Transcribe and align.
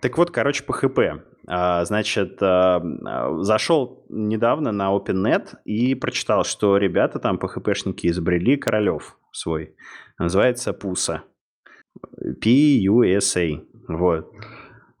Так 0.00 0.16
вот, 0.16 0.30
короче, 0.30 0.64
PHP. 0.64 1.20
А, 1.46 1.84
значит, 1.84 2.42
а, 2.42 2.80
а, 3.06 3.42
зашел 3.42 4.04
недавно 4.08 4.72
на 4.72 4.94
OpenNet 4.94 5.56
и 5.64 5.94
прочитал, 5.94 6.44
что 6.44 6.76
ребята 6.76 7.18
там, 7.18 7.38
PHP-шники, 7.38 8.06
изобрели 8.08 8.56
королев 8.56 9.18
свой. 9.32 9.74
Называется 10.18 10.70
PUSA. 10.70 11.20
P-U-S-A. 12.40 13.62
Вот. 13.88 14.32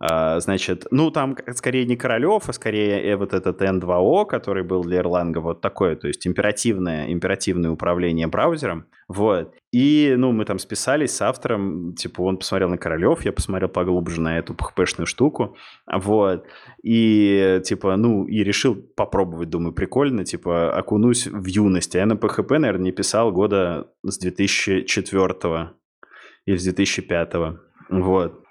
А, 0.02 0.40
значит, 0.40 0.86
ну, 0.90 1.10
там 1.10 1.36
скорее 1.54 1.84
не 1.84 1.94
Королев, 1.94 2.48
а 2.48 2.52
скорее 2.54 3.02
э, 3.02 3.16
вот 3.16 3.34
этот 3.34 3.60
N2O, 3.60 4.24
который 4.24 4.62
был 4.62 4.82
для 4.82 5.00
Erlang, 5.02 5.38
вот 5.40 5.60
такое, 5.60 5.94
то 5.94 6.08
есть 6.08 6.26
императивное, 6.26 7.12
императивное 7.12 7.70
управление 7.70 8.26
браузером, 8.26 8.86
вот. 9.08 9.54
И, 9.72 10.14
ну, 10.16 10.32
мы 10.32 10.46
там 10.46 10.58
списались 10.58 11.14
с 11.14 11.20
автором, 11.20 11.94
типа, 11.94 12.22
он 12.22 12.38
посмотрел 12.38 12.70
на 12.70 12.78
Королев, 12.78 13.26
я 13.26 13.32
посмотрел 13.32 13.68
поглубже 13.68 14.22
на 14.22 14.38
эту 14.38 14.54
php 14.54 15.04
штуку, 15.04 15.58
вот. 15.86 16.46
И, 16.82 17.60
типа, 17.62 17.96
ну, 17.96 18.24
и 18.24 18.42
решил 18.42 18.76
попробовать, 18.76 19.50
думаю, 19.50 19.74
прикольно, 19.74 20.24
типа, 20.24 20.72
окунусь 20.72 21.26
в 21.26 21.44
юность. 21.44 21.94
А 21.94 21.98
я 21.98 22.06
на 22.06 22.14
PHP, 22.14 22.56
наверное, 22.56 22.86
не 22.86 22.92
писал 22.92 23.32
года 23.32 23.88
с 24.02 24.18
2004 24.18 25.70
или 26.46 26.56
с 26.56 26.64
2005 26.64 27.34
вот. 27.90 28.44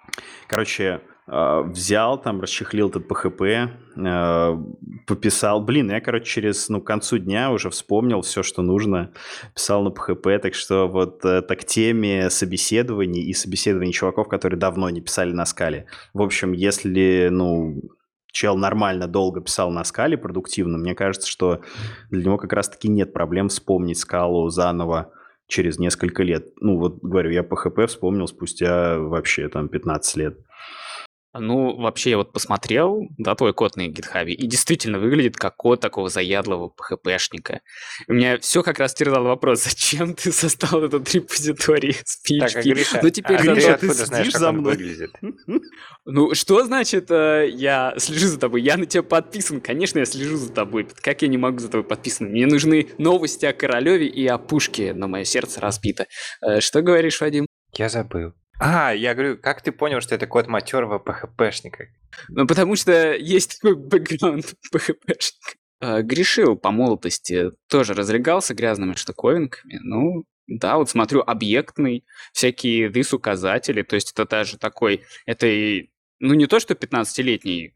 Короче, 0.47 1.01
взял, 1.29 2.19
там, 2.19 2.41
расчехлил 2.41 2.89
этот 2.89 3.05
PHP, 3.05 3.69
а, 3.97 4.59
пописал. 5.05 5.61
Блин, 5.61 5.91
я, 5.91 6.01
короче, 6.01 6.25
через, 6.25 6.69
ну, 6.69 6.81
к 6.81 6.87
концу 6.87 7.19
дня 7.19 7.51
уже 7.51 7.69
вспомнил 7.69 8.21
все, 8.21 8.41
что 8.41 8.61
нужно, 8.61 9.11
писал 9.53 9.83
на 9.83 9.89
PHP, 9.89 10.39
так 10.39 10.55
что 10.55 10.87
вот 10.87 11.23
это 11.23 11.55
к 11.55 11.63
теме 11.63 12.29
собеседований 12.29 13.21
и 13.21 13.33
собеседований 13.33 13.93
чуваков, 13.93 14.27
которые 14.27 14.59
давно 14.59 14.89
не 14.89 15.01
писали 15.01 15.31
на 15.31 15.45
скале. 15.45 15.85
В 16.13 16.21
общем, 16.21 16.53
если, 16.53 17.29
ну, 17.31 17.79
чел 18.31 18.57
нормально 18.57 19.07
долго 19.07 19.41
писал 19.41 19.71
на 19.71 19.83
скале 19.83 20.17
продуктивно, 20.17 20.77
мне 20.77 20.95
кажется, 20.95 21.27
что 21.27 21.61
для 22.09 22.23
него 22.23 22.37
как 22.37 22.53
раз-таки 22.53 22.87
нет 22.87 23.13
проблем 23.13 23.49
вспомнить 23.49 23.99
скалу 23.99 24.49
заново 24.49 25.11
через 25.47 25.79
несколько 25.79 26.23
лет. 26.23 26.47
Ну, 26.59 26.77
вот 26.77 26.99
говорю, 27.01 27.31
я 27.31 27.41
PHP 27.41 27.87
вспомнил 27.87 28.27
спустя 28.27 28.97
вообще 28.99 29.49
там 29.49 29.67
15 29.67 30.15
лет. 30.17 30.37
Ну, 31.33 31.75
вообще, 31.77 32.11
я 32.11 32.17
вот 32.17 32.33
посмотрел, 32.33 33.07
да, 33.17 33.35
твой 33.35 33.53
код 33.53 33.75
на 33.75 33.87
гитхабе, 33.87 34.33
и 34.33 34.47
действительно 34.47 34.97
выглядит 34.97 35.37
как 35.37 35.55
код 35.57 35.79
такого 35.79 36.09
заядлого 36.09 36.73
PHP-шника. 36.75 37.59
У 38.07 38.13
меня 38.13 38.39
все 38.39 38.63
как 38.63 38.79
раз 38.79 38.95
терзал 38.95 39.23
вопрос, 39.23 39.63
зачем 39.63 40.15
ты 40.15 40.31
создал 40.31 40.83
этот 40.83 41.13
репозиторий 41.13 41.93
с 42.03 42.19
PHP? 42.27 42.39
Так, 42.39 42.55
а 42.55 42.61
Гриша, 42.63 42.99
ну, 43.03 43.09
теперь 43.11 43.37
а 43.37 43.41
Гриша, 43.43 43.77
ты 43.77 43.93
знаешь, 43.93 44.33
за 44.33 44.51
мной? 44.51 44.75
выглядит? 44.75 45.13
Ну, 46.05 46.33
что 46.33 46.63
значит, 46.65 47.11
э, 47.11 47.49
я 47.51 47.93
слежу 47.97 48.29
за 48.29 48.39
тобой? 48.39 48.63
Я 48.63 48.77
на 48.77 48.87
тебя 48.87 49.03
подписан. 49.03 49.61
Конечно, 49.61 49.99
я 49.99 50.05
слежу 50.05 50.37
за 50.37 50.51
тобой. 50.51 50.87
Как 51.01 51.21
я 51.21 51.27
не 51.27 51.37
могу 51.37 51.59
за 51.59 51.69
тобой 51.69 51.83
подписан? 51.83 52.29
Мне 52.29 52.47
нужны 52.47 52.89
новости 52.97 53.45
о 53.45 53.53
Королеве 53.53 54.07
и 54.07 54.25
о 54.25 54.39
Пушке, 54.39 54.93
но 54.93 55.07
мое 55.07 55.23
сердце 55.23 55.61
разбито. 55.61 56.07
Э, 56.41 56.61
что 56.61 56.81
говоришь, 56.81 57.21
Вадим? 57.21 57.45
Я 57.73 57.89
забыл. 57.89 58.33
А, 58.59 58.91
я 58.93 59.13
говорю, 59.13 59.37
как 59.37 59.61
ты 59.61 59.71
понял, 59.71 60.01
что 60.01 60.15
это 60.15 60.27
код 60.27 60.47
матерого 60.47 60.99
PHP-шника? 60.99 61.85
Ну, 62.27 62.45
потому 62.45 62.75
что 62.75 63.15
есть 63.15 63.59
такой 63.61 63.75
бэкграунд 63.75 64.53
PHP-шника. 64.73 65.55
А, 65.81 66.01
грешил 66.01 66.57
по 66.57 66.71
молодости, 66.71 67.51
тоже 67.69 67.93
разрегался 67.93 68.53
грязными 68.53 68.95
штуковинками. 68.95 69.79
Ну, 69.81 70.25
да, 70.47 70.77
вот 70.77 70.89
смотрю, 70.89 71.21
объектный, 71.21 72.03
всякие 72.33 72.89
this-указатели, 72.89 73.83
то 73.83 73.95
есть 73.95 74.11
это 74.11 74.25
даже 74.25 74.57
такой, 74.57 75.03
это, 75.25 75.47
ну, 76.19 76.33
не 76.33 76.47
то, 76.47 76.59
что 76.59 76.73
15-летний 76.73 77.75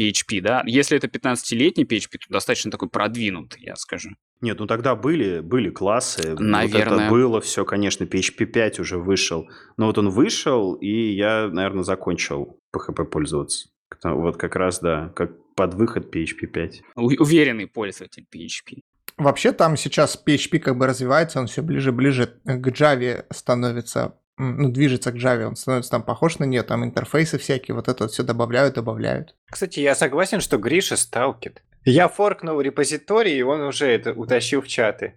PHP, 0.00 0.40
да, 0.40 0.62
если 0.66 0.96
это 0.96 1.06
15-летний 1.06 1.84
PHP, 1.84 2.18
то 2.18 2.32
достаточно 2.32 2.70
такой 2.70 2.88
продвинутый, 2.88 3.62
я 3.62 3.76
скажу. 3.76 4.10
Нет, 4.40 4.58
ну 4.58 4.66
тогда 4.66 4.94
были, 4.96 5.40
были 5.40 5.68
классы. 5.70 6.34
Наверное. 6.38 6.94
Вот 6.94 7.00
это 7.02 7.10
было 7.10 7.40
все, 7.40 7.64
конечно, 7.64 8.04
PHP 8.04 8.46
5 8.46 8.80
уже 8.80 8.98
вышел. 8.98 9.48
Но 9.76 9.86
вот 9.86 9.98
он 9.98 10.08
вышел, 10.08 10.74
и 10.74 11.12
я, 11.12 11.48
наверное, 11.48 11.82
закончил 11.84 12.58
PHP 12.74 13.04
пользоваться. 13.04 13.68
Вот 14.02 14.36
как 14.36 14.56
раз, 14.56 14.80
да, 14.80 15.08
как 15.14 15.32
под 15.54 15.74
выход 15.74 16.14
PHP 16.14 16.46
5. 16.46 16.82
У- 16.96 17.22
уверенный 17.22 17.66
пользователь 17.66 18.24
PHP. 18.34 18.80
Вообще 19.18 19.52
там 19.52 19.76
сейчас 19.76 20.22
PHP 20.26 20.60
как 20.60 20.78
бы 20.78 20.86
развивается, 20.86 21.40
он 21.40 21.46
все 21.46 21.60
ближе-ближе 21.62 22.26
к 22.44 22.66
Java 22.68 23.26
становится, 23.30 24.14
ну, 24.40 24.70
движется 24.70 25.12
к 25.12 25.16
Java, 25.16 25.44
он 25.44 25.56
становится 25.56 25.90
там 25.90 26.02
похож 26.02 26.38
на 26.38 26.44
нее, 26.44 26.62
там 26.62 26.84
интерфейсы 26.84 27.38
всякие, 27.38 27.74
вот 27.74 27.88
это 27.88 28.04
вот 28.04 28.12
все 28.12 28.22
добавляют, 28.22 28.74
добавляют. 28.74 29.34
Кстати, 29.50 29.80
я 29.80 29.94
согласен, 29.94 30.40
что 30.40 30.58
Гриша 30.58 30.96
сталкит. 30.96 31.62
Я 31.84 32.08
форкнул 32.08 32.60
репозиторий, 32.60 33.38
и 33.38 33.42
он 33.42 33.60
уже 33.60 33.86
это 33.86 34.12
утащил 34.12 34.60
в 34.60 34.68
чаты. 34.68 35.14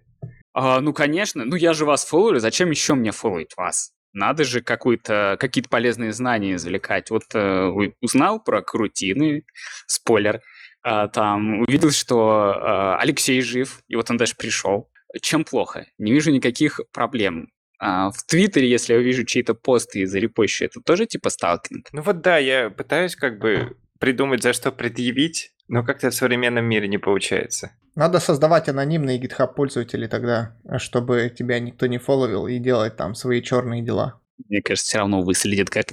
А, 0.54 0.80
ну, 0.80 0.92
конечно. 0.92 1.44
Ну, 1.44 1.56
я 1.56 1.74
же 1.74 1.84
вас 1.84 2.04
фолловлю. 2.04 2.38
Зачем 2.38 2.70
еще 2.70 2.94
мне 2.94 3.10
фолловить 3.10 3.56
вас? 3.56 3.92
Надо 4.12 4.44
же 4.44 4.62
какую-то, 4.62 5.36
какие-то 5.40 5.68
полезные 5.68 6.12
знания 6.12 6.54
извлекать. 6.54 7.10
Вот 7.10 7.24
э, 7.34 7.70
узнал 8.00 8.42
про 8.42 8.62
крутины, 8.62 9.44
спойлер, 9.88 10.40
э, 10.84 11.08
там 11.12 11.60
увидел, 11.60 11.90
что 11.90 12.54
э, 12.54 13.02
Алексей 13.02 13.42
жив, 13.42 13.80
и 13.88 13.96
вот 13.96 14.10
он 14.10 14.16
даже 14.16 14.36
пришел. 14.36 14.88
Чем 15.20 15.44
плохо? 15.44 15.86
Не 15.98 16.12
вижу 16.12 16.30
никаких 16.30 16.80
проблем. 16.92 17.48
А 17.86 18.10
в 18.10 18.22
Твиттере, 18.24 18.70
если 18.70 18.94
я 18.94 18.98
увижу 18.98 19.24
чей-то 19.24 19.52
пост 19.52 19.94
и 19.94 20.06
зарепощу, 20.06 20.64
это 20.64 20.80
тоже 20.80 21.04
типа 21.04 21.28
сталкинг? 21.28 21.88
Ну 21.92 22.00
вот 22.00 22.22
да, 22.22 22.38
я 22.38 22.70
пытаюсь 22.70 23.14
как 23.14 23.38
бы 23.38 23.76
придумать, 23.98 24.42
за 24.42 24.54
что 24.54 24.72
предъявить, 24.72 25.52
но 25.68 25.84
как-то 25.84 26.08
в 26.08 26.14
современном 26.14 26.64
мире 26.64 26.88
не 26.88 26.96
получается. 26.96 27.72
Надо 27.94 28.20
создавать 28.20 28.70
анонимные 28.70 29.20
GitHub 29.20 29.52
пользователи 29.54 30.06
тогда, 30.06 30.56
чтобы 30.78 31.30
тебя 31.36 31.60
никто 31.60 31.86
не 31.86 31.98
фолловил 31.98 32.46
и 32.46 32.58
делать 32.58 32.96
там 32.96 33.14
свои 33.14 33.42
черные 33.42 33.82
дела. 33.82 34.18
Мне 34.48 34.62
кажется, 34.62 34.88
все 34.88 34.98
равно 34.98 35.20
выследит 35.20 35.68
как 35.68 35.84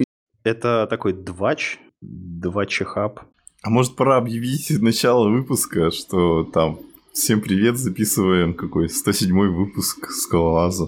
Это 0.44 0.86
такой 0.88 1.12
двач, 1.12 1.78
двачехаб. 2.00 3.20
А 3.62 3.68
может 3.68 3.96
пора 3.96 4.16
объявить 4.16 4.70
начало 4.80 5.28
выпуска, 5.28 5.90
что 5.90 6.44
там 6.44 6.80
всем 7.12 7.42
привет, 7.42 7.76
записываем 7.76 8.54
какой 8.54 8.88
107 8.88 9.38
выпуск 9.50 10.10
Скалолаза. 10.10 10.86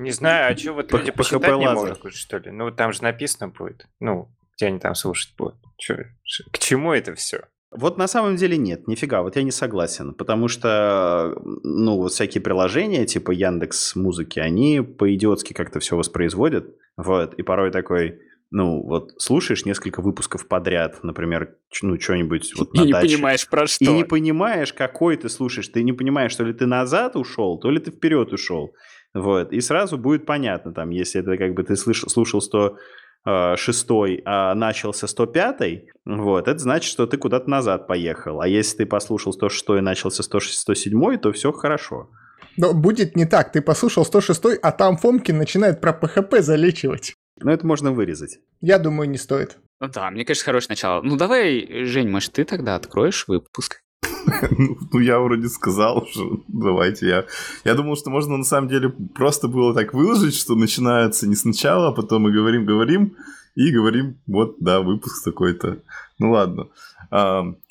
Не 0.00 0.12
знаю, 0.12 0.52
а 0.52 0.56
что 0.56 0.72
вот 0.72 0.90
люди 0.92 1.10
посчитать 1.10 1.58
не 1.58 1.68
могут, 1.68 2.14
что 2.14 2.38
ли? 2.38 2.50
Ну, 2.50 2.70
там 2.70 2.92
же 2.92 3.02
написано 3.02 3.48
будет. 3.48 3.86
Ну, 4.00 4.28
где 4.56 4.66
они 4.66 4.78
там 4.78 4.94
слушать 4.94 5.34
будут. 5.36 5.56
Чё, 5.76 5.96
к 6.52 6.58
чему 6.58 6.92
это 6.92 7.14
все? 7.14 7.42
Вот 7.70 7.98
на 7.98 8.08
самом 8.08 8.34
деле 8.36 8.56
нет, 8.56 8.88
нифига, 8.88 9.22
вот 9.22 9.36
я 9.36 9.44
не 9.44 9.52
согласен, 9.52 10.14
потому 10.14 10.48
что, 10.48 11.36
ну, 11.62 11.98
вот 11.98 12.12
всякие 12.12 12.42
приложения 12.42 13.06
типа 13.06 13.30
Яндекс 13.30 13.94
Музыки, 13.94 14.40
они 14.40 14.80
по-идиотски 14.80 15.52
как-то 15.52 15.78
все 15.78 15.96
воспроизводят, 15.96 16.74
вот, 16.96 17.34
и 17.34 17.42
порой 17.42 17.70
такой, 17.70 18.18
ну, 18.50 18.82
вот 18.82 19.12
слушаешь 19.18 19.64
несколько 19.64 20.02
выпусков 20.02 20.48
подряд, 20.48 21.04
например, 21.04 21.58
ну, 21.82 22.00
что-нибудь 22.00 22.52
вот 22.58 22.74
на 22.74 22.82
И 22.82 22.92
даче, 22.92 23.06
не 23.06 23.14
понимаешь, 23.14 23.48
про 23.48 23.66
что. 23.68 23.84
И 23.84 23.88
не 23.88 24.04
понимаешь, 24.04 24.72
какой 24.72 25.16
ты 25.16 25.28
слушаешь, 25.28 25.68
ты 25.68 25.84
не 25.84 25.92
понимаешь, 25.92 26.34
то 26.34 26.42
ли 26.42 26.52
ты 26.52 26.66
назад 26.66 27.14
ушел, 27.14 27.60
то 27.60 27.70
ли 27.70 27.78
ты 27.78 27.92
вперед 27.92 28.32
ушел, 28.32 28.74
вот, 29.14 29.52
и 29.52 29.60
сразу 29.60 29.98
будет 29.98 30.26
понятно, 30.26 30.72
там, 30.72 30.90
если 30.90 31.20
это 31.20 31.36
как 31.36 31.54
бы 31.54 31.62
ты 31.62 31.76
слышал, 31.76 32.08
слушал 32.08 32.40
100 32.40 32.76
Э, 33.26 33.54
шестой, 33.56 34.22
а 34.24 34.54
начался 34.54 35.06
105, 35.06 35.84
вот, 36.06 36.48
это 36.48 36.58
значит, 36.58 36.90
что 36.90 37.06
ты 37.06 37.18
куда-то 37.18 37.50
назад 37.50 37.86
поехал. 37.86 38.40
А 38.40 38.48
если 38.48 38.78
ты 38.78 38.86
послушал 38.86 39.34
106 39.34 39.68
и 39.78 39.80
начался 39.80 40.22
107, 40.22 41.18
то 41.18 41.30
все 41.32 41.52
хорошо. 41.52 42.08
Но 42.56 42.72
будет 42.72 43.16
не 43.16 43.26
так. 43.26 43.52
Ты 43.52 43.60
послушал 43.60 44.06
106, 44.06 44.58
а 44.62 44.72
там 44.72 44.96
Фомкин 44.96 45.36
начинает 45.36 45.82
про 45.82 45.92
ПХП 45.92 46.36
залечивать. 46.38 47.14
Ну, 47.42 47.50
это 47.50 47.66
можно 47.66 47.92
вырезать. 47.92 48.38
Я 48.62 48.78
думаю, 48.78 49.10
не 49.10 49.18
стоит. 49.18 49.58
Да, 49.80 50.10
мне 50.10 50.24
кажется, 50.24 50.46
хорошее 50.46 50.70
начало. 50.70 51.02
Ну 51.02 51.16
давай, 51.16 51.84
Жень, 51.84 52.08
может, 52.08 52.32
ты 52.32 52.44
тогда 52.44 52.74
откроешь 52.74 53.28
выпуск? 53.28 53.82
Ну, 54.92 54.98
я 54.98 55.18
вроде 55.20 55.48
сказал 55.48 55.98
уже, 56.02 56.24
давайте 56.48 57.08
я. 57.08 57.24
Я 57.64 57.74
думал, 57.74 57.96
что 57.96 58.10
можно 58.10 58.36
на 58.36 58.44
самом 58.44 58.68
деле 58.68 58.90
просто 59.14 59.48
было 59.48 59.74
так 59.74 59.94
выложить, 59.94 60.34
что 60.34 60.54
начинается 60.54 61.28
не 61.28 61.36
сначала, 61.36 61.88
а 61.88 61.92
потом 61.92 62.22
мы 62.22 62.32
говорим, 62.32 62.66
говорим, 62.66 63.16
и 63.54 63.70
говорим, 63.72 64.18
вот, 64.26 64.56
да, 64.60 64.80
выпуск 64.80 65.24
такой-то. 65.24 65.78
Ну 66.18 66.32
ладно. 66.32 66.68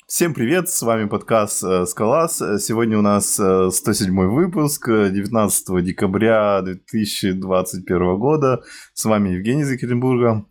Всем 0.06 0.34
привет, 0.34 0.68
с 0.68 0.82
вами 0.82 1.06
подкаст 1.06 1.62
э, 1.62 1.86
Скалас. 1.86 2.38
Сегодня 2.38 2.98
у 2.98 3.00
нас 3.00 3.34
107 3.34 4.20
э, 4.20 4.26
выпуск, 4.26 4.88
19 4.88 5.84
декабря 5.84 6.60
2021 6.62 8.18
года. 8.18 8.60
С 8.92 9.04
вами 9.04 9.28
Евгений 9.30 9.62
из 9.62 9.70
Екатеринбурга. 9.70 10.44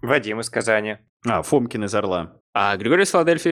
Вадим 0.00 0.40
из 0.40 0.48
Казани. 0.48 0.96
А, 1.26 1.42
Фомкин 1.42 1.84
из 1.84 1.94
Орла. 1.94 2.32
А 2.54 2.74
Григорий 2.78 3.02
из 3.02 3.10
Филадельфии. 3.10 3.52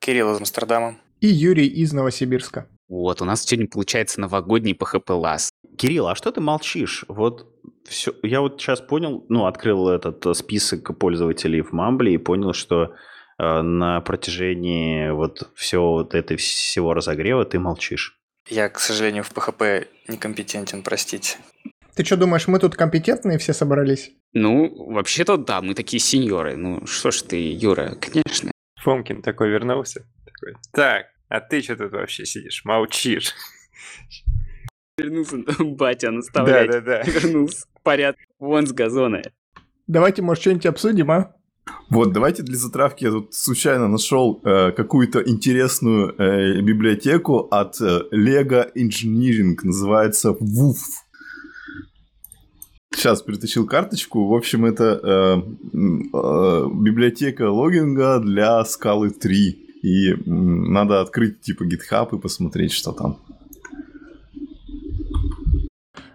Кирилл 0.00 0.32
из 0.34 0.38
Амстердама. 0.38 0.96
И 1.20 1.26
Юрий 1.26 1.66
из 1.66 1.92
Новосибирска. 1.92 2.66
Вот, 2.88 3.20
у 3.20 3.26
нас 3.26 3.44
сегодня 3.44 3.68
получается 3.68 4.20
новогодний 4.20 4.72
PHP 4.72 5.12
лаз. 5.12 5.50
Кирилл, 5.76 6.08
а 6.08 6.14
что 6.14 6.32
ты 6.32 6.40
молчишь? 6.40 7.04
Вот 7.08 7.46
все, 7.86 8.14
я 8.22 8.40
вот 8.40 8.58
сейчас 8.58 8.80
понял, 8.80 9.26
ну, 9.28 9.44
открыл 9.44 9.90
этот 9.90 10.24
э, 10.24 10.32
список 10.32 10.98
пользователей 10.98 11.60
в 11.60 11.72
Мамбле 11.72 12.14
и 12.14 12.18
понял, 12.18 12.54
что 12.54 12.94
э, 13.38 13.60
на 13.62 14.00
протяжении 14.00 15.10
вот 15.10 15.50
всего 15.54 15.92
вот 15.92 16.14
этой 16.14 16.38
всего 16.38 16.94
разогрева 16.94 17.44
ты 17.44 17.58
молчишь. 17.58 18.18
Я, 18.48 18.70
к 18.70 18.80
сожалению, 18.80 19.22
в 19.22 19.32
PHP 19.32 19.88
некомпетентен, 20.08 20.82
простите. 20.82 21.36
Ты 21.94 22.04
что 22.04 22.16
думаешь, 22.16 22.48
мы 22.48 22.58
тут 22.58 22.76
компетентные 22.76 23.36
все 23.36 23.52
собрались? 23.52 24.10
Ну, 24.32 24.90
вообще-то 24.90 25.36
да, 25.36 25.60
мы 25.60 25.74
такие 25.74 26.00
сеньоры. 26.00 26.56
Ну, 26.56 26.86
что 26.86 27.10
ж 27.10 27.20
ты, 27.22 27.52
Юра, 27.52 27.94
конечно. 28.00 28.50
Фомкин 28.82 29.20
такой 29.20 29.50
вернулся. 29.50 30.06
Такой, 30.40 30.56
так, 30.72 31.06
а 31.28 31.40
ты 31.40 31.62
что 31.62 31.76
тут 31.76 31.92
вообще 31.92 32.24
сидишь? 32.24 32.64
Молчишь. 32.64 33.34
Вернулся 34.98 35.38
батя 35.58 36.10
наставлять. 36.10 36.70
Да-да-да. 36.70 37.02
Вернулся. 37.02 37.66
Порядок. 37.82 38.20
Вон 38.38 38.66
с 38.66 38.72
газона. 38.72 39.22
Давайте, 39.86 40.22
может, 40.22 40.42
что-нибудь 40.42 40.66
обсудим, 40.66 41.10
а? 41.10 41.34
Вот, 41.88 42.12
давайте 42.12 42.42
для 42.42 42.56
затравки 42.56 43.04
я 43.04 43.10
тут 43.10 43.34
случайно 43.34 43.88
нашел 43.88 44.40
э, 44.44 44.72
какую-то 44.72 45.20
интересную 45.20 46.14
э, 46.18 46.60
библиотеку 46.60 47.48
от 47.50 47.80
э, 47.80 48.02
Lego 48.12 48.70
Engineering, 48.74 49.56
называется 49.62 50.30
WUF. 50.30 50.76
Сейчас 52.92 53.22
притащил 53.22 53.66
карточку. 53.66 54.26
В 54.26 54.34
общем, 54.34 54.66
это 54.66 55.00
э, 55.02 55.42
э, 56.12 56.66
библиотека 56.74 57.50
логинга 57.50 58.18
для 58.18 58.64
скалы 58.64 59.10
3. 59.10 59.69
И 59.82 60.14
надо 60.26 61.00
открыть 61.00 61.40
типа 61.40 61.64
GitHub 61.64 62.16
и 62.16 62.20
посмотреть, 62.20 62.72
что 62.72 62.92
там. 62.92 63.18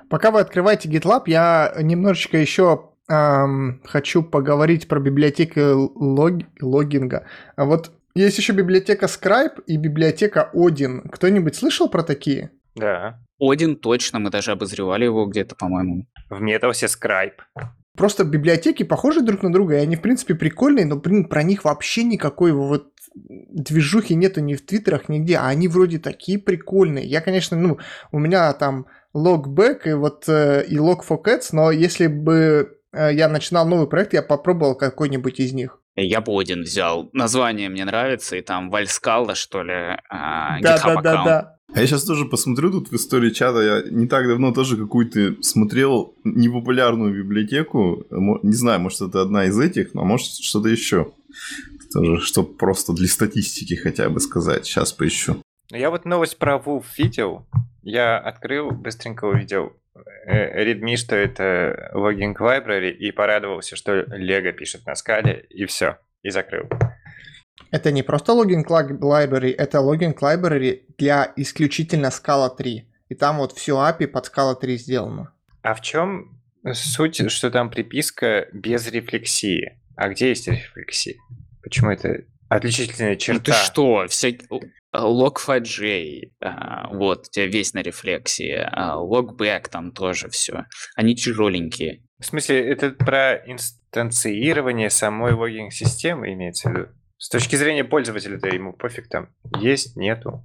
Пока 0.09 0.31
вы 0.31 0.39
открываете 0.39 0.87
GitLab, 0.89 1.23
я 1.25 1.73
немножечко 1.81 2.37
еще 2.37 2.91
эм, 3.09 3.81
хочу 3.85 4.23
поговорить 4.23 4.87
про 4.87 4.99
библиотеку 4.99 5.91
лог, 5.95 6.43
логинга. 6.61 7.25
А 7.55 7.65
вот 7.65 7.91
есть 8.13 8.37
еще 8.37 8.53
библиотека 8.53 9.07
Scribe 9.07 9.63
и 9.65 9.77
библиотека 9.77 10.49
Odin. 10.53 11.09
Кто-нибудь 11.09 11.55
слышал 11.55 11.89
про 11.89 12.03
такие? 12.03 12.51
Да. 12.75 13.19
Один 13.39 13.75
точно, 13.75 14.19
мы 14.19 14.29
даже 14.29 14.51
обозревали 14.51 15.05
его 15.05 15.25
где-то, 15.25 15.55
по-моему. 15.55 16.05
В 16.29 16.39
Метаусе 16.39 16.85
Scribe. 16.85 17.33
Просто 17.95 18.23
библиотеки 18.23 18.83
похожи 18.83 19.21
друг 19.21 19.43
на 19.43 19.51
друга, 19.51 19.75
и 19.75 19.81
они, 19.81 19.95
в 19.95 20.01
принципе, 20.01 20.35
прикольные, 20.35 20.85
но, 20.85 20.95
блин, 20.97 21.25
про 21.25 21.43
них 21.43 21.63
вообще 21.63 22.03
никакой 22.03 22.51
вот 22.51 22.91
движухи 23.15 24.15
нету 24.15 24.41
ни 24.41 24.55
в 24.55 24.65
твиттерах, 24.65 25.09
нигде, 25.09 25.37
а 25.37 25.47
они 25.47 25.67
вроде 25.67 25.99
такие 25.99 26.37
прикольные. 26.37 27.05
Я, 27.05 27.21
конечно, 27.21 27.55
ну, 27.57 27.77
у 28.11 28.19
меня 28.19 28.51
там 28.53 28.87
логбэк 29.13 29.87
и 29.87 29.93
вот 29.93 30.25
э, 30.27 30.65
и 30.67 30.75
log4cats, 30.77 31.49
но 31.53 31.71
если 31.71 32.07
бы 32.07 32.77
э, 32.91 33.13
я 33.13 33.29
начинал 33.29 33.65
новый 33.65 33.87
проект, 33.87 34.13
я 34.13 34.21
попробовал 34.21 34.75
какой-нибудь 34.75 35.39
из 35.39 35.53
них. 35.53 35.79
Я 35.95 36.19
бы 36.19 36.33
один 36.37 36.63
взял. 36.63 37.09
Название 37.13 37.69
мне 37.69 37.85
нравится, 37.85 38.35
и 38.35 38.41
там 38.41 38.69
Вальскалла, 38.69 39.33
что 39.33 39.63
ли, 39.63 39.97
а, 40.09 40.59
да, 40.59 40.77
да, 40.83 41.01
да, 41.01 41.23
да. 41.23 41.54
А 41.73 41.81
я 41.81 41.87
сейчас 41.87 42.05
тоже 42.05 42.25
посмотрю 42.25 42.71
тут 42.71 42.89
в 42.89 42.95
истории 42.95 43.31
чата, 43.31 43.59
я 43.61 43.83
не 43.89 44.07
так 44.07 44.27
давно 44.27 44.53
тоже 44.53 44.77
какую-то 44.77 45.41
смотрел 45.41 46.15
непопулярную 46.23 47.13
библиотеку, 47.13 48.05
не 48.11 48.53
знаю, 48.53 48.79
может 48.79 49.01
это 49.01 49.21
одна 49.21 49.45
из 49.45 49.59
этих, 49.59 49.93
но 49.93 50.05
может 50.05 50.27
что-то 50.27 50.69
еще. 50.69 51.11
Тоже, 51.91 52.21
чтобы 52.21 52.53
просто 52.53 52.93
для 52.93 53.07
статистики 53.07 53.73
хотя 53.75 54.09
бы 54.09 54.19
сказать. 54.19 54.65
Сейчас 54.65 54.93
поищу. 54.93 55.41
Я 55.71 55.89
вот 55.89 56.05
новость 56.05 56.37
про 56.37 56.57
WUF 56.57 56.83
видел. 56.97 57.45
Я 57.83 58.17
открыл, 58.17 58.71
быстренько 58.71 59.25
увидел 59.25 59.73
Redmi, 60.27 60.97
что 60.97 61.15
это 61.15 61.91
логинг 61.93 62.41
library, 62.41 62.91
и 62.91 63.11
порадовался, 63.11 63.75
что 63.75 63.99
Lego 63.99 64.51
пишет 64.51 64.85
на 64.85 64.95
скале, 64.95 65.45
и 65.49 65.65
все, 65.65 65.97
и 66.23 66.29
закрыл. 66.29 66.67
Это 67.71 67.91
не 67.91 68.03
просто 68.03 68.33
логинг 68.33 68.69
library, 68.69 69.53
это 69.57 69.81
логинг 69.81 70.21
library 70.21 70.83
для 70.97 71.31
исключительно 71.35 72.07
Scala 72.07 72.55
3. 72.55 72.87
И 73.09 73.15
там 73.15 73.37
вот 73.37 73.51
все 73.53 73.77
API 73.77 74.07
под 74.07 74.27
Scala 74.27 74.55
3 74.59 74.77
сделано. 74.77 75.33
А 75.61 75.73
в 75.73 75.81
чем 75.81 76.41
суть, 76.73 77.29
что 77.31 77.51
там 77.51 77.69
приписка 77.69 78.47
без 78.53 78.87
рефлексии? 78.87 79.79
А 79.95 80.09
где 80.09 80.29
есть 80.29 80.47
рефлексия? 80.47 81.15
Почему 81.61 81.91
это 81.91 82.23
отличительная 82.49 83.15
черта? 83.15 83.37
Ну 83.37 83.43
ты 83.43 83.51
что, 83.53 84.05
вся... 84.07 84.29
Log4j, 84.95 86.31
а, 86.41 86.87
вот, 86.93 87.27
у 87.27 87.31
тебя 87.31 87.47
весь 87.47 87.73
на 87.73 87.79
рефлексии, 87.79 88.55
а, 88.55 88.95
Logback 88.95 89.69
там 89.69 89.91
тоже 89.91 90.29
все. 90.29 90.65
Они 90.95 91.15
тяжеленькие. 91.15 92.03
В 92.19 92.25
смысле, 92.25 92.65
это 92.69 92.91
про 92.91 93.35
инстанцирование 93.45 94.89
самой 94.89 95.33
логинг-системы 95.33 96.31
имеется 96.33 96.69
в 96.69 96.73
виду? 96.73 96.87
С 97.17 97.29
точки 97.29 97.55
зрения 97.55 97.83
пользователя-то 97.83 98.49
ему 98.49 98.73
пофиг 98.73 99.07
там 99.07 99.29
есть, 99.59 99.95
нету. 99.95 100.43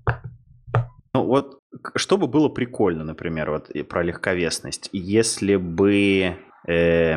Ну 1.15 1.25
вот, 1.25 1.59
чтобы 1.97 2.29
было 2.29 2.49
прикольно, 2.49 3.05
например, 3.05 3.51
вот 3.51 3.71
про 3.89 4.03
легковесность, 4.03 4.89
если 4.93 5.57
бы 5.57 6.37
э, 6.69 7.17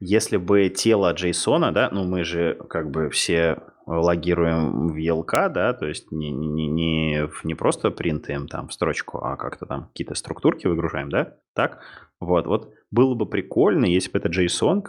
если 0.00 0.36
бы 0.36 0.68
тело 0.68 1.14
JSON, 1.14 1.70
да, 1.70 1.88
ну 1.92 2.04
мы 2.04 2.24
же 2.24 2.58
как 2.68 2.90
бы 2.90 3.08
все 3.10 3.62
логируем 3.86 4.88
в 4.88 4.96
ELK, 4.96 5.50
да, 5.50 5.72
то 5.74 5.86
есть 5.86 6.10
не, 6.10 6.30
не, 6.30 6.66
не, 6.68 7.28
не 7.44 7.54
просто 7.54 7.90
принтаем 7.90 8.48
там 8.48 8.70
строчку, 8.70 9.18
а 9.18 9.36
как-то 9.36 9.66
там 9.66 9.88
какие-то 9.88 10.14
структурки 10.14 10.66
выгружаем, 10.66 11.10
да, 11.10 11.36
так, 11.54 11.80
вот, 12.20 12.46
вот 12.46 12.72
было 12.90 13.14
бы 13.14 13.26
прикольно, 13.26 13.84
если 13.84 14.10
бы 14.10 14.18
эта 14.18 14.28
JSON 14.28 14.82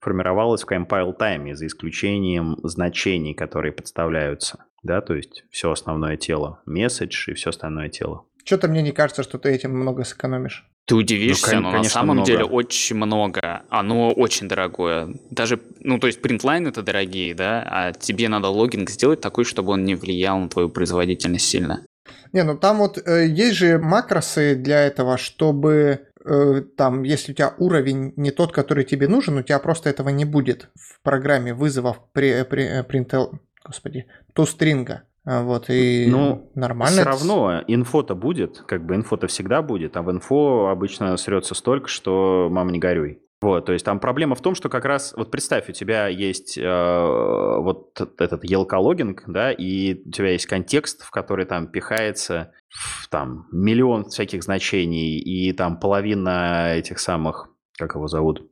формировалась 0.00 0.62
в 0.62 0.68
compile 0.68 1.16
time, 1.16 1.54
за 1.54 1.66
исключением 1.66 2.56
значений, 2.62 3.34
которые 3.34 3.72
подставляются, 3.72 4.64
да, 4.82 5.00
то 5.00 5.14
есть 5.14 5.44
все 5.50 5.70
основное 5.70 6.16
тело, 6.16 6.60
message 6.68 7.28
и 7.28 7.34
все 7.34 7.50
остальное 7.50 7.88
тело. 7.88 8.24
Что-то 8.44 8.68
мне 8.68 8.82
не 8.82 8.92
кажется, 8.92 9.22
что 9.22 9.38
ты 9.38 9.50
этим 9.50 9.72
много 9.72 10.04
сэкономишь. 10.04 10.66
Ты 10.86 10.94
удивишься, 10.96 11.60
ну, 11.60 11.70
но 11.70 11.78
на 11.78 11.84
самом 11.84 12.16
много. 12.16 12.26
деле 12.26 12.44
очень 12.44 12.96
много. 12.96 13.62
Оно 13.68 14.10
очень 14.10 14.48
дорогое. 14.48 15.08
Даже, 15.30 15.60
ну, 15.78 15.98
то 15.98 16.08
есть 16.08 16.20
принтлайн 16.20 16.66
это 16.66 16.82
дорогие, 16.82 17.34
да, 17.34 17.62
а 17.64 17.92
тебе 17.92 18.28
надо 18.28 18.48
логинг 18.48 18.90
сделать 18.90 19.20
такой, 19.20 19.44
чтобы 19.44 19.72
он 19.72 19.84
не 19.84 19.94
влиял 19.94 20.38
на 20.38 20.48
твою 20.48 20.68
производительность 20.68 21.46
сильно. 21.46 21.84
Не, 22.32 22.42
ну 22.42 22.56
там 22.56 22.78
вот 22.78 22.98
э, 22.98 23.26
есть 23.26 23.56
же 23.56 23.78
макросы 23.78 24.54
для 24.56 24.84
этого, 24.84 25.16
чтобы 25.16 26.08
там, 26.76 27.02
если 27.02 27.32
у 27.32 27.34
тебя 27.34 27.54
уровень 27.58 28.12
не 28.16 28.30
тот, 28.30 28.52
который 28.52 28.84
тебе 28.84 29.08
нужен, 29.08 29.38
у 29.38 29.42
тебя 29.42 29.58
просто 29.58 29.88
этого 29.90 30.10
не 30.10 30.24
будет 30.24 30.68
в 30.74 31.00
программе 31.02 31.54
вызовов 31.54 32.00
при, 32.12 32.44
при, 32.44 32.64
э, 32.64 32.84
принтел, 32.84 33.40
господи, 33.64 34.06
тустринга. 34.34 35.04
А, 35.24 35.42
вот, 35.42 35.68
и 35.68 36.06
ну, 36.08 36.50
нормально. 36.54 37.02
Все 37.02 37.04
равно 37.04 37.62
инфо-то 37.66 38.14
будет, 38.14 38.58
как 38.66 38.84
бы 38.84 38.94
инфо-то 38.94 39.26
всегда 39.26 39.62
будет, 39.62 39.96
а 39.96 40.02
в 40.02 40.10
инфо 40.10 40.68
обычно 40.68 41.16
срется 41.16 41.54
столько, 41.54 41.88
что 41.88 42.48
мама 42.50 42.70
не 42.72 42.78
горюй. 42.78 43.20
Вот, 43.42 43.64
то 43.64 43.72
есть 43.72 43.86
там 43.86 44.00
проблема 44.00 44.34
в 44.34 44.42
том, 44.42 44.54
что 44.54 44.68
как 44.68 44.84
раз, 44.84 45.14
вот 45.16 45.30
представь, 45.30 45.70
у 45.70 45.72
тебя 45.72 46.08
есть 46.08 46.58
э, 46.58 46.62
вот 46.62 47.98
этот 48.18 48.44
ELK-логинг, 48.44 49.22
да, 49.26 49.50
и 49.50 49.94
у 50.06 50.10
тебя 50.10 50.32
есть 50.32 50.44
контекст, 50.44 51.02
в 51.02 51.10
который 51.10 51.46
там 51.46 51.66
пихается 51.66 52.52
там 53.10 53.46
миллион 53.52 54.04
всяких 54.04 54.42
значений, 54.42 55.18
и 55.18 55.52
там 55.52 55.78
половина 55.78 56.74
этих 56.76 56.98
самых, 56.98 57.48
как 57.78 57.94
его 57.94 58.06
зовут, 58.06 58.48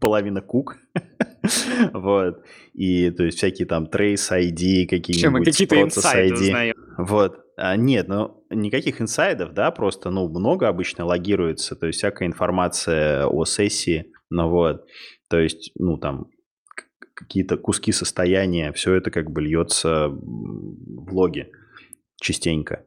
половина 0.00 0.40
кук. 0.40 0.76
вот. 1.92 2.42
И 2.74 3.10
то 3.10 3.24
есть 3.24 3.38
всякие 3.38 3.66
там 3.66 3.84
Trace 3.84 4.30
ID, 4.30 4.86
какие-нибудь 4.86 5.44
какие-то 5.44 5.80
инсайды 5.80 6.52
ID. 6.52 6.74
Вот. 6.98 7.40
А, 7.56 7.76
нет, 7.76 8.08
ну 8.08 8.44
никаких 8.50 9.00
инсайдов, 9.00 9.54
да, 9.54 9.70
просто, 9.70 10.10
ну, 10.10 10.28
много 10.28 10.68
обычно 10.68 11.04
логируется, 11.04 11.74
то 11.74 11.86
есть 11.86 11.98
всякая 11.98 12.26
информация 12.26 13.26
о 13.26 13.44
сессии, 13.44 14.12
ну 14.30 14.50
вот. 14.50 14.86
То 15.28 15.38
есть, 15.38 15.72
ну, 15.76 15.96
там, 15.96 16.26
какие-то 17.14 17.56
куски 17.56 17.92
состояния, 17.92 18.72
все 18.72 18.94
это 18.94 19.10
как 19.10 19.30
бы 19.30 19.40
льется 19.40 20.08
в 20.08 21.14
логи 21.14 21.50
частенько. 22.20 22.84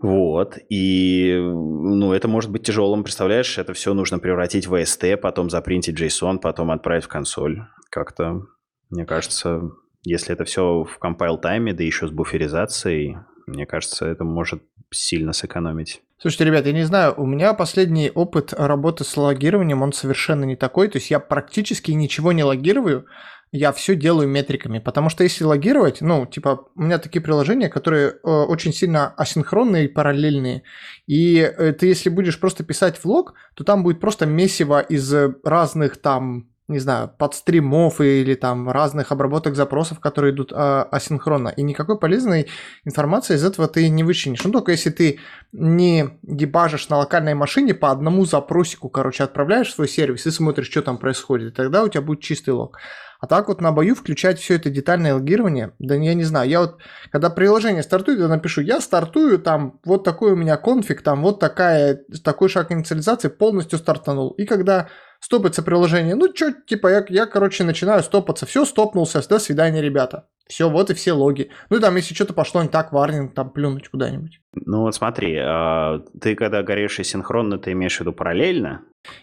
Вот, 0.00 0.58
и, 0.68 1.36
ну, 1.38 2.12
это 2.12 2.26
может 2.26 2.50
быть 2.50 2.64
тяжелым, 2.64 3.04
представляешь, 3.04 3.56
это 3.56 3.72
все 3.72 3.94
нужно 3.94 4.18
превратить 4.18 4.66
в 4.66 4.74
ST, 4.74 5.16
потом 5.16 5.48
запринтить 5.48 6.00
JSON, 6.00 6.38
потом 6.38 6.72
отправить 6.72 7.04
в 7.04 7.08
консоль. 7.08 7.62
Как-то, 7.88 8.42
мне 8.90 9.06
кажется, 9.06 9.62
если 10.02 10.34
это 10.34 10.44
все 10.44 10.82
в 10.82 10.98
compile 11.00 11.38
тайме, 11.40 11.72
да 11.72 11.84
еще 11.84 12.08
с 12.08 12.10
буферизацией, 12.10 13.18
мне 13.46 13.64
кажется, 13.64 14.06
это 14.06 14.24
может 14.24 14.62
сильно 14.90 15.32
сэкономить. 15.32 16.02
Слушайте, 16.18 16.44
ребят, 16.44 16.66
я 16.66 16.72
не 16.72 16.84
знаю, 16.84 17.14
у 17.16 17.26
меня 17.26 17.54
последний 17.54 18.10
опыт 18.12 18.52
работы 18.52 19.04
с 19.04 19.16
логированием, 19.16 19.82
он 19.82 19.92
совершенно 19.92 20.44
не 20.44 20.56
такой, 20.56 20.88
то 20.88 20.98
есть 20.98 21.10
я 21.10 21.18
практически 21.20 21.92
ничего 21.92 22.32
не 22.32 22.44
логирую, 22.44 23.06
я 23.52 23.70
все 23.72 23.94
делаю 23.94 24.28
метриками, 24.28 24.78
потому 24.78 25.10
что 25.10 25.24
если 25.24 25.44
логировать, 25.44 26.00
ну, 26.00 26.24
типа, 26.24 26.68
у 26.74 26.82
меня 26.82 26.98
такие 26.98 27.20
приложения, 27.20 27.68
которые 27.68 28.08
э, 28.08 28.14
очень 28.24 28.72
сильно 28.72 29.08
асинхронные 29.08 29.84
и 29.84 29.88
параллельные, 29.88 30.62
и 31.06 31.36
э, 31.36 31.72
ты 31.74 31.86
если 31.86 32.08
будешь 32.08 32.40
просто 32.40 32.64
писать 32.64 32.96
в 32.96 33.04
лог, 33.04 33.34
то 33.54 33.62
там 33.62 33.82
будет 33.82 34.00
просто 34.00 34.24
месиво 34.24 34.80
из 34.80 35.14
разных 35.44 35.98
там 35.98 36.51
не 36.72 36.78
знаю, 36.78 37.10
подстримов 37.16 38.00
или 38.00 38.34
там 38.34 38.68
разных 38.68 39.12
обработок 39.12 39.54
запросов, 39.54 40.00
которые 40.00 40.34
идут 40.34 40.52
а, 40.52 40.82
асинхронно. 40.82 41.48
И 41.50 41.62
никакой 41.62 41.98
полезной 41.98 42.48
информации 42.84 43.36
из 43.36 43.44
этого 43.44 43.68
ты 43.68 43.88
не 43.88 44.02
вычленишь. 44.02 44.42
Ну, 44.44 44.50
только 44.50 44.72
если 44.72 44.90
ты 44.90 45.20
не 45.52 46.18
дебажишь 46.22 46.88
на 46.88 46.98
локальной 46.98 47.34
машине 47.34 47.74
по 47.74 47.90
одному 47.90 48.24
запросику, 48.24 48.88
короче, 48.88 49.24
отправляешь 49.24 49.72
свой 49.72 49.88
сервис 49.88 50.26
и 50.26 50.30
смотришь, 50.30 50.70
что 50.70 50.82
там 50.82 50.98
происходит, 50.98 51.52
и 51.52 51.56
тогда 51.56 51.84
у 51.84 51.88
тебя 51.88 52.02
будет 52.02 52.20
чистый 52.20 52.50
лог. 52.50 52.78
А 53.22 53.28
так 53.28 53.46
вот 53.46 53.60
на 53.60 53.70
бою 53.70 53.94
включать 53.94 54.40
все 54.40 54.56
это 54.56 54.68
детальное 54.68 55.14
логирование, 55.14 55.74
да 55.78 55.94
я 55.94 56.14
не 56.14 56.24
знаю, 56.24 56.50
я 56.50 56.60
вот, 56.60 56.78
когда 57.12 57.30
приложение 57.30 57.84
стартует, 57.84 58.18
я 58.18 58.26
напишу, 58.26 58.62
я 58.62 58.80
стартую, 58.80 59.38
там, 59.38 59.78
вот 59.84 60.02
такой 60.02 60.32
у 60.32 60.36
меня 60.36 60.56
конфиг, 60.56 61.02
там, 61.02 61.22
вот 61.22 61.38
такая, 61.38 62.00
такой 62.24 62.48
шаг 62.48 62.72
инициализации 62.72 63.28
полностью 63.28 63.78
стартанул. 63.78 64.32
И 64.32 64.44
когда 64.44 64.88
стопится 65.22 65.62
приложение. 65.62 66.14
Ну, 66.14 66.28
что, 66.34 66.52
типа, 66.52 66.88
я, 66.88 67.04
я, 67.08 67.26
короче, 67.26 67.64
начинаю 67.64 68.02
стопаться. 68.02 68.44
Все, 68.44 68.64
стопнулся, 68.64 69.26
до 69.26 69.38
свидания, 69.38 69.80
ребята. 69.80 70.26
Все, 70.48 70.68
вот 70.68 70.90
и 70.90 70.94
все 70.94 71.12
логи. 71.12 71.50
Ну, 71.70 71.78
и 71.78 71.80
там, 71.80 71.96
если 71.96 72.14
что-то 72.14 72.34
пошло 72.34 72.62
не 72.62 72.68
так, 72.68 72.92
варнинг, 72.92 73.32
там, 73.32 73.50
плюнуть 73.50 73.88
куда-нибудь. 73.88 74.40
Ну, 74.54 74.80
вот 74.80 74.94
смотри, 74.94 75.36
а, 75.38 76.00
ты 76.20 76.34
когда 76.34 76.62
говоришь 76.62 76.98
асинхронно, 76.98 77.58
ты 77.58 77.72
имеешь 77.72 77.96
в 77.96 78.00
виду 78.00 78.12
параллельно? 78.12 78.82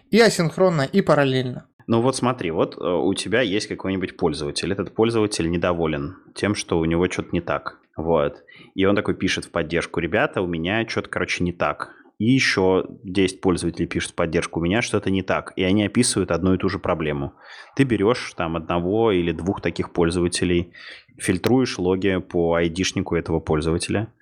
И 0.10 0.20
асинхронно, 0.20 0.84
и 0.84 1.02
параллельно. 1.02 1.66
Ну 1.86 2.02
вот 2.02 2.16
смотри, 2.16 2.52
вот 2.52 2.78
э, 2.78 2.88
у 2.88 3.14
тебя 3.16 3.42
есть 3.42 3.68
какой-нибудь 3.68 4.16
пользователь. 4.16 4.72
Этот 4.72 4.94
пользователь 4.94 5.50
недоволен 5.50 6.18
тем, 6.36 6.54
что 6.54 6.78
у 6.78 6.86
него 6.86 7.10
что-то 7.10 7.30
не 7.32 7.42
так. 7.42 7.80
Вот. 7.98 8.44
И 8.76 8.86
он 8.86 8.96
такой 8.96 9.16
пишет 9.16 9.46
в 9.46 9.52
поддержку, 9.52 10.00
ребята, 10.00 10.42
у 10.42 10.48
меня 10.48 10.88
что-то, 10.88 11.10
короче, 11.10 11.44
не 11.44 11.52
так 11.52 11.96
и 12.20 12.26
еще 12.26 12.86
10 13.04 13.42
пользователей 13.42 13.88
пишут 13.88 14.14
поддержку, 14.14 14.60
у 14.60 14.64
меня 14.64 14.82
что-то 14.82 15.10
не 15.10 15.24
так, 15.24 15.54
и 15.56 15.64
они 15.64 15.86
описывают 15.86 16.32
одну 16.32 16.54
и 16.54 16.58
ту 16.58 16.70
же 16.70 16.78
проблему. 16.78 17.34
Ты 17.76 17.84
берешь 17.84 18.34
там 18.36 18.56
одного 18.56 19.12
или 19.12 19.32
двух 19.32 19.62
таких 19.62 19.92
пользователей, 19.92 20.74
фильтруешь 21.18 21.80
логи 21.80 22.18
по 22.18 22.54
айдишнику 22.56 23.16
этого 23.16 23.40
пользователя, 23.40 24.14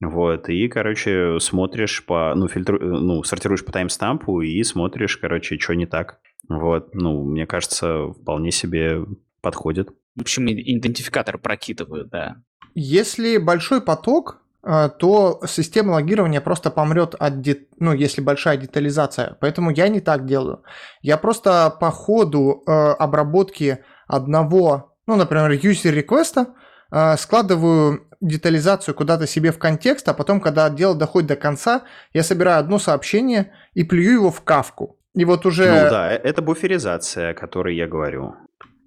вот, 0.00 0.50
и, 0.50 0.68
короче, 0.68 1.38
смотришь 1.40 2.04
по, 2.04 2.34
ну, 2.34 2.48
фильтру, 2.48 2.78
ну, 2.78 3.22
сортируешь 3.22 3.64
по 3.64 3.72
таймстампу 3.72 4.42
и 4.42 4.62
смотришь, 4.62 5.16
короче, 5.16 5.58
что 5.58 5.74
не 5.74 5.86
так. 5.86 6.20
Вот, 6.48 6.94
ну, 6.94 7.24
мне 7.24 7.46
кажется, 7.46 8.08
вполне 8.10 8.50
себе 8.50 9.06
подходит. 9.40 9.88
В 10.14 10.20
общем, 10.20 10.48
идентификатор 10.48 11.38
прокидывают, 11.38 12.10
да. 12.10 12.36
Если 12.74 13.38
большой 13.38 13.80
поток, 13.80 14.42
то 14.98 15.40
система 15.46 15.92
логирования 15.92 16.40
просто 16.40 16.70
помрет 16.70 17.14
от, 17.18 17.40
де... 17.40 17.56
ну, 17.78 17.92
если 17.92 18.20
большая 18.20 18.56
детализация. 18.56 19.36
Поэтому 19.40 19.70
я 19.70 19.88
не 19.88 20.00
так 20.00 20.26
делаю. 20.26 20.64
Я 21.02 21.18
просто 21.18 21.70
по 21.80 21.90
ходу 21.90 22.64
э, 22.66 22.72
обработки 22.72 23.78
одного, 24.08 24.96
ну, 25.06 25.16
например, 25.16 25.52
user 25.52 25.90
реквеста 25.90 26.48
э, 26.90 27.16
складываю 27.16 28.08
детализацию 28.20 28.94
куда-то 28.94 29.26
себе 29.26 29.52
в 29.52 29.58
контекст, 29.58 30.08
а 30.08 30.14
потом, 30.14 30.40
когда 30.40 30.68
дело 30.70 30.94
доходит 30.94 31.28
до 31.28 31.36
конца, 31.36 31.82
я 32.12 32.22
собираю 32.22 32.58
одно 32.58 32.78
сообщение 32.78 33.52
и 33.74 33.84
плюю 33.84 34.14
его 34.14 34.30
в 34.30 34.42
кавку. 34.42 34.98
И 35.14 35.24
вот 35.24 35.46
уже... 35.46 35.84
Ну 35.84 35.90
да, 35.90 36.12
э, 36.12 36.16
это 36.16 36.42
буферизация, 36.42 37.30
о 37.30 37.34
которой 37.34 37.76
я 37.76 37.86
говорю. 37.86 38.34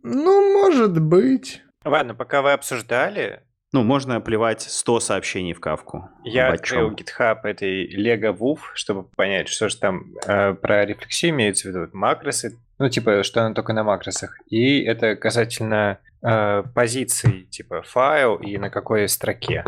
Ну, 0.04 0.62
может 0.62 1.00
быть. 1.02 1.62
Ладно, 1.86 2.16
пока 2.16 2.42
вы 2.42 2.52
обсуждали, 2.52 3.44
ну, 3.72 3.84
можно 3.84 4.20
плевать 4.20 4.62
100 4.62 5.00
сообщений 5.00 5.54
в 5.54 5.60
кавку. 5.60 6.10
Я 6.24 6.52
открыл 6.52 6.92
GitHub 6.92 7.40
этой 7.44 7.88
Lego 7.96 8.36
Wolf, 8.36 8.60
чтобы 8.74 9.04
понять, 9.04 9.48
что 9.48 9.70
же 9.70 9.78
там 9.78 10.14
э, 10.26 10.54
про 10.56 10.86
рефлексию 10.86 11.32
имеется 11.32 11.70
в 11.70 11.72
виду. 11.72 11.90
Макросы, 11.94 12.58
ну, 12.80 12.90
типа, 12.90 13.24
что 13.24 13.46
она 13.46 13.54
только 13.54 13.74
на 13.74 13.84
макросах. 13.84 14.40
И 14.48 14.82
это 14.82 15.16
касательно 15.16 16.00
э, 16.24 16.64
позиций, 16.74 17.48
типа, 17.52 17.84
файл 17.84 18.38
и 18.38 18.58
на 18.58 18.72
какой 18.72 19.08
строке. 19.08 19.64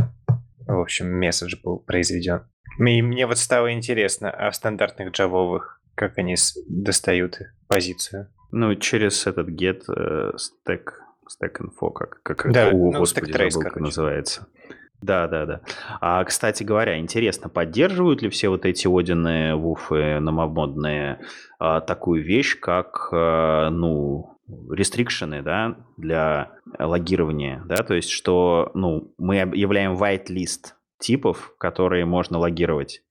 В 0.65 0.79
общем, 0.79 1.11
месседж 1.19 1.55
был 1.63 1.77
произведен. 1.77 2.43
И 2.79 3.01
мне 3.01 3.27
вот 3.27 3.37
стало 3.37 3.71
интересно, 3.71 4.31
а 4.31 4.49
в 4.49 4.55
стандартных 4.55 5.11
джавовых, 5.11 5.79
как 5.93 6.17
они 6.17 6.35
достают 6.67 7.39
позицию? 7.67 8.29
Ну, 8.51 8.73
через 8.75 9.27
этот 9.27 9.49
get 9.49 9.83
э, 9.87 10.31
stack 10.37 10.85
Stack 11.31 11.61
Info, 11.61 11.91
как, 11.91 12.21
как 12.23 12.51
да, 12.51 12.69
о, 12.69 12.71
ну, 12.71 12.91
господи, 12.91 13.31
Trace, 13.31 13.51
забыл, 13.51 13.69
как 13.69 13.79
называется. 13.79 14.47
Да, 15.01 15.27
да, 15.27 15.45
да. 15.45 15.61
А, 15.99 16.23
кстати 16.23 16.63
говоря, 16.63 16.99
интересно, 16.99 17.49
поддерживают 17.49 18.21
ли 18.21 18.29
все 18.29 18.49
вот 18.49 18.65
эти 18.65 18.87
Одины, 18.87 19.55
вуфы, 19.55 20.19
намомодные 20.19 21.21
а, 21.59 21.81
такую 21.81 22.23
вещь, 22.23 22.59
как, 22.59 23.09
а, 23.11 23.69
ну, 23.71 24.37
рестрикшены, 24.69 25.41
да, 25.41 25.77
для 25.97 26.51
логирования, 26.77 27.63
да, 27.65 27.77
то 27.77 27.95
есть, 27.95 28.09
что, 28.09 28.69
ну, 28.73 29.13
мы 29.17 29.41
объявляем 29.41 29.93
whitelist 29.93 30.73
типов, 30.99 31.55
которые 31.57 32.05
можно 32.05 32.37
логировать, 32.37 33.01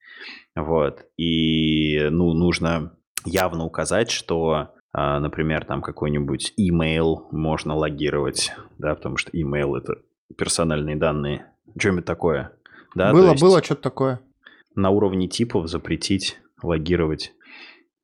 вот, 0.54 1.06
и, 1.16 2.08
ну, 2.10 2.34
нужно 2.34 2.94
явно 3.24 3.64
указать, 3.64 4.10
что 4.10 4.74
например, 4.92 5.64
там 5.64 5.82
какой-нибудь 5.82 6.54
email 6.58 7.26
можно 7.30 7.74
логировать, 7.76 8.52
да, 8.78 8.94
потому 8.94 9.16
что 9.16 9.30
email 9.32 9.76
это 9.76 9.98
персональные 10.36 10.96
данные. 10.96 11.46
Что-нибудь 11.78 12.04
такое. 12.04 12.52
Да, 12.94 13.12
было, 13.12 13.34
было 13.34 13.62
что-то 13.62 13.82
такое. 13.82 14.20
На 14.74 14.90
уровне 14.90 15.28
типов 15.28 15.68
запретить 15.68 16.40
логировать 16.62 17.32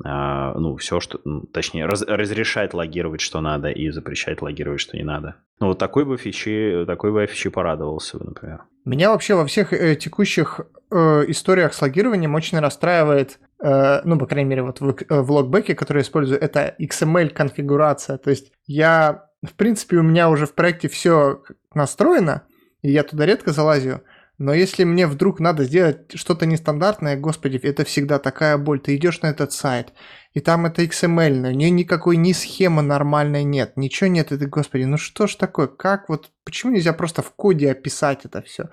а, 0.04 0.52
ну, 0.58 0.76
все, 0.76 1.00
что, 1.00 1.20
точнее, 1.52 1.86
раз, 1.86 2.02
разрешать 2.02 2.74
логировать, 2.74 3.22
что 3.22 3.40
надо, 3.40 3.70
и 3.70 3.88
запрещать 3.90 4.42
логировать, 4.42 4.80
что 4.80 4.96
не 4.96 5.04
надо. 5.04 5.36
Ну, 5.58 5.68
вот 5.68 5.78
такой 5.78 6.04
бы 6.04 6.18
фичи, 6.18 6.84
такой 6.86 7.12
бы 7.12 7.26
фичи 7.26 7.48
порадовался 7.48 8.18
бы, 8.18 8.26
например. 8.26 8.64
Меня 8.84 9.10
вообще 9.10 9.34
во 9.34 9.46
всех 9.46 9.72
э, 9.72 9.96
текущих 9.96 10.60
э, 10.90 11.24
историях 11.28 11.72
с 11.72 11.80
логированием 11.80 12.34
очень 12.34 12.58
расстраивает 12.58 13.38
ну, 13.62 14.18
по 14.18 14.26
крайней 14.26 14.50
мере, 14.50 14.62
вот 14.62 14.80
в, 14.80 14.88
э, 14.88 15.20
в 15.20 15.30
логбеке, 15.30 15.74
который 15.74 15.98
я 15.98 16.02
использую, 16.02 16.40
это 16.40 16.74
XML-конфигурация. 16.78 18.18
То 18.18 18.30
есть 18.30 18.52
я, 18.66 19.30
в 19.42 19.54
принципе, 19.54 19.96
у 19.96 20.02
меня 20.02 20.28
уже 20.28 20.46
в 20.46 20.54
проекте 20.54 20.88
все 20.88 21.42
настроено, 21.74 22.42
и 22.82 22.90
я 22.90 23.02
туда 23.02 23.26
редко 23.26 23.52
залазю, 23.52 24.02
но 24.38 24.52
если 24.52 24.84
мне 24.84 25.06
вдруг 25.06 25.40
надо 25.40 25.64
сделать 25.64 26.12
что-то 26.14 26.44
нестандартное, 26.44 27.16
господи, 27.16 27.56
это 27.56 27.84
всегда 27.84 28.18
такая 28.18 28.58
боль. 28.58 28.80
Ты 28.80 28.96
идешь 28.96 29.22
на 29.22 29.28
этот 29.28 29.52
сайт, 29.52 29.94
и 30.34 30.40
там 30.40 30.66
это 30.66 30.82
XML, 30.82 31.40
но 31.40 31.50
ни 31.52 31.64
никакой 31.66 32.18
ни 32.18 32.32
схемы 32.32 32.82
нормальной 32.82 33.44
нет, 33.44 33.72
ничего 33.76 34.08
нет. 34.08 34.32
И 34.32 34.36
ты, 34.36 34.46
господи, 34.46 34.84
ну 34.84 34.98
что 34.98 35.26
ж 35.26 35.36
такое, 35.36 35.68
как 35.68 36.10
вот, 36.10 36.30
почему 36.44 36.72
нельзя 36.72 36.92
просто 36.92 37.22
в 37.22 37.30
коде 37.30 37.70
описать 37.70 38.26
это 38.26 38.42
все? 38.42 38.68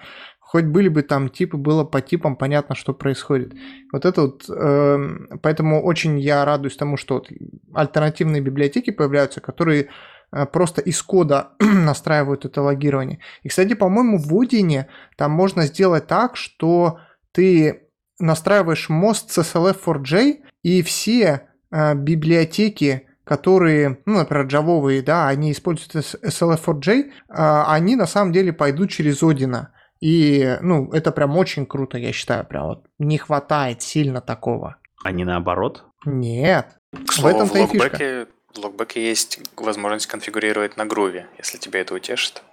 Хоть 0.53 0.65
были 0.65 0.87
бы 0.87 1.01
там 1.01 1.29
типы, 1.29 1.57
было 1.57 1.83
по 1.83 1.99
типам 1.99 2.35
понятно, 2.35 2.75
что 2.75 2.93
происходит. 2.93 3.55
Вот 3.91 4.05
это 4.05 4.21
вот, 4.21 4.45
э, 4.47 5.37
поэтому 5.41 5.83
очень 5.83 6.19
я 6.19 6.45
радуюсь 6.45 6.77
тому, 6.77 6.95
что 6.95 7.15
вот 7.15 7.29
альтернативные 7.73 8.39
библиотеки 8.39 8.91
появляются, 8.91 9.41
которые 9.41 9.87
э, 10.31 10.45
просто 10.45 10.79
из 10.81 11.01
кода 11.01 11.53
настраивают 11.59 12.45
это 12.45 12.61
логирование. 12.61 13.17
И, 13.41 13.49
кстати, 13.49 13.73
по-моему, 13.73 14.19
в 14.19 14.31
Odin 14.31 14.85
там 15.17 15.31
можно 15.31 15.65
сделать 15.65 16.05
так, 16.05 16.35
что 16.35 16.99
ты 17.31 17.89
настраиваешь 18.19 18.89
мост 18.89 19.35
CSLF4J, 19.35 20.35
и 20.61 20.83
все 20.83 21.49
э, 21.71 21.95
библиотеки, 21.95 23.07
которые, 23.23 24.03
ну, 24.05 24.19
например, 24.19 24.45
джавовые, 24.45 25.01
да, 25.01 25.27
они 25.29 25.51
используют 25.51 25.95
SLF4J, 25.95 26.89
э, 26.91 27.03
они 27.29 27.95
на 27.95 28.05
самом 28.05 28.31
деле 28.31 28.53
пойдут 28.53 28.91
через 28.91 29.23
Одина. 29.23 29.73
И, 30.03 30.57
ну, 30.61 30.91
это 30.91 31.13
прям 31.13 31.37
очень 31.37 31.65
круто, 31.65 31.97
я 31.97 32.11
считаю, 32.11 32.45
прям 32.45 32.65
вот 32.67 32.85
не 32.99 33.17
хватает 33.17 33.81
сильно 33.81 34.19
такого. 34.19 34.75
А 35.01 35.11
не 35.13 35.23
наоборот? 35.23 35.85
Нет. 36.05 36.67
К 37.07 37.13
слову, 37.13 37.37
в 37.37 37.55
этом-то 37.55 37.67
в 37.67 37.73
логбеке, 37.73 38.27
в 38.53 38.57
логбеке 38.59 39.01
есть 39.07 39.39
возможность 39.55 40.07
конфигурировать 40.07 40.75
на 40.75 40.85
груве, 40.85 41.27
если 41.37 41.57
тебя 41.57 41.79
это 41.79 41.93
утешит. 41.93 42.43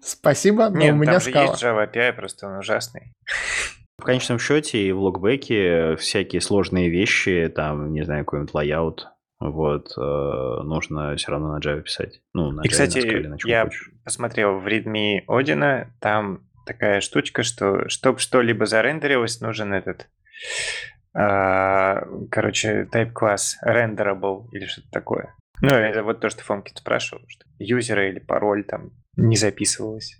Спасибо, 0.00 0.68
но 0.70 0.78
Нет, 0.78 0.94
у 0.94 0.98
меня 0.98 1.12
там 1.14 1.20
Scala. 1.22 1.46
же 1.46 1.50
есть 1.50 1.64
Java 1.64 1.92
API, 1.92 2.12
просто 2.12 2.46
он 2.46 2.58
ужасный. 2.58 3.12
В 3.98 4.04
конечном 4.04 4.38
счете 4.38 4.78
и 4.78 4.92
в 4.92 5.00
Logback 5.00 5.84
е 5.84 5.96
всякие 5.96 6.40
сложные 6.40 6.90
вещи, 6.90 7.52
там, 7.52 7.92
не 7.92 8.04
знаю, 8.04 8.24
какой-нибудь 8.24 8.54
layout, 8.54 9.08
вот, 9.40 9.88
э, 9.98 10.00
нужно 10.62 11.16
все 11.16 11.32
равно 11.32 11.56
на 11.56 11.58
Java 11.58 11.80
писать. 11.80 12.20
Ну, 12.34 12.52
на 12.52 12.60
И, 12.62 12.66
Java, 12.66 12.70
кстати, 12.70 12.98
на 12.98 13.02
Scala, 13.02 13.28
на 13.30 13.38
чем 13.38 13.50
я 13.50 13.64
хочешь. 13.64 13.90
посмотрел 14.04 14.60
в 14.60 14.66
readme 14.68 15.22
Odin 15.26 15.69
а, 15.69 15.90
там 15.98 16.42
такая 16.64 17.00
штучка, 17.00 17.42
что 17.42 17.88
чтобы 17.88 18.18
что-либо 18.18 18.66
зарендерилось, 18.66 19.40
нужен 19.40 19.72
этот, 19.72 20.08
а, 21.14 22.04
короче, 22.30 22.88
type 22.92 23.12
класс 23.12 23.56
renderable 23.64 24.48
или 24.52 24.66
что-то 24.66 24.90
такое. 24.90 25.34
Ну, 25.60 25.68
это 25.68 26.02
вот 26.02 26.20
то, 26.20 26.28
что 26.30 26.42
Фомкин 26.42 26.76
спрашивал, 26.76 27.22
что 27.28 27.46
юзера 27.58 28.08
или 28.08 28.18
пароль 28.18 28.64
там 28.64 28.90
не 29.16 29.36
записывалось. 29.36 30.18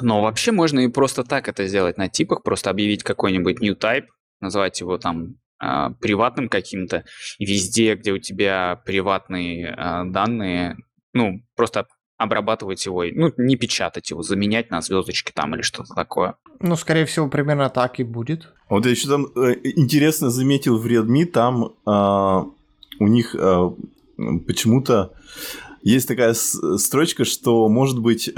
Но 0.00 0.20
вообще 0.22 0.52
можно 0.52 0.80
и 0.80 0.88
просто 0.88 1.24
так 1.24 1.48
это 1.48 1.66
сделать 1.66 1.96
на 1.96 2.08
типах, 2.08 2.42
просто 2.42 2.70
объявить 2.70 3.02
какой-нибудь 3.02 3.60
new 3.60 3.74
type, 3.74 4.06
назвать 4.40 4.80
его 4.80 4.98
там 4.98 5.36
а, 5.58 5.90
приватным 5.90 6.48
каким-то, 6.48 7.04
и 7.38 7.46
везде, 7.46 7.94
где 7.94 8.12
у 8.12 8.18
тебя 8.18 8.82
приватные 8.84 9.70
а, 9.70 10.04
данные, 10.04 10.76
ну, 11.14 11.40
просто 11.54 11.86
обрабатывать 12.16 12.84
его, 12.86 13.04
ну, 13.12 13.32
не 13.36 13.56
печатать 13.56 14.10
его, 14.10 14.22
заменять 14.22 14.70
на 14.70 14.80
звездочки 14.80 15.32
там 15.32 15.54
или 15.54 15.62
что-то 15.62 15.94
такое. 15.94 16.36
Ну, 16.60 16.76
скорее 16.76 17.04
всего, 17.04 17.28
примерно 17.28 17.68
так 17.68 18.00
и 18.00 18.04
будет. 18.04 18.52
Вот 18.68 18.84
я 18.84 18.90
еще 18.90 19.08
там 19.08 19.26
э, 19.36 19.56
интересно 19.62 20.30
заметил 20.30 20.78
в 20.78 20.86
Redmi, 20.86 21.26
там 21.26 21.74
а, 21.84 22.46
у 22.98 23.06
них 23.06 23.36
а, 23.38 23.74
почему-то 24.46 25.12
есть 25.82 26.08
такая 26.08 26.34
строчка, 26.34 27.24
что 27.24 27.68
может 27.68 28.00
быть 28.00 28.28
э, 28.28 28.32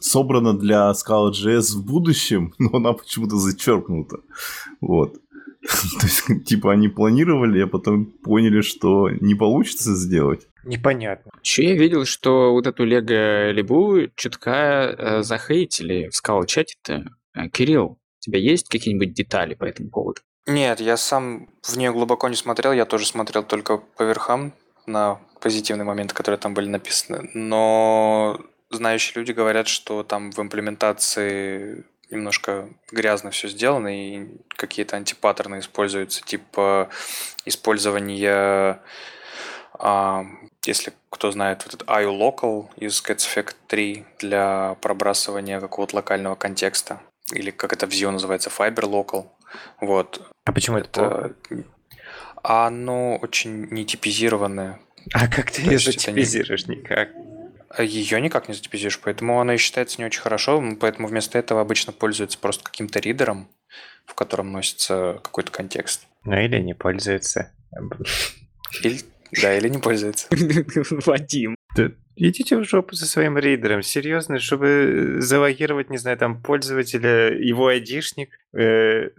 собрана 0.00 0.58
для 0.58 0.90
Scala.js 0.90 1.76
в 1.76 1.84
будущем, 1.84 2.52
но 2.58 2.70
она 2.72 2.94
почему-то 2.94 3.36
зачеркнута. 3.36 4.18
Вот. 4.80 5.20
То 6.00 6.06
есть, 6.06 6.44
типа, 6.46 6.72
они 6.72 6.88
планировали, 6.88 7.60
а 7.60 7.68
потом 7.68 8.06
поняли, 8.06 8.62
что 8.62 9.08
не 9.10 9.36
получится 9.36 9.94
сделать. 9.94 10.47
Непонятно. 10.64 11.30
Еще 11.42 11.64
я 11.64 11.74
видел, 11.74 12.04
что 12.04 12.52
вот 12.52 12.66
эту 12.66 12.84
Лего 12.84 13.50
Либу 13.50 14.08
чутка 14.16 14.94
э, 14.98 15.22
захейтили 15.22 16.08
в 16.08 16.14
скал-чате-то. 16.14 17.04
Э, 17.34 17.48
Кирилл, 17.48 17.92
у 17.92 18.20
тебя 18.20 18.38
есть 18.38 18.68
какие-нибудь 18.68 19.14
детали 19.14 19.54
по 19.54 19.64
этому 19.64 19.90
поводу? 19.90 20.20
Нет, 20.46 20.80
я 20.80 20.96
сам 20.96 21.48
в 21.62 21.76
нее 21.76 21.92
глубоко 21.92 22.28
не 22.28 22.34
смотрел, 22.34 22.72
я 22.72 22.86
тоже 22.86 23.06
смотрел 23.06 23.42
только 23.42 23.76
по 23.76 24.02
верхам 24.02 24.54
на 24.86 25.20
позитивные 25.40 25.84
моменты, 25.84 26.14
которые 26.14 26.38
там 26.38 26.54
были 26.54 26.68
написаны. 26.68 27.30
Но 27.34 28.40
знающие 28.70 29.14
люди 29.16 29.32
говорят, 29.32 29.68
что 29.68 30.02
там 30.02 30.30
в 30.32 30.38
имплементации 30.38 31.84
немножко 32.10 32.70
грязно 32.90 33.30
все 33.30 33.48
сделано 33.48 33.88
и 33.88 34.26
какие-то 34.56 34.96
антипаттерны 34.96 35.58
используются, 35.58 36.24
типа 36.24 36.88
использования, 37.44 38.80
если 40.64 40.92
кто 41.10 41.30
знает, 41.30 41.64
вот 41.64 41.74
этот 41.74 41.88
IO 41.88 42.16
Local 42.18 42.68
из 42.76 43.02
Cats 43.02 43.26
Effect 43.26 43.54
3 43.66 44.04
для 44.18 44.76
пробрасывания 44.80 45.60
какого-то 45.60 45.96
локального 45.96 46.34
контекста. 46.34 47.00
Или 47.32 47.50
как 47.50 47.72
это 47.72 47.86
в 47.86 47.90
Vue 47.90 48.10
называется, 48.10 48.50
Fiber 48.50 48.84
Local. 48.84 49.26
Вот. 49.80 50.20
А 50.44 50.52
почему 50.52 50.78
это? 50.78 51.34
Это... 51.50 51.64
А 52.42 52.66
оно 52.66 53.16
очень 53.16 53.66
нетипизированное. 53.70 54.80
А 55.12 55.28
как 55.28 55.50
ты 55.50 55.62
ее 55.62 55.76
это 55.76 55.86
не- 55.86 55.92
затипизируешь? 55.92 56.66
Никак. 56.66 57.10
Ее 57.78 58.20
никак 58.20 58.48
не 58.48 58.54
затипизируешь, 58.54 58.98
поэтому 58.98 59.40
она 59.40 59.54
и 59.54 59.58
считается 59.58 60.00
не 60.00 60.06
очень 60.06 60.22
хорошо, 60.22 60.62
поэтому 60.80 61.06
вместо 61.06 61.38
этого 61.38 61.60
обычно 61.60 61.92
пользуются 61.92 62.38
просто 62.38 62.64
каким-то 62.64 62.98
ридером, 62.98 63.48
в 64.06 64.14
котором 64.14 64.52
носится 64.52 65.20
какой-то 65.22 65.50
контекст. 65.50 66.06
Ну 66.24 66.36
или 66.36 66.58
не 66.60 66.74
пользуется. 66.74 67.52
Или, 68.82 69.00
да, 69.32 69.56
или 69.56 69.68
не 69.68 69.78
пользуется. 69.78 70.28
Вадим. 71.06 71.54
Идите 72.16 72.56
в 72.56 72.64
жопу 72.64 72.96
со 72.96 73.06
своим 73.06 73.38
рейдером. 73.38 73.82
Серьезно, 73.82 74.38
чтобы 74.40 75.16
залогировать, 75.18 75.90
не 75.90 75.98
знаю, 75.98 76.18
там 76.18 76.42
пользователя, 76.42 77.32
его 77.32 77.68
айдишник, 77.68 78.30
э, 78.58 79.10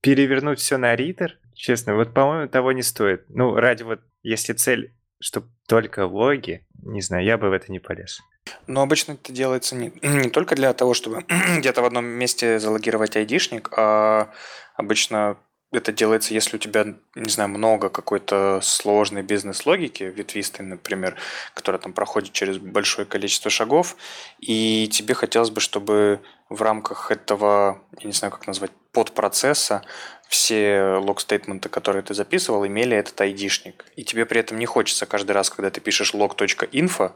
перевернуть 0.00 0.58
все 0.60 0.78
на 0.78 0.96
ридер. 0.96 1.38
Честно, 1.54 1.94
вот, 1.94 2.14
по-моему, 2.14 2.48
того 2.48 2.72
не 2.72 2.82
стоит. 2.82 3.24
Ну, 3.28 3.54
ради 3.56 3.82
вот, 3.82 4.00
если 4.22 4.54
цель, 4.54 4.94
чтобы 5.20 5.48
только 5.68 6.06
логи, 6.06 6.66
не 6.82 7.00
знаю, 7.00 7.24
я 7.24 7.36
бы 7.36 7.50
в 7.50 7.52
это 7.52 7.70
не 7.70 7.80
полез. 7.80 8.20
Но 8.66 8.82
обычно 8.82 9.12
это 9.12 9.32
делается 9.32 9.74
не, 9.74 9.92
не 10.02 10.30
только 10.30 10.54
для 10.54 10.72
того, 10.72 10.94
чтобы 10.94 11.24
где-то 11.58 11.82
в 11.82 11.84
одном 11.84 12.06
месте 12.06 12.58
залогировать 12.58 13.16
айдишник, 13.16 13.70
а 13.76 14.30
обычно 14.74 15.38
это 15.76 15.92
делается, 15.92 16.34
если 16.34 16.56
у 16.56 16.58
тебя, 16.58 16.86
не 17.14 17.30
знаю, 17.30 17.50
много 17.50 17.88
какой-то 17.88 18.60
сложной 18.62 19.22
бизнес-логики, 19.22 20.04
ветвистой, 20.04 20.64
например, 20.64 21.16
которая 21.54 21.80
там 21.80 21.92
проходит 21.92 22.32
через 22.32 22.58
большое 22.58 23.06
количество 23.06 23.50
шагов, 23.50 23.96
и 24.40 24.88
тебе 24.88 25.14
хотелось 25.14 25.50
бы, 25.50 25.60
чтобы 25.60 26.20
в 26.48 26.62
рамках 26.62 27.10
этого, 27.10 27.82
я 27.98 28.06
не 28.06 28.12
знаю, 28.12 28.32
как 28.32 28.46
назвать, 28.46 28.70
подпроцесса 28.92 29.82
все 30.28 30.96
лог-стейтменты, 30.96 31.68
которые 31.68 32.02
ты 32.02 32.14
записывал, 32.14 32.66
имели 32.66 32.96
этот 32.96 33.20
айдишник. 33.20 33.84
И 33.94 34.04
тебе 34.04 34.26
при 34.26 34.40
этом 34.40 34.58
не 34.58 34.66
хочется 34.66 35.06
каждый 35.06 35.32
раз, 35.32 35.50
когда 35.50 35.70
ты 35.70 35.80
пишешь 35.80 36.14
log.info, 36.14 37.12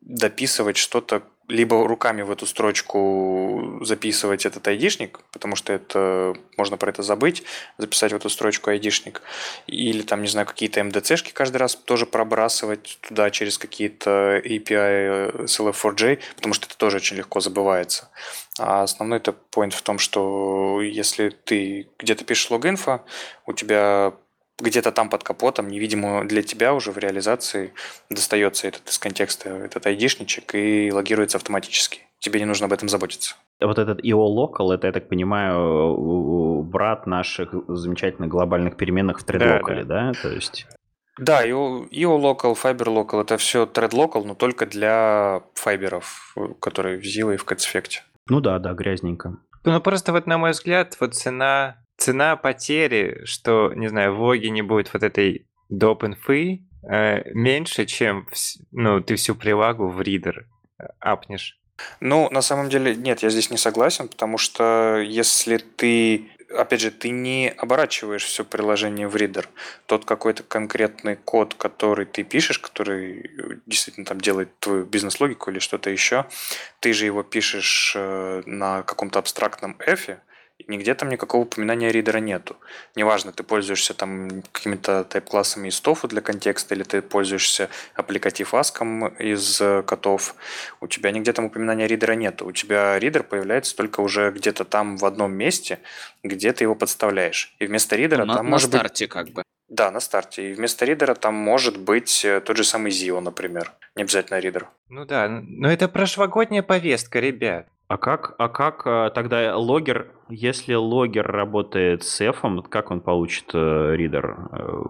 дописывать 0.00 0.76
что-то, 0.76 1.22
либо 1.48 1.86
руками 1.86 2.22
в 2.22 2.30
эту 2.30 2.46
строчку 2.46 3.80
записывать 3.82 4.46
этот 4.46 4.66
айдишник, 4.68 5.20
потому 5.32 5.56
что 5.56 5.72
это 5.72 6.34
можно 6.56 6.76
про 6.76 6.90
это 6.90 7.02
забыть, 7.02 7.42
записать 7.76 8.12
в 8.12 8.16
эту 8.16 8.30
строчку 8.30 8.70
айдишник, 8.70 9.22
или 9.66 10.02
там, 10.02 10.22
не 10.22 10.28
знаю, 10.28 10.46
какие-то 10.46 10.80
MDC-шки 10.80 11.32
каждый 11.32 11.56
раз 11.56 11.74
тоже 11.74 12.06
пробрасывать 12.06 12.98
туда 13.00 13.30
через 13.30 13.58
какие-то 13.58 14.40
API 14.44 15.48
с 15.48 15.58
LF4j, 15.58 16.20
потому 16.36 16.54
что 16.54 16.66
это 16.66 16.78
тоже 16.78 16.98
очень 16.98 17.16
легко 17.16 17.40
забывается. 17.40 18.10
А 18.58 18.82
основной 18.84 19.18
это 19.18 19.34
point 19.52 19.70
в 19.70 19.82
том, 19.82 19.98
что 19.98 20.80
если 20.82 21.30
ты 21.30 21.88
где-то 21.98 22.24
пишешь 22.24 22.50
логинфо, 22.50 23.04
у 23.46 23.52
тебя 23.52 24.14
где-то 24.60 24.92
там 24.92 25.08
под 25.08 25.24
капотом, 25.24 25.68
невидимо 25.68 26.24
для 26.24 26.42
тебя 26.42 26.74
уже 26.74 26.92
в 26.92 26.98
реализации, 26.98 27.72
достается 28.10 28.68
этот 28.68 28.88
из 28.88 28.98
контекста, 28.98 29.50
этот 29.50 29.86
айдишничек 29.86 30.54
и 30.54 30.92
логируется 30.92 31.38
автоматически. 31.38 32.00
Тебе 32.18 32.40
не 32.40 32.46
нужно 32.46 32.66
об 32.66 32.72
этом 32.72 32.88
заботиться. 32.88 33.36
Вот 33.60 33.78
этот 33.78 34.04
IO 34.04 34.26
Local, 34.26 34.72
это, 34.72 34.86
я 34.86 34.92
так 34.92 35.08
понимаю, 35.08 36.62
брат 36.62 37.06
наших 37.06 37.54
замечательных 37.68 38.30
глобальных 38.30 38.76
переменных 38.76 39.20
в 39.20 39.24
ThreadLocal, 39.24 39.84
да. 39.84 40.12
То 40.22 40.28
есть... 40.28 40.66
Да, 41.18 41.46
IO, 41.46 41.88
IO 41.90 42.18
Local, 42.18 42.54
Fiber 42.54 42.86
Local, 42.86 43.22
это 43.22 43.36
все 43.36 43.64
Thread 43.64 43.90
Local, 43.90 44.24
но 44.24 44.34
только 44.34 44.66
для 44.66 45.42
файберов, 45.54 46.34
которые 46.60 46.98
в 46.98 47.04
Zilla 47.04 47.34
и 47.34 47.36
в 47.36 47.44
CatSfect. 47.44 48.00
Ну 48.28 48.40
да, 48.40 48.58
да, 48.58 48.72
грязненько. 48.72 49.36
Ну, 49.64 49.80
просто 49.80 50.12
вот, 50.12 50.26
на 50.26 50.38
мой 50.38 50.52
взгляд, 50.52 50.96
вот 51.00 51.14
цена, 51.14 51.76
цена 52.00 52.36
потери, 52.36 53.20
что, 53.24 53.72
не 53.74 53.88
знаю, 53.88 54.14
в 54.14 54.20
логе 54.20 54.50
не 54.50 54.62
будет 54.62 54.92
вот 54.92 55.02
этой 55.02 55.46
доп. 55.68 56.04
инфы, 56.04 56.66
э, 56.82 57.30
меньше, 57.32 57.86
чем, 57.86 58.26
ну, 58.72 59.00
ты 59.00 59.16
всю 59.16 59.34
прилагу 59.34 59.88
в 59.88 60.00
ридер 60.00 60.46
э, 60.78 60.84
апнешь. 60.98 61.60
Ну, 62.00 62.28
на 62.30 62.42
самом 62.42 62.68
деле, 62.68 62.94
нет, 62.94 63.22
я 63.22 63.30
здесь 63.30 63.50
не 63.50 63.56
согласен, 63.56 64.08
потому 64.08 64.38
что 64.38 64.98
если 64.98 65.58
ты, 65.58 66.30
опять 66.54 66.80
же, 66.80 66.90
ты 66.90 67.10
не 67.10 67.54
оборачиваешь 67.56 68.24
все 68.24 68.44
приложение 68.44 69.08
в 69.08 69.16
ридер, 69.16 69.48
тот 69.86 70.04
какой-то 70.04 70.42
конкретный 70.42 71.16
код, 71.16 71.54
который 71.54 72.06
ты 72.06 72.22
пишешь, 72.22 72.58
который 72.58 73.20
э, 73.20 73.56
действительно 73.66 74.06
там 74.06 74.20
делает 74.20 74.58
твою 74.58 74.86
бизнес-логику 74.86 75.50
или 75.50 75.58
что-то 75.58 75.90
еще, 75.90 76.26
ты 76.80 76.94
же 76.94 77.04
его 77.04 77.22
пишешь 77.22 77.92
э, 77.94 78.42
на 78.46 78.82
каком-то 78.82 79.18
абстрактном 79.18 79.76
эфе, 79.86 80.20
нигде 80.68 80.94
там 80.94 81.08
никакого 81.08 81.42
упоминания 81.42 81.90
ридера 81.90 82.18
нету. 82.18 82.56
Неважно, 82.96 83.32
ты 83.32 83.42
пользуешься 83.42 83.94
там 83.94 84.42
какими-то 84.52 85.04
тайп-классами 85.04 85.68
из 85.68 85.80
тофу 85.80 86.08
для 86.08 86.20
контекста, 86.20 86.74
или 86.74 86.82
ты 86.82 87.02
пользуешься 87.02 87.68
аппликатив 87.94 88.54
аском 88.54 89.08
из 89.08 89.60
э, 89.60 89.82
котов, 89.82 90.34
у 90.80 90.86
тебя 90.86 91.10
нигде 91.10 91.32
там 91.32 91.46
упоминания 91.46 91.86
ридера 91.86 92.12
нету. 92.12 92.46
У 92.46 92.52
тебя 92.52 92.98
ридер 92.98 93.22
появляется 93.22 93.76
только 93.76 94.00
уже 94.00 94.30
где-то 94.30 94.64
там 94.64 94.96
в 94.96 95.04
одном 95.04 95.32
месте, 95.32 95.78
где 96.22 96.52
ты 96.52 96.64
его 96.64 96.74
подставляешь. 96.74 97.54
И 97.58 97.66
вместо 97.66 97.96
ридера 97.96 98.24
на, 98.24 98.34
там 98.34 98.46
на 98.46 98.50
может 98.50 98.70
быть... 98.70 98.80
старте 98.80 99.06
как 99.06 99.30
бы. 99.30 99.42
Да, 99.68 99.90
на 99.92 100.00
старте. 100.00 100.50
И 100.50 100.54
вместо 100.54 100.84
ридера 100.84 101.14
там 101.14 101.34
может 101.34 101.78
быть 101.78 102.24
э, 102.24 102.40
тот 102.40 102.56
же 102.56 102.64
самый 102.64 102.90
Zio, 102.90 103.20
например. 103.20 103.72
Не 103.94 104.02
обязательно 104.02 104.40
ридер. 104.40 104.68
Ну 104.88 105.04
да, 105.04 105.28
но 105.28 105.70
это 105.70 105.88
прошлогодняя 105.88 106.62
повестка, 106.62 107.20
ребят. 107.20 107.68
А 107.86 107.96
как, 107.96 108.34
а 108.38 108.48
как 108.48 108.82
э, 108.84 109.10
тогда 109.14 109.56
логер, 109.56 110.08
если 110.30 110.74
логер 110.74 111.26
работает 111.26 112.04
с 112.04 112.20
F, 112.20 112.42
как 112.68 112.90
он 112.90 113.00
получит 113.00 113.50
э, 113.54 113.94
ридер? 113.96 114.36
Э, 114.52 114.82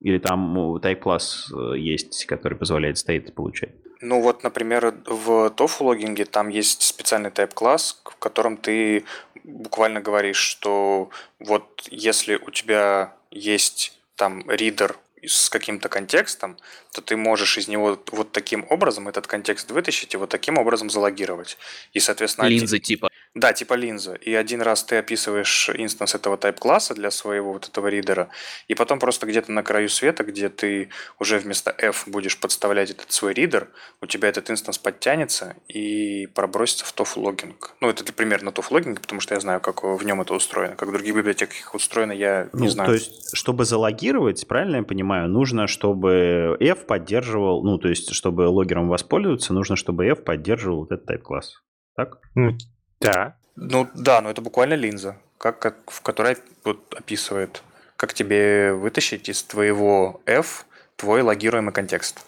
Или 0.00 0.18
там 0.18 0.54
ну, 0.54 0.76
type-класс 0.78 1.52
э, 1.52 1.78
есть, 1.78 2.26
который 2.26 2.58
позволяет 2.58 2.98
стейт 2.98 3.34
получать? 3.34 3.70
Ну 4.00 4.20
вот, 4.20 4.42
например, 4.42 4.94
в 5.06 5.52
TOFU 5.56 5.84
логинге 5.84 6.24
там 6.26 6.48
есть 6.48 6.82
специальный 6.82 7.30
type-класс, 7.30 8.02
в 8.04 8.16
котором 8.16 8.56
ты 8.56 9.04
буквально 9.44 10.00
говоришь, 10.00 10.36
что 10.36 11.10
вот 11.38 11.88
если 11.90 12.36
у 12.36 12.50
тебя 12.50 13.14
есть 13.30 13.98
там 14.16 14.48
reader 14.50 14.96
с 15.26 15.48
каким-то 15.48 15.88
контекстом, 15.88 16.56
то 16.92 17.00
ты 17.00 17.16
можешь 17.16 17.56
из 17.56 17.68
него 17.68 17.98
вот 18.12 18.32
таким 18.32 18.66
образом 18.68 19.08
этот 19.08 19.26
контекст 19.26 19.70
вытащить 19.70 20.14
и 20.14 20.16
вот 20.16 20.28
таким 20.28 20.58
образом 20.58 20.90
залогировать. 20.90 21.56
И, 21.92 22.00
соответственно, 22.00 22.46
один- 22.46 22.60
Линзы 22.60 22.78
типа. 22.78 23.10
Да, 23.34 23.52
типа 23.52 23.74
линза. 23.74 24.14
И 24.14 24.32
один 24.32 24.62
раз 24.62 24.84
ты 24.84 24.96
описываешь 24.96 25.68
instance 25.70 26.14
этого 26.14 26.36
type-класса 26.36 26.94
для 26.94 27.10
своего 27.10 27.52
вот 27.52 27.68
этого 27.68 27.88
reader 27.88 28.18
а, 28.18 28.28
и 28.68 28.74
потом 28.74 29.00
просто 29.00 29.26
где-то 29.26 29.50
на 29.50 29.64
краю 29.64 29.88
света, 29.88 30.22
где 30.22 30.48
ты 30.48 30.90
уже 31.18 31.38
вместо 31.38 31.74
f 31.76 32.04
будешь 32.06 32.38
подставлять 32.38 32.90
этот 32.90 33.10
свой 33.10 33.34
reader, 33.34 33.70
у 34.00 34.06
тебя 34.06 34.28
этот 34.28 34.50
instance 34.50 34.78
подтянется 34.78 35.56
и 35.66 36.26
пробросится 36.28 36.84
в 36.84 36.94
tofu 36.94 37.18
logging. 37.18 37.74
Ну, 37.80 37.88
это 37.88 38.10
примерно 38.12 38.50
tofu 38.50 38.66
logging, 38.70 39.00
потому 39.00 39.20
что 39.20 39.34
я 39.34 39.40
знаю, 39.40 39.60
как 39.60 39.82
в 39.82 40.04
нем 40.04 40.20
это 40.20 40.32
устроено. 40.32 40.76
Как 40.76 40.88
в 40.88 40.92
других 40.92 41.16
библиотеках 41.16 41.74
устроено, 41.74 42.12
я 42.12 42.48
не 42.52 42.66
Ну, 42.66 42.68
знаю. 42.68 42.88
то 42.88 42.94
есть, 42.94 43.36
чтобы 43.36 43.64
залогировать, 43.64 44.46
правильно 44.46 44.76
я 44.76 44.82
понимаю, 44.84 45.28
нужно, 45.28 45.66
чтобы 45.66 46.56
F 46.60 46.86
поддерживал, 46.86 47.64
ну, 47.64 47.78
то 47.78 47.88
есть, 47.88 48.14
чтобы 48.14 48.42
логером 48.42 48.88
воспользоваться, 48.88 49.52
нужно, 49.52 49.74
чтобы 49.74 50.06
F 50.06 50.22
поддерживал 50.22 50.80
вот 50.80 50.92
этот 50.92 51.10
type-класс. 51.10 51.62
Так? 51.96 52.18
Ну, 52.34 52.56
да. 53.04 53.36
Ну 53.56 53.88
да, 53.94 54.20
но 54.20 54.30
это 54.30 54.40
буквально 54.40 54.74
линза, 54.74 55.16
как, 55.38 55.58
как, 55.58 55.90
в 55.90 56.00
которой 56.00 56.36
вот 56.64 56.94
описывает, 56.94 57.62
как 57.96 58.14
тебе 58.14 58.72
вытащить 58.72 59.28
из 59.28 59.42
твоего 59.42 60.20
f 60.26 60.66
твой 60.96 61.22
логируемый 61.22 61.72
контекст. 61.72 62.24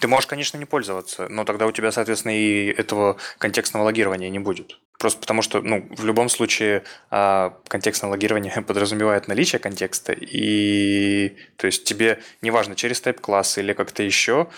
Ты 0.00 0.08
можешь, 0.08 0.26
конечно, 0.26 0.56
не 0.56 0.64
пользоваться, 0.64 1.28
но 1.28 1.44
тогда 1.44 1.66
у 1.66 1.72
тебя, 1.72 1.92
соответственно, 1.92 2.32
и 2.32 2.68
этого 2.68 3.18
контекстного 3.36 3.84
логирования 3.84 4.30
не 4.30 4.38
будет. 4.38 4.78
Просто 4.98 5.20
потому 5.20 5.42
что, 5.42 5.60
ну, 5.60 5.86
в 5.90 6.04
любом 6.06 6.30
случае, 6.30 6.84
а, 7.10 7.58
контекстное 7.68 8.10
логирование 8.10 8.62
подразумевает 8.66 9.28
наличие 9.28 9.58
контекста, 9.58 10.14
и, 10.14 11.36
то 11.56 11.66
есть, 11.66 11.84
тебе, 11.84 12.20
неважно, 12.40 12.76
через 12.76 13.02
type-класс 13.02 13.58
или 13.58 13.74
как-то 13.74 14.02
еще, 14.02 14.48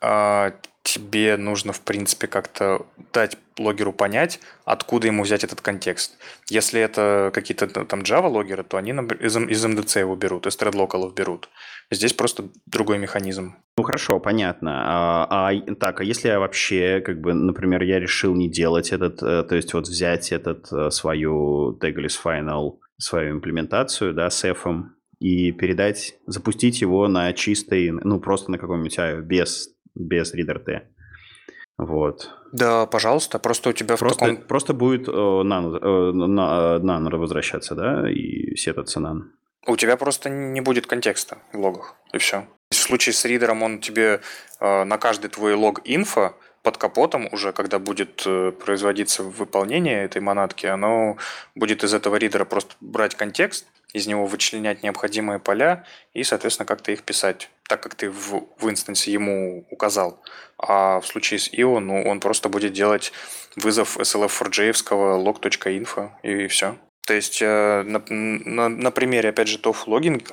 а, 0.00 0.52
тебе 0.82 1.38
нужно, 1.38 1.72
в 1.72 1.80
принципе, 1.80 2.26
как-то 2.26 2.86
дать 3.12 3.38
логеру 3.58 3.92
понять, 3.92 4.40
откуда 4.64 5.06
ему 5.06 5.22
взять 5.22 5.44
этот 5.44 5.60
контекст. 5.60 6.18
Если 6.48 6.80
это 6.80 7.30
какие-то 7.32 7.66
там 7.66 8.00
Java 8.00 8.28
логеры, 8.28 8.62
то 8.64 8.76
они 8.76 8.90
из, 8.90 9.36
из 9.36 9.64
MDC 9.64 10.00
его 10.00 10.16
берут, 10.16 10.46
из 10.46 10.56
thread 10.56 11.14
берут. 11.14 11.48
Здесь 11.90 12.14
просто 12.14 12.44
другой 12.66 12.98
механизм. 12.98 13.56
Ну 13.76 13.82
хорошо, 13.82 14.18
понятно. 14.18 14.82
А, 14.84 15.50
а, 15.50 15.74
так, 15.74 16.00
а 16.00 16.04
если 16.04 16.28
я 16.28 16.40
вообще, 16.40 17.02
как 17.04 17.20
бы, 17.20 17.34
например, 17.34 17.82
я 17.82 18.00
решил 18.00 18.34
не 18.34 18.48
делать 18.48 18.92
этот, 18.92 19.22
э, 19.22 19.42
то 19.42 19.54
есть 19.54 19.74
вот 19.74 19.86
взять 19.86 20.32
этот 20.32 20.72
э, 20.72 20.90
свою 20.90 21.78
tagless 21.78 22.16
final, 22.22 22.78
свою 22.98 23.32
имплементацию, 23.32 24.14
да, 24.14 24.30
с 24.30 24.44
F, 24.44 24.66
и 25.18 25.52
передать, 25.52 26.16
запустить 26.26 26.80
его 26.80 27.06
на 27.08 27.32
чистой, 27.32 27.90
ну 27.90 28.20
просто 28.20 28.50
на 28.50 28.58
каком-нибудь 28.58 28.98
IO, 28.98 29.20
без, 29.20 29.68
без 29.94 30.34
reader 30.34 30.58
T. 30.58 30.82
Вот. 31.78 32.30
Да, 32.52 32.86
пожалуйста, 32.86 33.38
просто 33.38 33.70
у 33.70 33.72
тебя 33.72 33.96
в 33.96 33.98
Просто, 33.98 34.18
таком... 34.18 34.36
просто 34.46 34.74
будет 34.74 35.08
э, 35.08 35.12
none, 35.12 35.78
э, 35.80 36.12
на- 36.12 36.76
э, 36.76 36.78
none 36.80 37.16
возвращаться, 37.16 37.74
да, 37.74 38.10
и 38.10 38.54
сетаться 38.56 39.00
none. 39.00 39.22
У 39.66 39.76
тебя 39.76 39.96
просто 39.96 40.28
не 40.28 40.60
будет 40.60 40.86
контекста 40.86 41.38
в 41.52 41.58
логах, 41.58 41.94
и 42.12 42.18
все. 42.18 42.46
В 42.70 42.74
случае 42.74 43.14
с 43.14 43.24
ридером 43.24 43.62
он 43.62 43.78
тебе 43.80 44.20
э, 44.60 44.84
на 44.84 44.98
каждый 44.98 45.28
твой 45.28 45.54
лог 45.54 45.80
инфо 45.84 46.34
под 46.62 46.76
капотом 46.76 47.28
уже, 47.32 47.52
когда 47.52 47.80
будет 47.80 48.22
производиться 48.60 49.24
выполнение 49.24 50.04
этой 50.04 50.22
монадки, 50.22 50.66
оно 50.66 51.16
будет 51.56 51.82
из 51.82 51.92
этого 51.92 52.14
ридера 52.14 52.44
просто 52.44 52.74
брать 52.80 53.16
контекст, 53.16 53.66
из 53.92 54.06
него 54.06 54.26
вычленять 54.26 54.84
необходимые 54.84 55.40
поля 55.40 55.84
и, 56.14 56.22
соответственно, 56.22 56.66
как-то 56.66 56.92
их 56.92 57.02
писать, 57.02 57.50
так 57.72 57.82
как 57.82 57.94
ты 57.94 58.10
в, 58.10 58.48
в 58.58 58.68
инстансе 58.68 59.10
ему 59.12 59.66
указал. 59.70 60.22
А 60.58 61.00
в 61.00 61.06
случае 61.06 61.38
с 61.38 61.50
IO, 61.50 61.78
ну, 61.78 62.02
он 62.02 62.20
просто 62.20 62.50
будет 62.50 62.74
делать 62.74 63.14
вызов 63.56 63.96
slf4j 63.96 64.72
log.info 65.24 66.10
и 66.22 66.48
все. 66.48 66.76
То 67.06 67.14
есть 67.14 67.40
э, 67.40 67.82
на, 67.82 68.02
на, 68.10 68.68
на 68.68 68.90
примере, 68.90 69.30
опять 69.30 69.48
же, 69.48 69.56
TOF 69.56 69.84
логинг, 69.86 70.32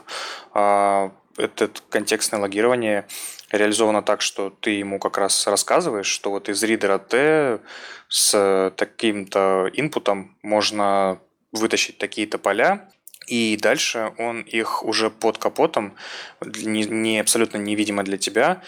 а, 0.53 1.13
это 1.37 1.69
контекстное 1.89 2.41
логирование 2.41 3.07
реализовано 3.51 4.01
так, 4.01 4.21
что 4.21 4.49
ты 4.49 4.71
ему 4.71 4.99
как 4.99 5.17
раз 5.17 5.47
рассказываешь, 5.47 6.07
что 6.07 6.31
вот 6.31 6.49
из 6.49 6.61
ридера 6.61 6.97
T 6.97 7.61
с 8.09 8.73
таким-то 8.75 9.69
инпутом 9.73 10.35
можно 10.43 11.21
вытащить 11.53 11.99
такие-то 11.99 12.37
поля, 12.37 12.89
и 13.29 13.57
дальше 13.57 14.11
он 14.17 14.41
их 14.41 14.83
уже 14.83 15.09
под 15.09 15.37
капотом, 15.37 15.95
не, 16.41 16.83
не 16.85 17.19
абсолютно 17.19 17.57
невидимо 17.57 18.03
для 18.03 18.17
тебя, 18.17 18.61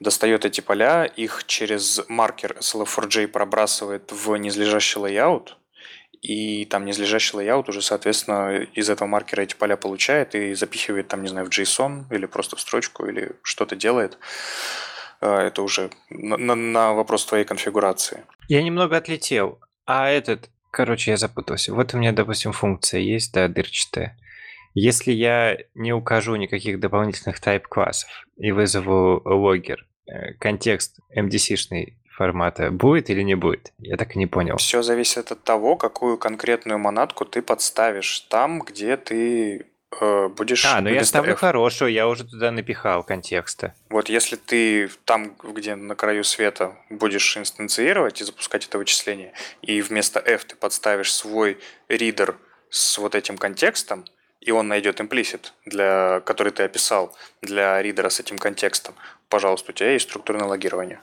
достает 0.00 0.44
эти 0.44 0.60
поля, 0.60 1.04
их 1.04 1.44
через 1.46 2.00
маркер 2.08 2.56
slf4j 2.60 3.28
пробрасывает 3.28 4.10
в 4.12 4.36
низлежащий 4.36 5.00
layout, 5.00 5.50
и 6.20 6.64
там 6.64 6.84
низлежащий 6.84 7.38
layout 7.38 7.68
уже, 7.68 7.80
соответственно, 7.82 8.62
из 8.74 8.90
этого 8.90 9.06
маркера 9.08 9.42
эти 9.42 9.54
поля 9.54 9.76
получает 9.76 10.34
и 10.34 10.54
запихивает 10.54 11.06
там, 11.08 11.22
не 11.22 11.28
знаю, 11.28 11.46
в 11.46 11.50
JSON 11.50 12.04
или 12.10 12.26
просто 12.26 12.56
в 12.56 12.60
строчку 12.60 13.06
или 13.06 13.32
что-то 13.42 13.76
делает. 13.76 14.18
А, 15.20 15.42
Это 15.46 15.62
уже 15.62 15.90
на, 16.10 16.36
на- 16.36 16.54
на 16.56 16.92
вопрос 16.94 17.24
твоей 17.24 17.44
конфигурации. 17.44 18.24
Я 18.48 18.62
немного 18.62 18.96
отлетел. 18.96 19.60
А 19.86 20.08
этот, 20.10 20.50
короче, 20.70 21.12
я 21.12 21.16
запутался. 21.16 21.74
Вот 21.74 21.94
у 21.94 21.98
меня, 21.98 22.12
допустим, 22.12 22.52
функция 22.52 23.00
есть, 23.00 23.32
да, 23.32 23.48
дырчатая. 23.48 24.16
Если 24.74 25.12
я 25.12 25.56
не 25.74 25.92
укажу 25.92 26.36
никаких 26.36 26.78
дополнительных 26.78 27.40
type-классов 27.40 28.08
и 28.36 28.52
вызову 28.52 29.22
логер, 29.24 29.86
э, 30.06 30.34
контекст 30.34 31.00
MDC-шный 31.16 31.96
формата 32.10 32.70
будет 32.70 33.10
или 33.10 33.22
не 33.22 33.34
будет? 33.34 33.72
Я 33.78 33.96
так 33.96 34.14
и 34.14 34.18
не 34.18 34.26
понял. 34.26 34.56
Все 34.56 34.82
зависит 34.82 35.32
от 35.32 35.42
того, 35.42 35.76
какую 35.76 36.18
конкретную 36.18 36.78
монадку 36.78 37.24
ты 37.24 37.42
подставишь 37.42 38.20
там, 38.30 38.60
где 38.60 38.96
ты 38.96 39.66
будешь... 39.90 40.64
А, 40.64 40.80
ну 40.80 40.90
я 40.90 41.04
ставлю 41.04 41.32
F. 41.32 41.40
хорошую, 41.40 41.92
я 41.92 42.08
уже 42.08 42.24
туда 42.24 42.50
напихал 42.50 43.02
контекста. 43.02 43.74
Вот 43.88 44.08
если 44.08 44.36
ты 44.36 44.90
там, 45.04 45.34
где 45.42 45.74
на 45.74 45.94
краю 45.94 46.24
света 46.24 46.76
будешь 46.90 47.36
инстанцировать 47.36 48.20
и 48.20 48.24
запускать 48.24 48.66
это 48.66 48.78
вычисление, 48.78 49.32
и 49.62 49.80
вместо 49.80 50.20
f 50.20 50.44
ты 50.44 50.56
подставишь 50.56 51.12
свой 51.12 51.58
ридер 51.88 52.36
с 52.70 52.98
вот 52.98 53.14
этим 53.14 53.38
контекстом, 53.38 54.04
и 54.40 54.50
он 54.50 54.68
найдет 54.68 55.00
имплисит, 55.00 55.52
для, 55.64 56.20
который 56.24 56.52
ты 56.52 56.62
описал 56.62 57.16
для 57.42 57.80
ридера 57.82 58.08
с 58.08 58.20
этим 58.20 58.38
контекстом, 58.38 58.94
пожалуйста, 59.28 59.72
у 59.72 59.74
тебя 59.74 59.92
есть 59.92 60.08
структурное 60.08 60.46
логирование. 60.46 61.00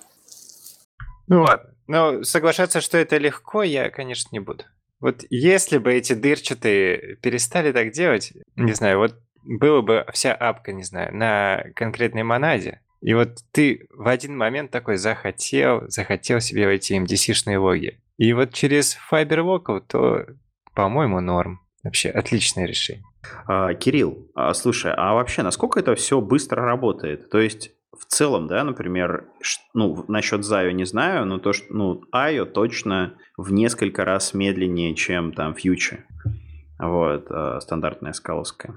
Ну 1.28 1.42
ладно. 1.42 1.72
Но 1.88 2.24
соглашаться, 2.24 2.82
что 2.82 2.98
это 2.98 3.18
легко, 3.18 3.62
я, 3.64 3.90
конечно, 3.90 4.30
не 4.32 4.40
буду. 4.40 4.64
Вот 5.00 5.24
если 5.30 5.78
бы 5.78 5.94
эти 5.94 6.14
дырчатые 6.14 7.18
перестали 7.22 7.72
так 7.72 7.92
делать, 7.92 8.34
не 8.56 8.74
знаю, 8.74 9.00
вот 9.00 9.16
было 9.44 9.82
бы 9.82 10.06
вся 10.14 10.34
апка, 10.34 10.74
не 10.74 10.84
знаю, 10.84 11.16
на 11.16 11.64
конкретной 11.76 12.24
монаде, 12.24 12.82
и 13.02 13.14
вот 13.14 13.38
ты 13.52 13.88
в 13.92 14.08
один 14.08 14.36
момент 14.36 14.72
такой 14.72 14.98
захотел, 14.98 15.84
захотел 15.90 16.40
себе 16.40 16.74
эти 16.74 16.94
MDC-шные 16.94 17.60
логи. 17.60 18.00
И 18.18 18.34
вот 18.34 18.54
через 18.54 18.98
Fiberlocal, 19.12 19.82
то, 19.88 20.26
по-моему, 20.74 21.20
норм. 21.20 21.62
Вообще 21.84 22.10
отличное 22.10 22.66
решение. 22.66 23.06
А, 23.46 23.76
Кирилл, 23.76 24.32
а, 24.34 24.56
слушай, 24.56 24.92
а 24.92 25.14
вообще 25.14 25.44
насколько 25.44 25.80
это 25.80 25.94
все 25.94 26.20
быстро 26.20 26.64
работает? 26.64 27.30
То 27.30 27.40
есть 27.40 27.74
в 28.00 28.06
целом, 28.06 28.48
да, 28.48 28.64
например, 28.64 29.26
ну, 29.74 30.06
насчет 30.08 30.42
Zayo 30.42 30.72
не 30.72 30.86
знаю, 30.86 31.26
но 31.26 31.40
то, 31.40 31.54
что, 31.54 31.74
ну, 31.74 32.04
IO 32.14 32.46
точно 32.46 33.14
в 33.38 33.52
несколько 33.52 34.06
раз 34.06 34.34
медленнее, 34.34 34.96
чем 34.96 35.32
там 35.34 35.54
Future. 35.54 36.00
Вот, 36.80 37.28
а, 37.30 37.60
стандартная 37.62 38.14
скаловская. 38.14 38.76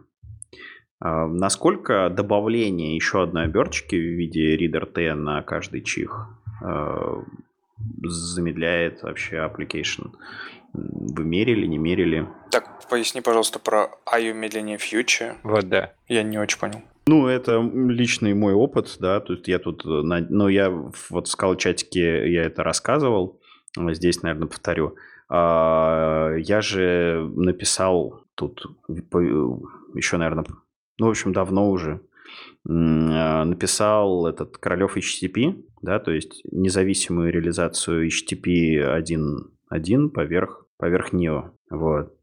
А, 1.00 1.26
Насколько 1.26 2.10
добавление 2.10 2.94
еще 2.94 3.22
одной 3.22 3.44
оберточки 3.44 3.96
в 3.96 4.16
виде 4.16 4.56
Reader 4.56 4.86
T 4.86 5.14
на 5.14 5.42
каждый 5.42 5.82
чих 5.82 6.28
а, 6.62 7.22
замедляет 8.02 9.02
вообще 9.02 9.36
application? 9.36 10.12
Вы 10.72 11.24
мерили, 11.24 11.66
не 11.66 11.78
мерили? 11.78 12.28
Так, 12.50 12.88
поясни, 12.88 13.20
пожалуйста, 13.20 13.58
про 13.58 13.90
IO 14.06 14.34
медленнее 14.34 14.76
future. 14.76 15.36
Вот 15.42 15.68
да. 15.68 15.92
Я 16.08 16.22
не 16.22 16.38
очень 16.38 16.58
понял. 16.58 16.82
Ну, 17.08 17.26
это 17.26 17.58
личный 17.62 18.34
мой 18.34 18.52
опыт, 18.52 18.98
да, 19.00 19.20
то 19.20 19.32
есть 19.32 19.48
я 19.48 19.58
тут, 19.58 19.82
э, 19.86 20.02
ну, 20.28 20.48
я 20.48 20.68
вот 20.68 21.26
в 21.26 21.30
скал-чатике 21.30 22.30
я 22.30 22.42
это 22.42 22.62
рассказывал, 22.62 23.40
здесь, 23.92 24.20
наверное, 24.22 24.46
повторю. 24.46 24.94
А, 25.30 26.34
Я 26.36 26.60
же 26.60 27.26
написал 27.34 28.24
тут 28.34 28.62
еще, 29.94 30.18
наверное, 30.18 30.44
ну, 30.98 31.06
в 31.06 31.10
общем, 31.10 31.32
давно 31.32 31.70
уже, 31.70 32.02
а, 32.68 33.44
написал 33.46 34.26
этот 34.26 34.58
Королев 34.58 34.98
HTTP, 34.98 35.64
да, 35.80 36.00
то 36.00 36.10
есть 36.10 36.42
независимую 36.52 37.32
реализацию 37.32 38.06
HTTP 38.08 38.84
1.1 38.84 40.10
поверх, 40.10 40.66
поверх 40.76 41.14
NEO, 41.14 41.52
вот. 41.70 42.17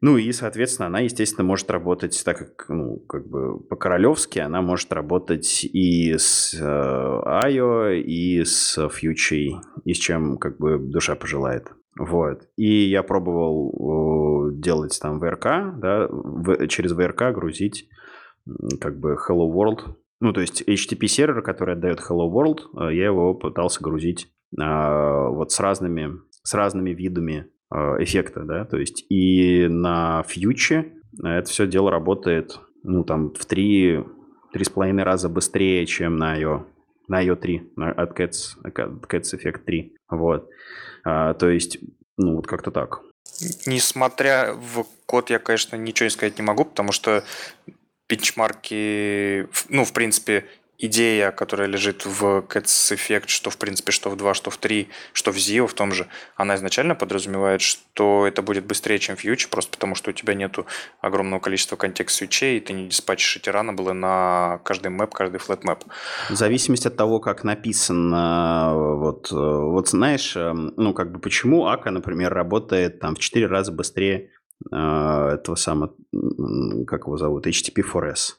Ну 0.00 0.16
и, 0.16 0.30
соответственно, 0.32 0.88
она, 0.88 1.00
естественно, 1.00 1.44
может 1.44 1.70
работать, 1.70 2.20
так 2.24 2.38
как, 2.38 2.68
ну, 2.68 2.98
как 3.08 3.28
бы 3.28 3.60
по-королевски, 3.60 4.38
она 4.38 4.62
может 4.62 4.92
работать 4.92 5.64
и 5.64 6.14
с 6.16 6.54
э, 6.54 6.62
IO, 6.62 7.98
и 7.98 8.44
с 8.44 8.78
Future, 8.78 9.60
и 9.84 9.94
с 9.94 9.98
чем, 9.98 10.38
как 10.38 10.58
бы, 10.58 10.78
душа 10.78 11.14
пожелает. 11.14 11.72
Вот. 11.98 12.42
И 12.56 12.88
я 12.88 13.02
пробовал 13.02 14.50
делать 14.52 14.98
там 15.00 15.22
VRK, 15.22 15.78
да, 15.78 16.66
через 16.68 16.92
VRK 16.92 17.32
грузить 17.32 17.88
как 18.80 18.98
бы 18.98 19.16
Hello 19.28 19.50
World. 19.50 19.96
Ну, 20.20 20.32
то 20.32 20.40
есть 20.40 20.62
HTTP 20.62 21.06
сервер, 21.06 21.42
который 21.42 21.74
отдает 21.74 22.00
Hello 22.00 22.30
World, 22.30 22.88
э, 22.88 22.94
я 22.94 23.06
его 23.06 23.34
пытался 23.34 23.82
грузить 23.82 24.28
а, 24.58 25.28
вот 25.28 25.52
с 25.52 25.60
разными, 25.60 26.20
с 26.42 26.54
разными 26.54 26.90
видами 26.90 27.50
эффекта, 27.72 28.42
да, 28.42 28.64
то 28.64 28.76
есть 28.76 29.04
и 29.08 29.66
на 29.68 30.22
фьюче 30.28 30.92
это 31.22 31.48
все 31.48 31.66
дело 31.66 31.90
работает, 31.90 32.58
ну, 32.82 33.04
там, 33.04 33.32
в 33.32 33.44
три, 33.46 34.04
три 34.52 34.64
с 34.64 34.68
половиной 34.68 35.04
раза 35.04 35.28
быстрее, 35.28 35.86
чем 35.86 36.16
на 36.16 36.38
IO, 36.40 36.64
на 37.08 37.24
IO 37.24 37.36
3, 37.36 37.72
от 37.96 38.18
Cats, 38.18 38.56
Cats 38.64 39.34
Effect 39.34 39.64
3, 39.64 39.96
вот. 40.10 40.48
А, 41.04 41.34
то 41.34 41.48
есть, 41.48 41.78
ну, 42.16 42.36
вот 42.36 42.46
как-то 42.46 42.70
так. 42.70 43.02
Несмотря 43.66 44.54
в 44.54 44.86
код, 45.06 45.30
я, 45.30 45.38
конечно, 45.38 45.76
ничего 45.76 46.08
сказать 46.08 46.38
не 46.38 46.44
могу, 46.44 46.64
потому 46.64 46.92
что 46.92 47.24
бенчмарки, 48.08 49.48
ну, 49.68 49.84
в 49.84 49.92
принципе, 49.92 50.46
идея, 50.78 51.30
которая 51.30 51.68
лежит 51.68 52.04
в 52.06 52.44
Cats 52.48 52.94
Effect, 52.94 53.28
что 53.28 53.50
в 53.50 53.56
принципе, 53.56 53.92
что 53.92 54.10
в 54.10 54.16
2, 54.16 54.34
что 54.34 54.50
в 54.50 54.56
3, 54.58 54.88
что 55.12 55.32
в 55.32 55.36
Zio 55.36 55.66
в 55.66 55.74
том 55.74 55.92
же, 55.92 56.06
она 56.36 56.54
изначально 56.56 56.94
подразумевает, 56.94 57.60
что 57.60 58.26
это 58.26 58.42
будет 58.42 58.66
быстрее, 58.66 58.98
чем 58.98 59.16
Future, 59.16 59.48
просто 59.50 59.72
потому 59.72 59.94
что 59.94 60.10
у 60.10 60.12
тебя 60.12 60.34
нету 60.34 60.66
огромного 61.00 61.40
количества 61.40 61.76
контекст-свечей, 61.76 62.58
и 62.58 62.60
ты 62.60 62.72
не 62.72 62.88
диспатчишь 62.88 63.36
эти 63.36 63.50
было 63.72 63.92
на 63.92 64.60
каждый 64.64 64.88
мэп, 64.88 65.12
каждый 65.12 65.38
флэт 65.38 65.64
мэп. 65.64 65.84
В 66.30 66.34
зависимости 66.34 66.88
от 66.88 66.96
того, 66.96 67.20
как 67.20 67.44
написано, 67.44 68.72
вот, 68.74 69.30
вот 69.30 69.88
знаешь, 69.88 70.36
эм, 70.36 70.72
ну 70.76 70.92
как 70.92 71.12
бы 71.12 71.18
почему 71.18 71.66
Ака, 71.66 71.90
например, 71.90 72.32
работает 72.32 73.00
там 73.00 73.14
в 73.14 73.18
4 73.18 73.46
раза 73.46 73.72
быстрее 73.72 74.30
э, 74.70 74.76
этого 74.76 75.56
самого, 75.56 75.94
как 76.86 77.06
его 77.06 77.16
зовут, 77.16 77.46
HTTP4S. 77.46 78.34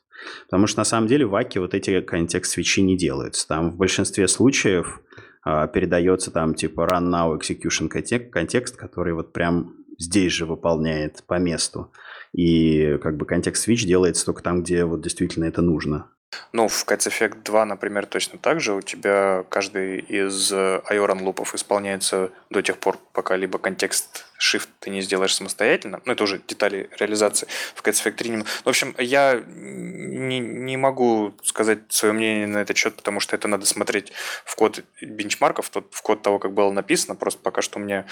Потому 0.45 0.67
что 0.67 0.80
на 0.80 0.86
самом 0.86 1.08
деле 1.08 1.25
в 1.25 1.36
Аке 1.36 1.60
вот 1.60 1.73
эти 1.73 2.01
контекст-свечи 2.01 2.82
не 2.82 2.97
делаются. 2.97 3.47
Там 3.47 3.71
в 3.71 3.77
большинстве 3.77 4.27
случаев 4.27 5.01
а, 5.43 5.67
передается 5.67 6.32
там 6.32 6.53
типа 6.53 6.88
run 6.91 7.10
now 7.10 7.39
execution 7.39 7.88
контекст, 7.88 8.75
который 8.75 9.13
вот 9.13 9.34
прям 9.34 9.75
здесь 9.97 10.34
же 10.34 10.45
выполняет 10.45 11.23
по 11.27 11.39
месту. 11.39 11.91
И 12.34 12.97
как 13.01 13.17
бы 13.17 13.25
контекст-свич 13.25 13.86
делается 13.86 14.25
только 14.25 14.43
там, 14.43 14.62
где 14.62 14.86
вот 14.86 15.01
действительно 15.01 15.45
это 15.45 15.62
нужно. 15.62 16.12
Ну, 16.51 16.67
в 16.67 16.85
Cats 16.85 17.07
Effect 17.07 17.43
2, 17.43 17.65
например, 17.65 18.05
точно 18.05 18.37
так 18.37 18.59
же. 18.59 18.73
У 18.73 18.81
тебя 18.81 19.45
каждый 19.49 19.99
из 19.99 20.51
iORAN 20.51 21.21
лупов 21.21 21.55
исполняется 21.55 22.31
до 22.49 22.61
тех 22.61 22.77
пор, 22.77 22.97
пока 23.13 23.35
либо 23.35 23.59
контекст 23.59 24.25
shift 24.39 24.67
ты 24.79 24.89
не 24.89 25.01
сделаешь 25.01 25.35
самостоятельно. 25.35 26.01
Ну, 26.05 26.13
это 26.13 26.23
уже 26.23 26.41
детали 26.45 26.89
реализации. 26.97 27.47
В 27.75 27.81
Cats 27.81 28.03
Effect 28.03 28.15
3 28.15 28.29
не... 28.29 28.43
В 28.43 28.67
общем, 28.67 28.93
я 28.97 29.41
не, 29.47 30.39
не 30.39 30.77
могу 30.77 31.33
сказать 31.43 31.79
свое 31.89 32.13
мнение 32.13 32.47
на 32.47 32.59
этот 32.59 32.75
счет, 32.75 32.95
потому 32.95 33.19
что 33.19 33.35
это 33.35 33.47
надо 33.47 33.65
смотреть 33.65 34.11
в 34.45 34.55
код 34.55 34.83
бенчмарков, 35.01 35.71
в 35.73 36.01
код 36.01 36.21
того, 36.21 36.39
как 36.39 36.53
было 36.53 36.71
написано. 36.71 37.15
Просто 37.15 37.39
пока 37.41 37.61
что 37.61 37.79
у 37.79 37.81
меня 37.81 38.05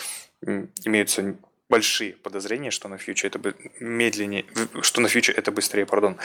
имеются 0.85 1.35
большие 1.69 2.13
подозрения, 2.13 2.71
что 2.71 2.87
на 2.87 2.97
фьюче 2.97 3.27
это 3.27 3.39
медленнее, 3.79 4.45
что 4.81 5.01
на 5.01 5.07
фьюче 5.07 5.31
это 5.31 5.51
быстрее, 5.51 5.85
пардон. 5.85 6.17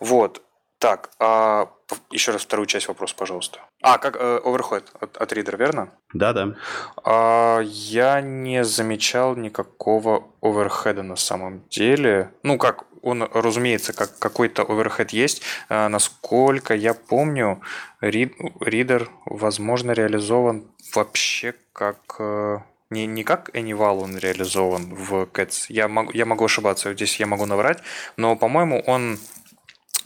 Вот. 0.00 0.42
Так, 0.82 1.10
а 1.20 1.68
еще 2.10 2.32
раз 2.32 2.42
вторую 2.42 2.66
часть 2.66 2.88
вопроса, 2.88 3.14
пожалуйста. 3.16 3.60
А, 3.82 3.98
как 3.98 4.16
э, 4.16 4.40
overhead 4.44 4.82
от, 5.00 5.16
от 5.16 5.32
Reader, 5.32 5.56
верно? 5.56 5.90
Да, 6.12 6.32
да. 6.32 6.56
А, 7.04 7.60
я 7.60 8.20
не 8.20 8.64
замечал 8.64 9.36
никакого 9.36 10.24
оверхеда 10.40 11.04
на 11.04 11.14
самом 11.14 11.62
деле. 11.68 12.32
Ну, 12.42 12.58
как, 12.58 12.82
он, 13.00 13.22
разумеется, 13.22 13.92
как 13.92 14.18
какой-то 14.18 14.64
оверхед 14.64 15.10
есть. 15.10 15.42
А, 15.68 15.88
насколько 15.88 16.74
я 16.74 16.94
помню, 16.94 17.60
Reader, 18.00 19.08
возможно, 19.24 19.92
реализован 19.92 20.64
вообще 20.96 21.54
как... 21.72 22.16
Э, 22.18 22.58
не, 22.90 23.06
не 23.06 23.22
как 23.22 23.50
Anyval 23.54 24.02
он 24.02 24.18
реализован 24.18 24.92
в 24.96 25.28
Cats. 25.32 25.66
Я 25.68 25.86
могу, 25.86 26.10
я 26.12 26.26
могу 26.26 26.44
ошибаться, 26.44 26.92
здесь 26.92 27.20
я 27.20 27.26
могу 27.26 27.46
наврать, 27.46 27.78
но, 28.16 28.34
по-моему, 28.34 28.82
он 28.84 29.18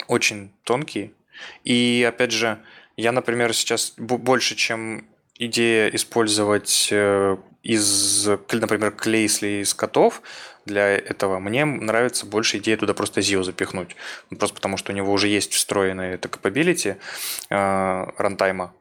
очень 0.09 0.53
тонкий. 0.65 1.13
И 1.65 2.05
опять 2.09 2.33
же, 2.33 2.59
я, 2.97 3.13
например, 3.13 3.53
сейчас 3.55 3.95
больше, 3.97 4.55
чем 4.55 5.07
идея 5.39 5.89
использовать 5.89 6.89
э, 6.91 7.37
из, 7.63 8.27
например, 8.27 8.93
клейсли 8.93 9.63
из 9.63 9.75
котов 9.75 10.23
для 10.65 10.89
этого, 10.89 11.39
мне 11.39 11.65
нравится 11.65 12.27
больше 12.27 12.59
идея 12.59 12.77
туда 12.77 12.95
просто 12.95 13.21
ZIO 13.21 13.43
запихнуть. 13.43 13.97
Ну, 14.31 14.39
просто 14.39 14.57
потому, 14.57 14.77
что 14.77 14.93
у 14.93 14.95
него 14.95 15.13
уже 15.13 15.29
есть 15.29 15.53
встроенная 15.53 16.15
это 16.15 16.29
capability 16.29 16.97
э, 17.51 18.07
рантайма. 18.19 18.75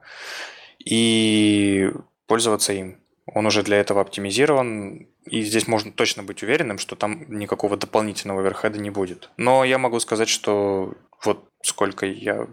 И 0.79 1.91
пользоваться 2.27 2.73
им. 2.73 2.97
Он 3.36 3.45
уже 3.45 3.63
для 3.63 3.78
этого 3.78 4.00
оптимизирован, 4.00 5.08
и 5.26 5.41
здесь 5.41 5.67
можно 5.67 5.91
точно 5.91 6.24
быть 6.24 6.41
уверенным, 6.41 6.78
что 6.78 6.95
там 6.95 7.26
никакого 7.28 7.76
дополнительного 7.76 8.39
оверхеда 8.39 8.80
не 8.80 8.89
будет. 8.89 9.30
Но 9.36 9.65
я 9.65 9.78
могу 9.78 10.00
сказать, 10.00 10.30
что 10.30 10.93
вот 11.21 11.43
сколько 11.62 12.06
я, 12.06 12.48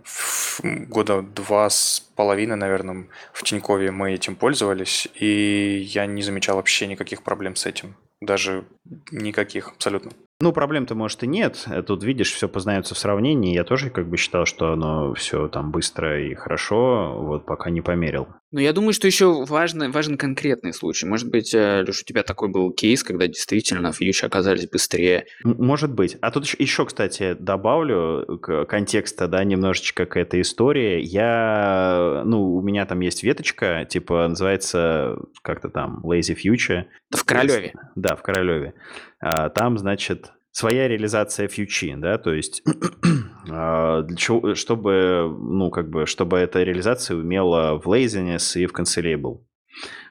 года 0.64 1.22
два 1.22 1.70
с 1.70 2.00
половиной, 2.16 2.56
наверное, 2.56 3.06
в 3.32 3.44
Тинькове 3.44 3.92
мы 3.92 4.12
этим 4.12 4.34
пользовались, 4.34 5.06
и 5.14 5.86
я 5.86 6.06
не 6.06 6.22
замечал 6.22 6.56
вообще 6.56 6.88
никаких 6.88 7.22
проблем 7.22 7.54
с 7.54 7.64
этим. 7.64 7.94
Даже 8.20 8.64
никаких 9.12 9.68
абсолютно. 9.68 10.10
Ну, 10.42 10.52
проблем-то, 10.52 10.96
может, 10.96 11.22
и 11.22 11.28
нет. 11.28 11.64
Тут, 11.86 12.02
видишь, 12.02 12.32
все 12.32 12.48
познается 12.48 12.96
в 12.96 12.98
сравнении. 12.98 13.54
Я 13.54 13.62
тоже 13.62 13.90
как 13.90 14.08
бы 14.08 14.16
считал, 14.16 14.44
что 14.44 14.72
оно 14.72 15.14
все 15.14 15.46
там 15.46 15.70
быстро 15.70 16.20
и 16.20 16.34
хорошо, 16.34 17.14
вот 17.16 17.46
пока 17.46 17.70
не 17.70 17.80
померил. 17.80 18.26
Но 18.50 18.60
я 18.60 18.72
думаю, 18.72 18.92
что 18.92 19.06
еще 19.06 19.44
важно, 19.44 19.88
важен 19.90 20.18
конкретный 20.18 20.74
случай. 20.74 21.06
Может 21.06 21.30
быть, 21.30 21.54
э, 21.54 21.84
Леш, 21.86 22.02
у 22.02 22.04
тебя 22.04 22.24
такой 22.24 22.48
был 22.48 22.72
кейс, 22.72 23.04
когда 23.04 23.28
действительно 23.28 23.92
фьючи 23.92 24.26
оказались 24.26 24.68
быстрее. 24.68 25.26
Может 25.44 25.94
быть. 25.94 26.18
А 26.20 26.32
тут 26.32 26.44
еще, 26.58 26.86
кстати, 26.86 27.34
добавлю 27.38 28.40
контекста, 28.68 29.28
да, 29.28 29.44
немножечко 29.44 30.06
к 30.06 30.18
этой 30.18 30.40
истории. 30.40 31.00
Я, 31.02 32.22
ну, 32.26 32.56
у 32.56 32.62
меня 32.62 32.84
там 32.84 32.98
есть 32.98 33.22
веточка, 33.22 33.86
типа, 33.88 34.26
называется 34.26 35.18
как-то 35.40 35.68
там 35.68 36.00
Lazy 36.04 36.36
Future. 36.36 36.86
В 37.12 37.24
Королеве. 37.24 37.74
Да, 37.94 38.16
в 38.16 38.22
Королеве. 38.22 38.74
А, 39.20 39.48
там, 39.50 39.78
значит, 39.78 40.32
своя 40.50 40.88
реализация 40.88 41.48
фьючи, 41.48 41.94
да, 41.96 42.18
то 42.18 42.32
есть 42.32 42.62
а, 43.50 44.02
для 44.02 44.16
чего, 44.16 44.54
чтобы, 44.54 45.34
ну, 45.40 45.70
как 45.70 45.88
бы, 45.90 46.06
чтобы 46.06 46.38
эта 46.38 46.62
реализация 46.62 47.16
умела 47.16 47.78
в 47.78 47.86
laziness 47.86 48.60
и 48.60 48.66
в 48.66 48.72
cancelable. 48.72 49.40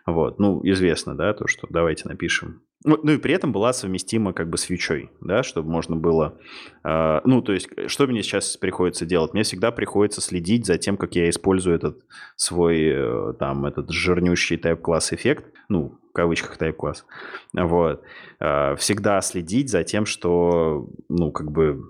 Вот, 0.06 0.40
ну, 0.40 0.62
известно, 0.64 1.16
да, 1.16 1.34
то, 1.34 1.48
что 1.48 1.68
давайте 1.70 2.08
напишем 2.08 2.62
ну, 2.84 3.00
ну 3.04 3.12
и 3.12 3.18
при 3.18 3.34
этом 3.34 3.52
была 3.52 3.74
совместима 3.74 4.34
как 4.34 4.50
бы 4.50 4.58
с 4.58 4.64
фьючой, 4.64 5.12
да, 5.22 5.44
чтобы 5.44 5.70
можно 5.70 5.96
было... 5.96 6.38
Э, 6.84 7.22
ну, 7.26 7.42
то 7.42 7.54
есть, 7.54 7.70
что 7.88 8.08
мне 8.08 8.24
сейчас 8.24 8.58
приходится 8.58 9.06
делать? 9.06 9.34
Мне 9.34 9.44
всегда 9.44 9.72
приходится 9.72 10.22
следить 10.22 10.66
за 10.66 10.78
тем, 10.78 10.98
как 10.98 11.16
я 11.16 11.30
использую 11.30 11.76
этот 11.76 12.00
свой, 12.36 12.82
э, 12.88 13.34
там, 13.40 13.66
этот 13.66 13.92
жирнющий 13.92 14.58
type-класс 14.58 15.14
эффект, 15.14 15.46
ну, 15.70 16.00
в 16.10 16.14
кавычках 16.14 16.58
type-класс, 16.58 17.06
вот. 17.54 18.02
Э, 18.40 18.76
всегда 18.78 19.22
следить 19.22 19.70
за 19.70 19.84
тем, 19.84 20.06
что, 20.06 20.90
ну, 21.08 21.32
как 21.32 21.52
бы 21.52 21.84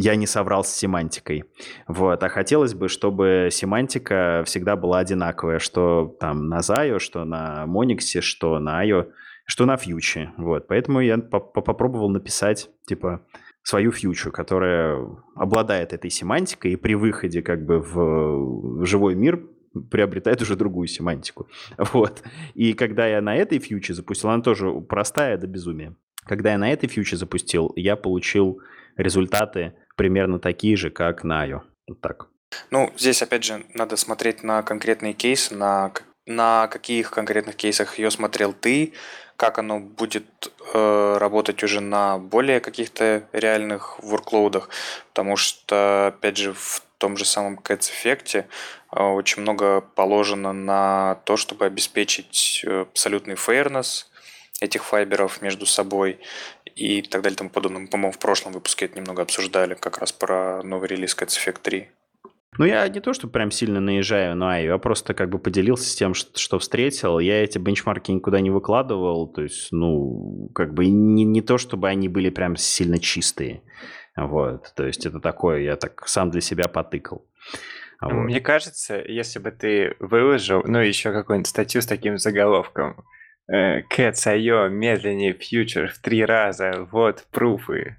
я 0.00 0.14
не 0.14 0.28
соврал 0.28 0.62
с 0.62 0.68
семантикой. 0.68 1.44
Вот. 1.88 2.22
А 2.22 2.28
хотелось 2.28 2.72
бы, 2.72 2.88
чтобы 2.88 3.48
семантика 3.50 4.44
всегда 4.46 4.76
была 4.76 5.00
одинаковая, 5.00 5.58
что 5.58 6.16
там 6.20 6.48
на 6.48 6.58
Zayo, 6.58 7.00
что 7.00 7.24
на 7.24 7.64
Monix, 7.66 8.20
что 8.20 8.60
на 8.60 8.86
IO 8.86 9.08
что 9.44 9.64
на 9.64 9.78
фьюче. 9.78 10.30
Вот. 10.36 10.68
Поэтому 10.68 11.00
я 11.00 11.16
попробовал 11.16 12.10
написать, 12.10 12.70
типа, 12.86 13.22
свою 13.62 13.92
фьючу, 13.92 14.30
которая 14.30 15.04
обладает 15.34 15.94
этой 15.94 16.10
семантикой 16.10 16.72
и 16.72 16.76
при 16.76 16.94
выходе 16.94 17.40
как 17.42 17.64
бы 17.64 17.80
в, 17.80 18.82
в 18.82 18.84
живой 18.84 19.14
мир 19.14 19.42
приобретает 19.90 20.42
уже 20.42 20.54
другую 20.54 20.86
семантику. 20.86 21.48
Вот. 21.92 22.22
И 22.54 22.74
когда 22.74 23.06
я 23.06 23.20
на 23.20 23.34
этой 23.34 23.58
фьюче 23.58 23.94
запустил, 23.94 24.30
она 24.30 24.42
тоже 24.42 24.70
простая 24.82 25.38
до 25.38 25.46
безумия. 25.46 25.96
Когда 26.24 26.52
я 26.52 26.58
на 26.58 26.70
этой 26.70 26.88
фьюче 26.88 27.16
запустил, 27.16 27.72
я 27.74 27.96
получил 27.96 28.60
результаты 28.98 29.72
примерно 29.98 30.38
такие 30.38 30.76
же, 30.76 30.88
как 30.88 31.24
на 31.24 31.46
IO. 31.46 31.60
Вот 31.86 32.00
так. 32.00 32.28
Ну, 32.70 32.90
здесь, 32.96 33.20
опять 33.20 33.44
же, 33.44 33.64
надо 33.74 33.96
смотреть 33.96 34.42
на 34.42 34.62
конкретные 34.62 35.12
кейсы, 35.12 35.54
на, 35.54 35.92
на 36.24 36.68
каких 36.68 37.10
конкретных 37.10 37.56
кейсах 37.56 37.98
ее 37.98 38.10
смотрел 38.10 38.54
ты, 38.54 38.94
как 39.36 39.58
оно 39.58 39.80
будет 39.80 40.52
э, 40.72 41.16
работать 41.18 41.62
уже 41.62 41.80
на 41.80 42.18
более 42.18 42.60
каких-то 42.60 43.28
реальных 43.32 43.98
workloadах, 44.02 44.68
потому 45.10 45.36
что, 45.36 46.08
опять 46.08 46.38
же, 46.38 46.54
в 46.54 46.82
том 46.98 47.16
же 47.16 47.24
самом 47.24 47.58
Cats 47.58 47.90
эффекте 47.90 48.48
э, 48.92 49.02
очень 49.02 49.42
много 49.42 49.80
положено 49.80 50.52
на 50.52 51.16
то, 51.24 51.36
чтобы 51.36 51.66
обеспечить 51.66 52.62
э, 52.64 52.82
абсолютный 52.82 53.34
fairness, 53.34 54.06
этих 54.60 54.84
файберов 54.84 55.40
между 55.42 55.66
собой 55.66 56.18
и 56.78 57.02
так 57.02 57.22
далее 57.22 57.34
и 57.34 57.38
тому 57.38 57.50
подобное. 57.50 57.82
Мы, 57.82 57.88
по-моему, 57.88 58.12
в 58.12 58.18
прошлом 58.18 58.52
выпуске 58.52 58.86
это 58.86 58.98
немного 58.98 59.22
обсуждали, 59.22 59.74
как 59.74 59.98
раз 59.98 60.12
про 60.12 60.62
новый 60.62 60.88
релиз 60.88 61.16
Cats 61.16 61.36
Effect 61.36 61.58
3. 61.62 61.88
Ну, 62.58 62.64
я 62.64 62.88
не 62.88 63.00
то, 63.00 63.12
что 63.12 63.28
прям 63.28 63.50
сильно 63.50 63.78
наезжаю 63.78 64.34
на 64.34 64.54
Аю, 64.54 64.72
я 64.72 64.78
просто 64.78 65.14
как 65.14 65.28
бы 65.28 65.38
поделился 65.38 65.88
с 65.88 65.94
тем, 65.94 66.14
что, 66.14 66.38
что 66.38 66.58
встретил. 66.58 67.18
Я 67.18 67.44
эти 67.44 67.58
бенчмарки 67.58 68.10
никуда 68.10 68.40
не 68.40 68.50
выкладывал, 68.50 69.28
то 69.28 69.42
есть, 69.42 69.68
ну, 69.70 70.50
как 70.54 70.74
бы 70.74 70.86
не, 70.86 71.24
не 71.24 71.40
то, 71.40 71.58
чтобы 71.58 71.88
они 71.88 72.08
были 72.08 72.30
прям 72.30 72.56
сильно 72.56 72.98
чистые. 72.98 73.62
Вот, 74.16 74.72
то 74.74 74.84
есть 74.84 75.06
это 75.06 75.20
такое, 75.20 75.60
я 75.60 75.76
так 75.76 76.08
сам 76.08 76.30
для 76.30 76.40
себя 76.40 76.64
потыкал. 76.68 77.24
Вот. 78.00 78.12
Мне 78.12 78.40
кажется, 78.40 79.02
если 79.06 79.38
бы 79.38 79.50
ты 79.50 79.94
выложил, 80.00 80.62
ну, 80.64 80.78
еще 80.78 81.12
какую-нибудь 81.12 81.48
статью 81.48 81.82
с 81.82 81.86
таким 81.86 82.18
заголовком, 82.18 83.04
IO 83.50 84.68
медленнее 84.68 85.32
фьючер 85.32 85.88
в 85.88 85.98
три 85.98 86.24
раза, 86.24 86.86
вот 86.90 87.26
пруфы, 87.30 87.96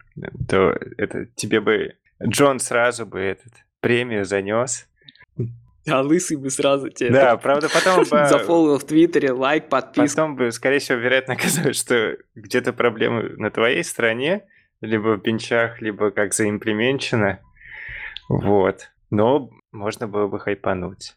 то 0.47 0.77
это 0.97 1.25
тебе 1.35 1.59
бы 1.59 1.95
Джон 2.23 2.59
сразу 2.59 3.05
бы 3.05 3.19
этот 3.19 3.53
премию 3.79 4.25
занес. 4.25 4.88
А 5.88 6.01
лысый 6.01 6.38
бы 6.38 6.49
сразу 6.49 6.89
тебе... 6.89 7.09
Да, 7.12 7.38
правда, 7.38 7.67
потом 7.69 8.03
бы... 8.03 8.25
Зафолловил 8.29 8.77
в 8.77 8.83
Твиттере, 8.83 9.31
лайк, 9.31 9.69
подписка. 9.69 10.15
Потом 10.15 10.35
бы, 10.35 10.51
скорее 10.51 10.79
всего, 10.79 10.99
вероятно 10.99 11.33
оказалось, 11.39 11.79
что 11.79 12.17
где-то 12.35 12.73
проблемы 12.73 13.29
на 13.38 13.49
твоей 13.49 13.83
стороне, 13.83 14.43
либо 14.81 15.15
в 15.15 15.21
бенчах, 15.21 15.81
либо 15.81 16.12
как 16.12 16.33
заимплеменчено. 16.33 17.39
Вот. 18.27 18.91
Но 19.09 19.49
можно 19.71 20.07
было 20.07 20.27
бы 20.27 20.39
хайпануть. 20.39 21.15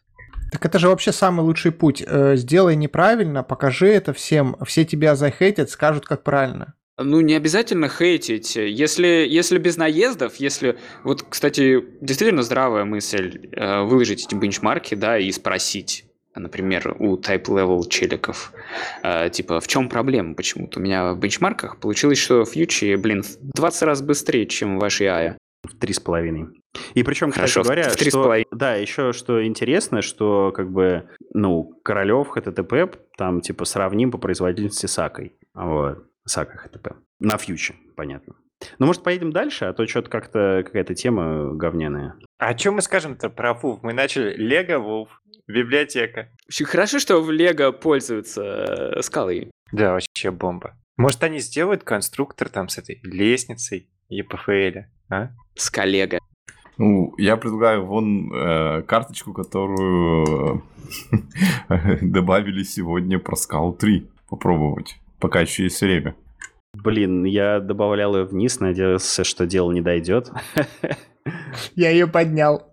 Так 0.53 0.67
это 0.67 0.77
же 0.77 0.87
вообще 0.87 1.11
самый 1.11 1.41
лучший 1.41 1.71
путь. 1.71 2.03
Э, 2.05 2.35
сделай 2.35 2.75
неправильно, 2.75 3.41
покажи 3.41 3.87
это 3.87 4.13
всем, 4.13 4.55
все 4.63 4.85
тебя 4.85 5.15
захейтят, 5.15 5.71
скажут, 5.71 6.05
как 6.05 6.21
правильно. 6.23 6.75
Ну, 6.99 7.21
не 7.21 7.33
обязательно 7.33 7.89
хейтить. 7.89 8.55
Если, 8.55 9.25
если 9.27 9.57
без 9.57 9.77
наездов, 9.77 10.35
если... 10.35 10.77
Вот, 11.03 11.25
кстати, 11.27 11.83
действительно 12.01 12.43
здравая 12.43 12.85
мысль 12.85 13.49
э, 13.51 13.81
выложить 13.81 14.27
эти 14.27 14.35
бенчмарки, 14.35 14.93
да, 14.93 15.17
и 15.17 15.31
спросить, 15.31 16.05
например, 16.35 16.95
у 16.99 17.17
type-level 17.17 17.89
челиков, 17.89 18.53
э, 19.01 19.31
типа, 19.31 19.59
в 19.59 19.67
чем 19.67 19.89
проблема 19.89 20.35
почему-то? 20.35 20.79
У 20.79 20.83
меня 20.83 21.13
в 21.13 21.17
бенчмарках 21.17 21.77
получилось, 21.79 22.19
что 22.19 22.45
фьючи, 22.45 22.93
блин, 22.93 23.23
в 23.23 23.37
20 23.55 23.81
раз 23.81 24.03
быстрее, 24.03 24.45
чем 24.45 24.77
в 24.77 24.81
вашей 24.81 25.07
АЯ. 25.07 25.37
В 25.63 25.77
три 25.77 25.93
с 25.93 25.99
половиной. 25.99 26.47
И 26.93 27.03
причем, 27.03 27.31
кстати 27.31 27.51
Хорошо, 27.51 27.63
говоря, 27.63 27.89
в 27.89 27.95
три 27.95 28.09
с 28.09 28.13
что, 28.13 28.23
половиной. 28.23 28.47
да, 28.51 28.75
еще 28.75 29.13
что 29.13 29.45
интересно, 29.45 30.01
что 30.01 30.51
как 30.51 30.71
бы, 30.71 31.09
ну, 31.33 31.79
Королев 31.83 32.35
HTTP 32.35 32.97
там 33.17 33.41
типа 33.41 33.65
сравним 33.65 34.11
по 34.11 34.17
производительности 34.17 34.87
с 34.87 34.99
Акой. 34.99 35.37
Вот. 35.53 36.05
Сака 36.25 36.67
HTTP. 36.67 36.95
На 37.19 37.37
фьюче, 37.37 37.75
понятно. 37.95 38.35
Ну, 38.79 38.85
может, 38.85 39.03
поедем 39.03 39.31
дальше, 39.31 39.65
а 39.65 39.73
то 39.73 39.85
что-то 39.87 40.09
как-то 40.09 40.63
какая-то 40.65 40.95
тема 40.95 41.53
говняная. 41.53 42.15
А 42.37 42.57
что 42.57 42.71
мы 42.71 42.81
скажем-то 42.81 43.29
про 43.29 43.53
Вув? 43.53 43.83
Мы 43.83 43.93
начали 43.93 44.35
Лего 44.35 44.79
Вув, 44.79 45.21
библиотека. 45.47 46.29
Хорошо, 46.65 46.99
что 46.99 47.21
в 47.21 47.31
Лего 47.31 47.71
пользуются 47.71 48.43
э, 48.43 49.01
скалой. 49.01 49.51
Да, 49.71 49.93
вообще 49.93 50.31
бомба. 50.31 50.75
Может, 50.97 51.23
они 51.23 51.39
сделают 51.39 51.83
конструктор 51.83 52.49
там 52.49 52.69
с 52.69 52.77
этой 52.77 52.99
лестницей 53.03 53.89
EPFL, 54.21 54.85
а? 55.09 55.29
С 55.55 55.69
коллега. 55.69 56.19
Ну, 56.77 57.13
я 57.17 57.37
предлагаю 57.37 57.85
вон 57.85 58.33
э, 58.33 58.81
карточку, 58.83 59.33
которую 59.33 60.63
э, 61.69 61.97
добавили 62.01 62.63
сегодня 62.63 63.19
про 63.19 63.35
Скал 63.35 63.73
3 63.73 64.07
попробовать, 64.27 64.99
пока 65.19 65.41
еще 65.41 65.63
есть 65.63 65.81
время. 65.81 66.15
Блин, 66.73 67.23
я 67.23 67.59
добавлял 67.59 68.15
ее 68.15 68.25
вниз, 68.25 68.59
надеялся, 68.59 69.23
что 69.23 69.45
дело 69.45 69.71
не 69.71 69.81
дойдет. 69.81 70.31
Я 71.75 71.91
ее 71.91 72.07
поднял. 72.07 72.69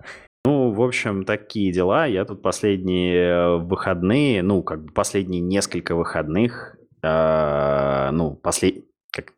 Ну, 0.47 0.73
в 0.73 0.83
общем, 0.83 1.25
такие 1.25 1.71
дела. 1.71 2.07
Я 2.07 2.25
тут 2.25 2.41
последние 2.41 3.59
выходные, 3.59 4.43
ну, 4.43 4.63
как 4.63 4.85
бы 4.85 4.93
последние 4.93 5.43
несколько 5.43 5.95
выходных, 5.95 6.79
э, 7.03 8.11
ну, 8.11 8.35
послед... 8.37 8.87
как... 9.13 9.35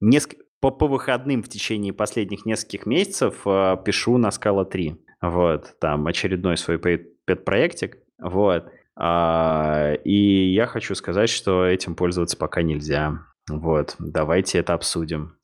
несколько 0.00 0.44
по, 0.60 0.70
по 0.70 0.86
выходным 0.86 1.42
в 1.42 1.48
течение 1.48 1.92
последних 1.92 2.46
нескольких 2.46 2.86
месяцев 2.86 3.42
э, 3.46 3.76
пишу 3.84 4.18
на 4.18 4.28
Scala 4.28 4.64
3. 4.64 4.96
Вот, 5.22 5.74
там 5.80 6.06
очередной 6.06 6.56
свой 6.56 6.78
пет-проектик. 6.78 7.98
Вот. 8.18 8.70
А, 8.96 9.94
и 10.04 10.52
я 10.52 10.66
хочу 10.66 10.94
сказать, 10.94 11.30
что 11.30 11.64
этим 11.64 11.94
пользоваться 11.94 12.36
пока 12.36 12.62
нельзя. 12.62 13.26
Вот, 13.48 13.96
давайте 13.98 14.58
это 14.58 14.74
обсудим. 14.74 15.36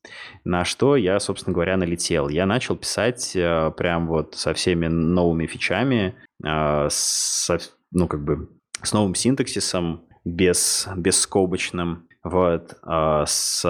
На 0.44 0.64
что 0.64 0.96
я, 0.96 1.18
собственно 1.18 1.54
говоря, 1.54 1.76
налетел. 1.76 2.28
Я 2.28 2.46
начал 2.46 2.76
писать 2.76 3.32
э, 3.34 3.72
прям 3.76 4.06
вот 4.06 4.34
со 4.34 4.54
всеми 4.54 4.86
новыми 4.86 5.46
фичами, 5.46 6.14
э, 6.44 6.88
со, 6.90 7.58
ну, 7.90 8.06
как 8.06 8.22
бы 8.22 8.50
с 8.82 8.92
новым 8.92 9.14
синтаксисом, 9.14 10.04
без, 10.24 10.88
бесскобочным, 10.96 12.05
вот, 12.26 12.76
э, 12.82 13.24
с 13.26 13.62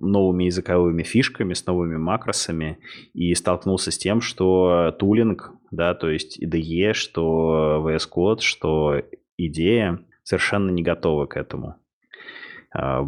новыми 0.00 0.44
языковыми 0.44 1.04
фишками, 1.04 1.54
с 1.54 1.66
новыми 1.66 1.96
макросами, 1.96 2.78
и 3.14 3.34
столкнулся 3.34 3.92
с 3.92 3.98
тем, 3.98 4.20
что 4.20 4.94
тулинг, 4.98 5.52
да, 5.70 5.94
то 5.94 6.10
есть 6.10 6.42
IDE, 6.42 6.94
что 6.94 7.84
VS 7.86 8.08
Code, 8.12 8.40
что 8.40 9.02
идея 9.38 10.00
совершенно 10.24 10.70
не 10.70 10.82
готовы 10.82 11.28
к 11.28 11.36
этому. 11.36 11.76
А, 12.74 13.02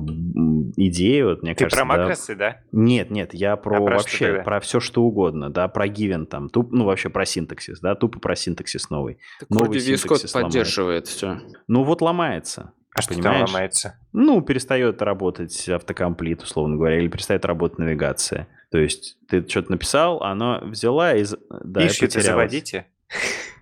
идею, 0.76 1.30
вот, 1.30 1.42
мне 1.42 1.54
Ты 1.54 1.64
кажется... 1.64 1.76
про 1.76 1.84
макросы, 1.84 2.36
да? 2.36 2.50
да? 2.50 2.60
Нет, 2.70 3.10
нет, 3.10 3.34
я 3.34 3.56
про, 3.56 3.78
а 3.78 3.80
про 3.84 3.96
вообще, 3.96 4.42
про 4.44 4.60
все 4.60 4.78
что 4.78 5.02
угодно, 5.02 5.50
да, 5.50 5.66
про 5.66 5.88
given 5.88 6.24
там, 6.24 6.48
туп, 6.48 6.70
ну 6.72 6.84
вообще 6.84 7.10
про 7.10 7.26
синтаксис, 7.26 7.80
да, 7.80 7.94
тупо 7.96 8.20
про 8.20 8.36
синтаксис 8.36 8.88
новый. 8.90 9.18
Так 9.40 9.50
новый 9.50 9.68
вроде 9.70 9.94
VS 9.94 10.32
поддерживает 10.32 11.08
все. 11.08 11.40
Ну 11.66 11.82
вот 11.82 12.00
ломается. 12.00 12.72
А 12.98 13.02
что 13.02 13.22
там 13.22 13.42
ломается? 13.42 13.98
Ну, 14.12 14.40
перестает 14.42 15.00
работать 15.02 15.68
автокомплит, 15.68 16.42
условно 16.42 16.76
говоря, 16.76 16.98
или 16.98 17.08
перестает 17.08 17.44
работать 17.44 17.78
навигация. 17.78 18.48
То 18.70 18.78
есть 18.78 19.18
ты 19.28 19.46
что-то 19.48 19.72
написал, 19.72 20.22
оно 20.22 20.60
взяла 20.64 21.14
и... 21.14 21.24
Да, 21.64 21.86
Ищу 21.86 22.08
заводите? 22.08 22.86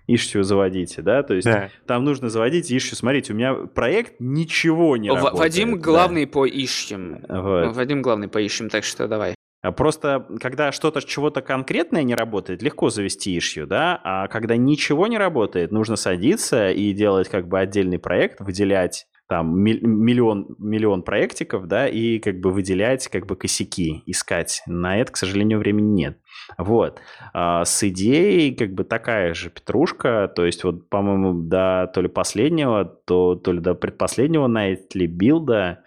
ищу 0.07 0.41
заводите, 0.43 1.01
да, 1.01 1.21
то 1.21 1.33
есть 1.33 1.45
да. 1.45 1.69
там 1.85 2.05
нужно 2.05 2.29
заводить 2.29 2.71
ищу. 2.71 2.95
Смотрите, 2.95 3.33
у 3.33 3.35
меня 3.35 3.53
проект 3.53 4.15
ничего 4.19 4.97
не 4.97 5.09
В- 5.09 5.15
работает. 5.15 5.39
Вадим 5.39 5.71
да. 5.73 5.77
главный 5.77 6.25
по 6.25 6.45
ищем. 6.45 7.23
Вот. 7.27 7.75
Вадим 7.75 8.01
главный 8.01 8.29
по 8.29 8.39
ищем, 8.39 8.69
так 8.69 8.83
что 8.83 9.07
давай. 9.07 9.35
А 9.61 9.71
Просто 9.71 10.25
когда 10.39 10.71
что-то, 10.71 11.01
чего-то 11.01 11.41
конкретное 11.41 12.03
не 12.03 12.15
работает, 12.15 12.61
легко 12.61 12.89
завести 12.89 13.37
ишью, 13.37 13.67
да, 13.67 13.99
а 14.03 14.27
когда 14.27 14.55
ничего 14.55 15.07
не 15.07 15.17
работает, 15.17 15.71
нужно 15.71 15.95
садиться 15.95 16.69
и 16.69 16.93
делать 16.93 17.27
как 17.27 17.47
бы 17.47 17.59
отдельный 17.59 17.99
проект, 17.99 18.39
выделять 18.39 19.07
там 19.27 19.59
миллион, 19.59 20.55
миллион 20.57 21.03
проектиков, 21.03 21.67
да, 21.67 21.87
и 21.87 22.19
как 22.19 22.39
бы 22.39 22.51
выделять 22.51 23.07
как 23.09 23.25
бы 23.25 23.35
косяки, 23.35 24.03
искать. 24.05 24.63
На 24.67 24.97
это, 24.97 25.11
к 25.11 25.17
сожалению, 25.17 25.59
времени 25.59 25.93
нет. 25.93 26.17
Вот. 26.57 27.01
А 27.33 27.65
с 27.65 27.83
идеей 27.87 28.55
как 28.55 28.73
бы 28.73 28.83
такая 28.83 29.33
же 29.33 29.49
петрушка, 29.49 30.31
то 30.33 30.45
есть 30.45 30.63
вот, 30.63 30.89
по-моему, 30.89 31.33
до 31.33 31.91
то 31.93 32.01
ли 32.01 32.07
последнего, 32.07 32.85
то, 32.85 33.35
то 33.35 33.51
ли 33.51 33.59
до 33.59 33.75
предпоследнего 33.75 34.47
Nightly 34.47 35.07
билда 35.07 35.83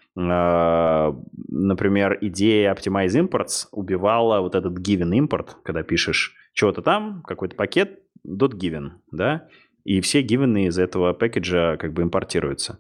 например, 1.51 2.19
идея 2.21 2.75
Optimize 2.75 3.29
Imports 3.29 3.69
убивала 3.71 4.41
вот 4.41 4.55
этот 4.55 4.79
given 4.79 5.13
import, 5.13 5.51
когда 5.63 5.83
пишешь 5.83 6.35
чего-то 6.53 6.83
там, 6.83 7.23
какой-то 7.27 7.57
пакет, 7.57 8.01
dot 8.27 8.53
given, 8.55 8.91
да, 9.13 9.47
и 9.85 10.01
все 10.01 10.23
given 10.23 10.67
из 10.67 10.79
этого 10.79 11.13
пакетжа 11.13 11.77
как 11.77 11.93
бы 11.93 12.03
импортируются 12.03 12.79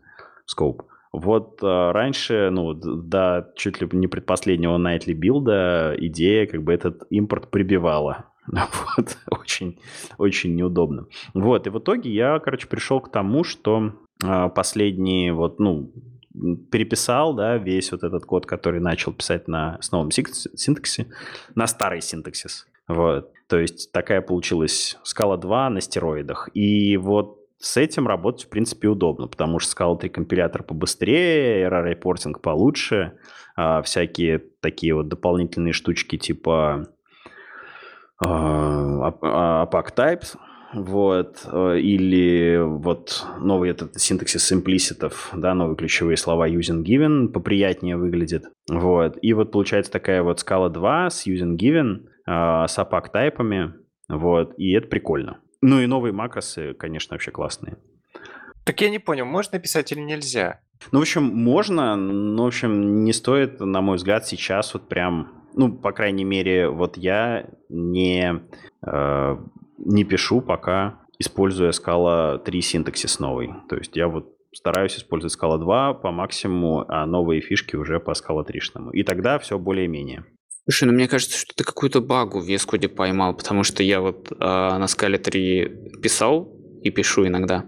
scope. 0.51 0.83
Вот 1.13 1.59
а, 1.63 1.93
раньше, 1.93 2.51
ну, 2.51 2.75
до 2.75 3.53
чуть 3.57 3.81
ли 3.81 3.89
не 3.93 4.07
предпоследнего 4.07 4.79
Nightly 4.79 5.13
билда 5.13 5.95
идея 5.99 6.47
как 6.47 6.63
бы 6.63 6.73
этот 6.73 7.03
импорт 7.11 7.51
прибивала. 7.51 8.27
Вот, 8.97 9.17
очень, 9.31 9.79
очень 10.19 10.57
неудобно. 10.57 11.07
Вот, 11.35 11.67
и 11.67 11.71
в 11.71 11.79
итоге 11.79 12.11
я, 12.11 12.39
короче, 12.41 12.67
пришел 12.67 13.01
к 13.01 13.11
тому, 13.11 13.45
что 13.45 13.93
а, 14.25 14.49
последние 14.49 15.33
вот, 15.33 15.61
ну, 15.61 15.93
переписал, 16.71 17.35
да, 17.35 17.57
весь 17.57 17.93
вот 17.93 18.03
этот 18.03 18.25
код, 18.25 18.47
который 18.47 18.81
начал 18.81 19.13
писать 19.13 19.49
на, 19.49 19.79
с 19.81 19.93
новым 19.93 20.11
синтаксисе, 20.11 21.07
на 21.55 21.66
старый 21.66 22.01
синтаксис. 22.01 22.66
Вот. 22.89 23.31
То 23.47 23.59
есть 23.59 23.93
такая 23.93 24.20
получилась 24.20 24.99
скала 25.03 25.37
2 25.37 25.70
на 25.70 25.81
стероидах. 25.81 26.49
И 26.55 26.97
вот 26.97 27.39
с 27.61 27.77
этим 27.77 28.09
работать, 28.09 28.47
в 28.47 28.49
принципе, 28.49 28.89
удобно, 28.89 29.29
потому 29.29 29.59
что 29.59 29.77
Scala 29.77 29.99
3 29.99 30.09
компилятор 30.09 30.63
побыстрее, 30.63 31.63
error-репортинг 31.65 32.41
получше, 32.41 33.19
а, 33.55 33.83
всякие 33.83 34.39
такие 34.61 34.95
вот 34.95 35.09
дополнительные 35.09 35.75
штучки 35.75 36.17
типа 36.17 36.89
а, 38.19 39.67
APAC 39.67 39.95
types, 39.95 40.37
вот, 40.73 41.47
э, 41.51 41.79
или 41.81 42.59
вот 42.63 43.27
новый 43.41 43.71
этот 43.71 44.01
синтаксис 44.01 44.53
имплиситов, 44.53 45.31
да, 45.35 45.53
новые 45.55 45.77
ключевые 45.77 46.17
слова 46.17 46.49
using 46.49 46.85
given 46.85 47.29
поприятнее 47.29 47.97
выглядит, 47.97 48.45
вот, 48.71 49.19
и 49.21 49.33
вот 49.33 49.51
получается 49.51 49.91
такая 49.91 50.23
вот 50.23 50.41
скала 50.41 50.69
2 50.69 51.11
с 51.11 51.27
using 51.27 51.57
given, 51.57 52.07
э, 52.27 52.69
с 52.69 52.79
APAC 52.79 53.11
тайпами, 53.13 53.75
вот, 54.09 54.55
и 54.59 54.73
это 54.73 54.87
прикольно. 54.87 55.41
Ну 55.63 55.81
и 55.81 55.87
новые 55.87 56.13
макросы, 56.13 56.75
конечно, 56.75 57.15
вообще 57.15 57.31
классные. 57.31 57.77
Так 58.65 58.81
я 58.81 58.91
не 58.91 58.99
понял, 58.99 59.27
можно 59.27 59.59
писать 59.59 59.93
или 59.93 60.01
нельзя? 60.01 60.61
Ну, 60.93 60.99
в 60.99 61.03
общем, 61.03 61.25
можно, 61.25 61.97
но, 61.97 62.45
в 62.45 62.47
общем, 62.47 63.05
не 63.05 63.13
стоит, 63.13 63.61
на 63.61 63.81
мой 63.81 63.97
взгляд, 63.97 64.27
сейчас 64.27 64.73
вот 64.75 64.89
прям, 64.89 65.45
ну, 65.55 65.73
по 65.73 65.93
крайней 65.93 66.25
мере, 66.25 66.69
вот 66.69 66.97
я 66.97 67.51
не, 67.69 68.41
э, 68.87 69.37
не 69.79 70.05
пишу 70.05 70.41
пока, 70.41 71.01
используя 71.19 71.73
скала 71.73 72.39
3 72.39 72.61
синтаксис 72.63 73.19
новый. 73.19 73.51
То 73.69 73.77
есть 73.77 73.97
я 73.97 74.09
вот 74.09 74.35
стараюсь 74.55 74.97
использовать 74.97 75.33
скала 75.33 75.59
2 75.59 75.95
по 75.95 76.11
максимуму, 76.11 76.85
а 76.89 77.05
новые 77.07 77.41
фишки 77.41 77.77
уже 77.77 78.01
по 78.01 78.15
скала 78.15 78.43
3 78.43 78.61
И 78.93 79.03
тогда 79.03 79.39
все 79.39 79.59
более-менее. 79.59 80.25
Слушай, 80.71 80.85
ну 80.85 80.93
мне 80.93 81.09
кажется, 81.09 81.37
что 81.37 81.53
ты 81.53 81.64
какую-то 81.64 82.01
багу 82.01 82.39
в 82.39 82.49
VS 82.49 82.89
поймал, 82.91 83.35
потому 83.35 83.64
что 83.64 83.83
я 83.83 84.01
вот 84.01 84.31
э, 84.31 84.37
на 84.39 84.87
скале 84.87 85.18
3 85.18 85.99
писал 86.01 86.49
и 86.85 86.91
пишу 86.91 87.27
иногда. 87.27 87.66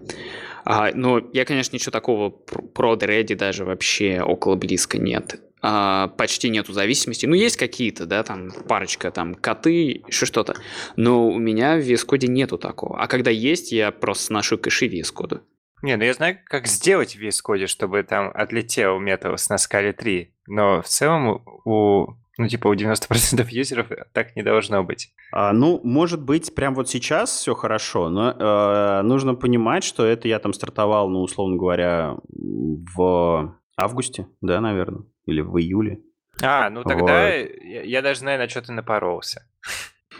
А, 0.63 0.89
но 0.93 1.19
я, 1.33 1.43
конечно, 1.43 1.75
ничего 1.75 1.91
такого 1.91 2.29
про 2.29 2.93
Ready 2.93 3.35
даже 3.35 3.65
вообще 3.65 4.21
около 4.21 4.55
близко 4.55 4.99
нет. 4.99 5.41
А, 5.61 6.07
почти 6.17 6.47
нету 6.47 6.71
зависимости. 6.71 7.25
Ну, 7.25 7.35
есть 7.35 7.57
какие-то, 7.57 8.05
да, 8.05 8.23
там 8.23 8.53
парочка, 8.69 9.11
там 9.11 9.35
коты, 9.35 10.01
еще 10.07 10.25
что-то. 10.25 10.55
Но 10.95 11.27
у 11.27 11.37
меня 11.39 11.75
в 11.75 11.81
Code 11.81 12.27
нету 12.27 12.57
такого. 12.57 13.01
А 13.01 13.07
когда 13.07 13.31
есть, 13.31 13.73
я 13.73 13.91
просто 13.91 14.27
сношу 14.27 14.57
кэши 14.57 14.87
VS 14.87 15.13
Code. 15.13 15.41
Не, 15.81 15.97
ну 15.97 16.05
я 16.05 16.13
знаю, 16.13 16.37
как 16.45 16.67
сделать 16.67 17.17
в 17.17 17.19
Code, 17.19 17.67
чтобы 17.67 18.03
там 18.03 18.31
отлетел 18.33 18.97
метод 18.99 19.37
на 19.49 19.57
скале 19.57 19.91
3. 19.91 20.33
Но 20.47 20.81
в 20.81 20.87
целом 20.87 21.43
у 21.65 22.22
ну, 22.37 22.47
типа 22.47 22.67
у 22.67 22.73
90% 22.73 23.45
юзеров 23.49 23.87
так 24.11 24.35
не 24.35 24.43
должно 24.43 24.83
быть. 24.83 25.13
А, 25.31 25.53
ну, 25.53 25.79
может 25.83 26.21
быть, 26.21 26.53
прям 26.55 26.73
вот 26.73 26.89
сейчас 26.89 27.31
все 27.31 27.53
хорошо, 27.53 28.09
но 28.09 28.31
э, 28.31 29.01
нужно 29.03 29.35
понимать, 29.35 29.83
что 29.83 30.05
это 30.05 30.27
я 30.27 30.39
там 30.39 30.53
стартовал, 30.53 31.09
ну, 31.09 31.21
условно 31.21 31.57
говоря, 31.57 32.15
в 32.27 33.55
августе, 33.77 34.27
да, 34.41 34.61
наверное, 34.61 35.03
или 35.25 35.41
в 35.41 35.57
июле. 35.59 36.01
А, 36.41 36.69
ну 36.69 36.83
тогда 36.83 37.27
вот. 37.27 37.49
я, 37.61 37.83
я 37.83 38.01
даже, 38.01 38.23
наверное, 38.23 38.47
что-то 38.47 38.73
напоролся. 38.73 39.47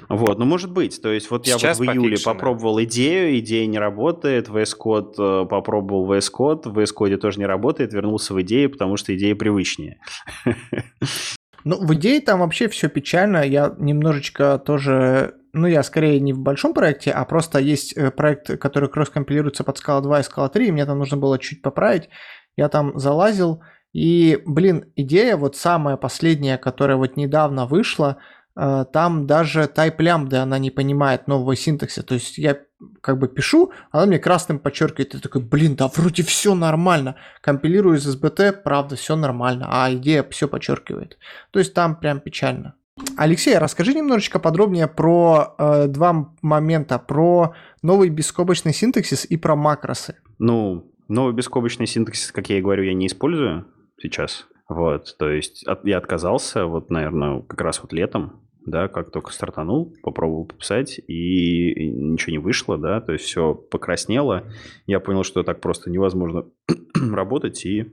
Вот, 0.10 0.38
ну 0.38 0.46
может 0.46 0.72
быть. 0.72 1.02
То 1.02 1.12
есть 1.12 1.30
вот 1.32 1.46
Сейчас 1.46 1.62
я 1.64 1.70
вот 1.70 1.78
в 1.78 1.84
июле 1.84 2.12
пофикшено. 2.12 2.34
попробовал 2.34 2.84
идею, 2.84 3.40
идея 3.40 3.66
не 3.68 3.80
работает, 3.80 4.50
VS 4.50 4.74
Code 4.80 5.44
э, 5.44 5.48
попробовал 5.48 6.12
VS 6.12 6.32
Code, 6.36 6.70
в 6.70 6.78
VS 6.78 6.90
Code 6.98 7.18
тоже 7.18 7.40
не 7.40 7.46
работает, 7.46 7.94
вернулся 7.94 8.34
в 8.34 8.42
идею, 8.42 8.70
потому 8.70 8.98
что 8.98 9.16
идея 9.16 9.36
привычнее. 9.36 10.00
Ну, 11.64 11.86
в 11.86 11.94
идее 11.96 12.22
там 12.22 12.40
вообще 12.40 12.68
все 12.68 12.90
печально. 12.90 13.44
Я 13.44 13.74
немножечко 13.78 14.60
тоже 14.60 15.36
ну, 15.54 15.68
я 15.68 15.84
скорее 15.84 16.20
не 16.20 16.34
в 16.34 16.40
большом 16.40 16.74
проекте, 16.74 17.12
а 17.12 17.24
просто 17.26 17.60
есть 17.60 17.96
э, 17.96 18.10
проект, 18.10 18.58
который 18.58 18.90
кросс-компилируется 18.90 19.64
под 19.64 19.80
Scala 19.80 20.02
2 20.02 20.20
и 20.20 20.24
Scala 20.24 20.50
3, 20.50 20.68
и 20.68 20.72
мне 20.72 20.86
там 20.86 20.98
нужно 20.98 21.16
было 21.16 21.38
чуть 21.38 21.62
поправить. 21.62 22.10
Я 22.58 22.70
там 22.70 22.98
залазил, 22.98 23.62
и, 23.94 24.42
блин, 24.46 24.92
идея 24.96 25.38
вот 25.38 25.56
самая 25.56 25.96
последняя, 25.98 26.58
которая 26.58 26.98
вот 26.98 27.16
недавно 27.16 27.68
вышла, 27.68 28.18
там 28.56 29.26
даже 29.26 29.64
type 29.64 29.98
lambda 29.98 30.38
она 30.38 30.60
не 30.60 30.72
понимает 30.72 31.28
нового 31.28 31.56
синтакса. 31.56 32.04
То 32.04 32.14
есть 32.16 32.38
я 32.38 32.60
как 33.02 33.18
бы 33.18 33.28
пишу, 33.28 33.72
она 33.92 34.06
мне 34.06 34.20
красным 34.20 34.60
подчеркивает, 34.60 35.16
и 35.16 35.20
такой, 35.20 35.42
блин, 35.42 35.76
да 35.76 35.88
вроде 35.88 36.24
все 36.24 36.54
нормально. 36.54 37.16
Компилирую 37.42 37.98
из 37.98 38.16
SBT, 38.16 38.52
правда, 38.64 38.96
все 38.96 39.16
нормально, 39.16 39.68
а 39.70 39.94
идея 39.94 40.26
все 40.30 40.48
подчеркивает. 40.48 41.18
То 41.52 41.60
есть 41.60 41.74
там 41.74 41.96
прям 41.96 42.20
печально. 42.20 42.76
Алексей, 43.18 43.58
расскажи 43.58 43.94
немножечко 43.94 44.40
подробнее 44.40 44.88
про 44.88 45.56
э, 45.58 45.88
два 45.88 46.32
момента, 46.42 47.00
про 47.00 47.56
новый 47.82 48.10
бескобочный 48.10 48.74
синтаксис 48.74 49.26
и 49.26 49.36
про 49.36 49.56
макросы. 49.56 50.16
Ну, 50.38 50.92
новый 51.08 51.34
бескобочный 51.34 51.88
синтаксис, 51.88 52.32
как 52.32 52.50
я 52.50 52.60
и 52.60 52.62
говорю, 52.62 52.84
я 52.84 52.94
не 52.94 53.08
использую 53.08 53.66
сейчас. 54.00 54.46
Вот, 54.70 55.16
то 55.20 55.30
есть 55.30 55.66
от, 55.68 55.86
я 55.86 55.98
отказался, 55.98 56.66
вот, 56.66 56.90
наверное, 56.90 57.42
как 57.42 57.62
раз 57.62 57.82
вот 57.82 57.94
летом 57.94 58.44
да, 58.66 58.88
как 58.88 59.12
только 59.12 59.32
стартанул, 59.32 59.94
попробовал 60.04 60.46
пописать, 60.46 61.00
и 61.08 61.90
ничего 61.92 62.32
не 62.32 62.38
вышло, 62.38 62.78
да, 62.78 63.02
то 63.02 63.14
есть 63.14 63.26
все 63.26 63.54
покраснело. 63.54 64.44
Я 64.86 65.00
понял, 65.00 65.24
что 65.24 65.44
так 65.44 65.62
просто 65.62 65.90
невозможно 65.90 66.46
работать, 67.12 67.66
и 67.66 67.92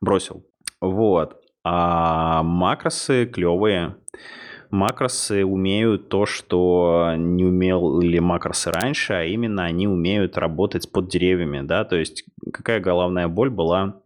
бросил. 0.00 0.46
Вот. 0.80 1.40
А 1.64 2.42
макросы 2.42 3.26
клевые. 3.26 3.96
Макросы 4.70 5.44
умеют 5.44 6.08
то, 6.08 6.24
что 6.24 7.12
не 7.16 7.44
умели 7.44 8.18
макросы 8.20 8.70
раньше, 8.70 9.12
а 9.12 9.24
именно 9.24 9.64
они 9.64 9.86
умеют 9.86 10.38
работать 10.38 10.90
под 10.90 11.08
деревьями, 11.08 11.60
да, 11.60 11.84
то 11.84 11.96
есть 11.96 12.24
какая 12.52 12.80
головная 12.80 13.28
боль 13.28 13.50
была 13.50 14.01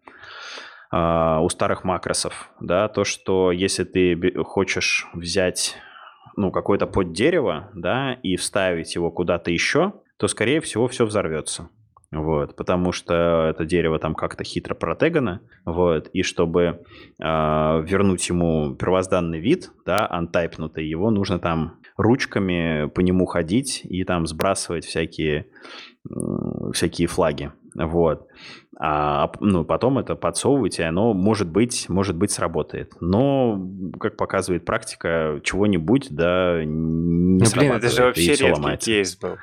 у 1.43 1.49
старых 1.49 1.85
макросов, 1.85 2.51
да, 2.61 2.89
то, 2.89 3.05
что 3.05 3.53
если 3.53 3.85
ты 3.85 4.33
хочешь 4.45 5.07
взять 5.15 5.77
ну, 6.37 6.51
какое-то 6.51 6.87
под 6.87 7.13
дерево, 7.13 7.71
да, 7.75 8.15
и 8.23 8.37
вставить 8.37 8.95
его 8.95 9.11
куда-то 9.11 9.51
еще, 9.51 9.95
то, 10.19 10.29
скорее 10.29 10.61
всего, 10.61 10.87
все 10.87 11.07
взорвется. 11.07 11.71
Вот, 12.13 12.55
потому 12.55 12.93
что 12.93 13.49
это 13.51 13.65
дерево 13.65 13.99
там 13.99 14.15
как-то 14.15 14.45
хитро 14.45 14.75
протегано, 14.75 15.41
вот, 15.65 16.09
и 16.13 16.23
чтобы 16.23 16.63
э, 17.19 17.25
вернуть 17.25 18.29
ему 18.29 18.77
первозданный 18.77 19.41
вид, 19.41 19.73
да, 19.85 20.07
антайпнутый, 20.09 20.87
его 20.87 21.11
нужно 21.11 21.41
там 21.41 21.81
ручками 21.97 22.89
по 22.89 23.01
нему 23.01 23.27
ходить 23.27 23.81
и 23.85 24.05
там 24.05 24.27
сбрасывать 24.27 24.85
всякие, 24.85 25.49
э, 26.09 26.73
всякие 26.73 27.09
флаги, 27.09 27.51
вот. 27.77 28.27
А 28.79 29.33
ну, 29.41 29.65
потом 29.65 29.99
это 29.99 30.17
подсовывать, 30.17 30.79
и 30.79 30.83
оно, 30.83 31.15
может 31.15 31.49
быть, 31.49 31.89
может 31.89 32.17
быть, 32.17 32.31
сработает. 32.31 32.93
Но, 33.01 33.59
как 33.99 34.17
показывает 34.17 34.65
практика, 34.65 35.41
чего-нибудь, 35.43 36.09
да, 36.11 36.63
не 36.65 37.43
ну, 37.43 37.51
блин, 37.55 37.73
это 37.73 37.89
же 37.89 38.05
вообще 38.05 38.35
редкий 38.35 38.77
кейс 38.77 39.17
был. 39.17 39.37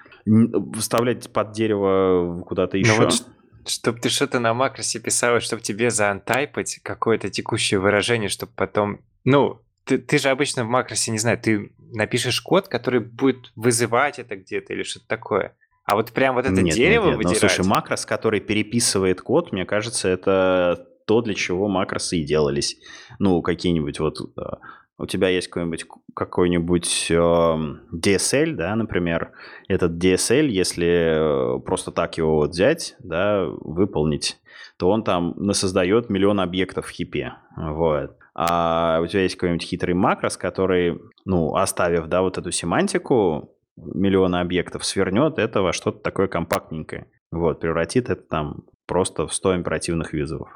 Вставлять 0.78 1.32
под 1.32 1.52
дерево 1.52 2.44
куда-то 2.48 2.78
еще. 2.78 2.94
Ну, 2.94 3.06
вот, 3.06 3.26
чтобы 3.66 4.00
ты 4.00 4.10
что-то 4.10 4.40
на 4.40 4.54
макросе 4.54 5.00
писал, 5.00 5.40
чтобы 5.40 5.62
тебе 5.62 5.90
заантайпать 5.90 6.80
какое-то 6.84 7.30
текущее 7.30 7.80
выражение, 7.80 8.30
чтобы 8.30 8.52
потом... 8.56 9.00
Ну, 9.24 9.62
ты, 9.86 9.98
ты 9.98 10.18
же 10.18 10.30
обычно 10.30 10.64
в 10.64 10.68
макросе, 10.68 11.12
не 11.12 11.18
знаю, 11.18 11.38
ты 11.40 11.72
напишешь 11.94 12.42
код, 12.42 12.68
который 12.68 13.00
будет 13.00 13.52
вызывать 13.56 14.20
это 14.20 14.36
где-то 14.36 14.74
или 14.74 14.84
что-то 14.84 15.08
такое. 15.08 15.56
А 15.86 15.96
вот 15.96 16.12
прям 16.12 16.36
вот 16.36 16.46
это 16.46 16.62
нет, 16.62 16.76
дерево 16.76 17.08
нет, 17.08 17.12
нет. 17.12 17.18
выдирать? 17.18 17.44
Ну, 17.44 17.50
слушай, 17.50 17.68
макрос, 17.68 18.06
который 18.06 18.40
переписывает 18.40 19.22
код, 19.22 19.52
мне 19.52 19.66
кажется, 19.66 20.08
это 20.08 20.88
то, 21.06 21.22
для 21.22 21.34
чего 21.34 21.68
макросы 21.68 22.18
и 22.18 22.24
делались. 22.24 22.78
Ну, 23.20 23.42
какие-нибудь 23.42 24.00
вот... 24.00 24.18
У 25.00 25.08
тебя 25.08 25.28
есть 25.28 25.48
какой-нибудь 25.48 25.86
какой-нибудь 26.16 27.12
DSL, 27.12 28.54
да, 28.54 28.76
например. 28.76 29.32
Этот 29.68 29.94
DSL, 29.94 30.48
если 30.48 31.58
э, 31.58 31.60
просто 31.62 31.92
так 31.92 32.18
его 32.20 32.36
вот 32.36 32.52
взять, 32.52 32.96
да, 33.00 33.44
выполнить, 33.46 34.38
то 34.78 34.90
он 34.90 35.04
там 35.04 35.34
насоздает 35.36 36.12
миллион 36.12 36.40
объектов 36.40 36.86
в 36.86 36.92
хипе. 36.92 37.34
Вот. 37.58 38.16
А 38.36 39.00
у 39.02 39.08
тебя 39.08 39.24
есть 39.24 39.36
какой-нибудь 39.36 39.64
хитрый 39.64 39.96
макрос, 39.96 40.38
который, 40.38 41.00
ну, 41.26 41.56
оставив, 41.56 42.08
да, 42.08 42.22
вот 42.22 42.38
эту 42.38 42.52
семантику, 42.52 43.53
миллиона 43.76 44.42
объектов 44.42 44.86
свернет 44.86 45.40
это 45.40 45.62
во 45.62 45.74
что-то 45.74 46.00
такое 46.00 46.28
компактненькое. 46.28 47.08
Вот, 47.32 47.60
превратит 47.60 48.10
это 48.10 48.22
там 48.22 48.64
просто 48.86 49.28
в 49.28 49.34
100 49.34 49.58
императивных 49.58 50.14
вызовов. 50.14 50.50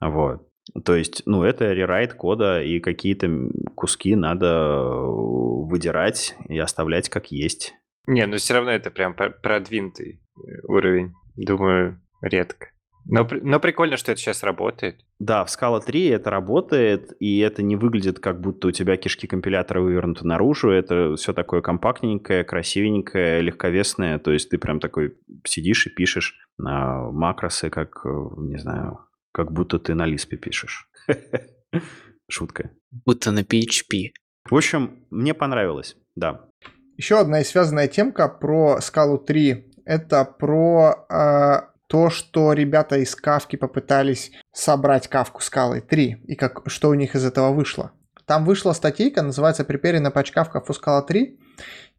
Вот. 0.00 0.46
То 0.84 0.94
есть, 0.94 1.22
ну, 1.26 1.42
это 1.42 1.72
рерайт 1.72 2.14
кода, 2.14 2.62
и 2.62 2.78
какие-то 2.80 3.28
куски 3.74 4.14
надо 4.14 4.86
выдирать 4.86 6.36
и 6.48 6.58
оставлять 6.58 7.08
как 7.08 7.32
есть. 7.32 7.74
Не, 8.06 8.26
но 8.26 8.36
все 8.36 8.54
равно 8.54 8.70
это 8.70 8.90
прям 8.90 9.14
продвинутый 9.14 10.20
уровень. 10.64 11.14
Думаю, 11.36 12.00
редко. 12.20 12.71
Но, 13.04 13.28
но 13.42 13.58
прикольно, 13.60 13.96
что 13.96 14.12
это 14.12 14.20
сейчас 14.20 14.42
работает. 14.42 15.04
Да, 15.18 15.44
в 15.44 15.48
Scala 15.48 15.84
3 15.84 16.06
это 16.06 16.30
работает, 16.30 17.12
и 17.20 17.38
это 17.40 17.62
не 17.62 17.76
выглядит, 17.76 18.20
как 18.20 18.40
будто 18.40 18.68
у 18.68 18.70
тебя 18.70 18.96
кишки 18.96 19.26
компилятора 19.26 19.80
вывернуты 19.80 20.26
наружу. 20.26 20.70
Это 20.70 21.16
все 21.16 21.32
такое 21.32 21.62
компактненькое, 21.62 22.44
красивенькое, 22.44 23.40
легковесное. 23.40 24.18
То 24.18 24.32
есть 24.32 24.50
ты 24.50 24.58
прям 24.58 24.80
такой 24.80 25.16
сидишь 25.44 25.86
и 25.86 25.90
пишешь 25.90 26.38
на 26.58 27.10
макросы, 27.10 27.70
как, 27.70 28.04
не 28.04 28.58
знаю, 28.58 29.00
как 29.32 29.52
будто 29.52 29.78
ты 29.78 29.94
на 29.94 30.06
Лиспе 30.06 30.36
пишешь. 30.36 30.88
Шутка. 32.28 32.70
Будто 33.04 33.32
на 33.32 33.40
PHP. 33.40 34.12
В 34.48 34.56
общем, 34.56 35.06
мне 35.10 35.34
понравилось, 35.34 35.96
да. 36.14 36.48
Еще 36.96 37.18
одна 37.18 37.40
и 37.40 37.44
связанная 37.44 37.88
темка 37.88 38.28
про 38.28 38.80
скалу 38.80 39.18
3 39.18 39.72
это 39.84 40.24
про 40.24 41.06
э, 41.08 41.71
то, 41.92 42.08
что 42.08 42.54
ребята 42.54 42.96
из 42.96 43.14
Кавки 43.14 43.56
попытались 43.56 44.32
собрать 44.50 45.08
Кавку 45.08 45.42
скалы 45.42 45.82
3, 45.82 46.22
и 46.26 46.34
как, 46.36 46.62
что 46.68 46.88
у 46.88 46.94
них 46.94 47.14
из 47.14 47.22
этого 47.26 47.52
вышло. 47.52 47.92
Там 48.24 48.46
вышла 48.46 48.72
статейка, 48.72 49.20
называется 49.20 49.62
«Preparing 49.62 50.00
на 50.00 50.08
patch 50.08 50.32
Kafka 50.34 50.66
for 50.66 50.74
Scala 50.74 51.06
3», 51.06 51.36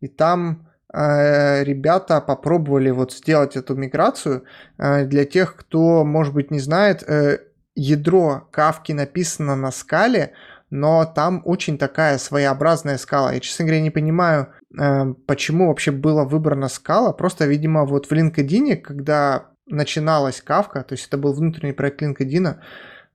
и 0.02 0.08
там 0.08 0.68
э, 0.91 1.64
ребята 1.64 2.22
попробовали 2.22 2.89
вот 2.89 3.14
сделать 3.14 3.56
эту 3.56 3.76
миграцию. 3.76 4.46
Э, 4.80 5.06
для 5.06 5.26
тех, 5.26 5.56
кто, 5.56 6.04
может 6.04 6.34
быть, 6.34 6.50
не 6.50 6.60
знает, 6.60 7.04
э, 7.04 7.41
ядро 7.76 8.48
Кавки 8.52 8.94
написано 8.94 9.56
на 9.56 9.70
скале, 9.70 10.34
но 10.72 11.06
там 11.06 11.44
очень 11.46 11.78
такая 11.78 12.18
своеобразная 12.18 12.98
скала. 12.98 13.32
Я, 13.32 13.39
честно 13.39 13.66
говоря, 13.66 13.82
не 13.82 13.91
понимаю, 13.91 14.48
э, 14.76 15.14
почему 15.28 15.68
вообще 15.68 15.91
была 15.91 16.26
выбрана 16.26 16.68
скала. 16.68 17.14
Просто, 17.14 17.46
видимо, 17.46 17.86
вот 17.86 18.08
в 18.08 18.12
LinkedIn, 18.12 18.78
когда 18.78 19.53
начиналась 19.68 20.41
Кавка, 20.41 20.84
то 20.84 20.93
есть 20.93 21.07
это 21.07 21.18
был 21.18 21.34
внутренний 21.34 21.74
проект 21.74 22.01
LinkedIn, 22.01 22.55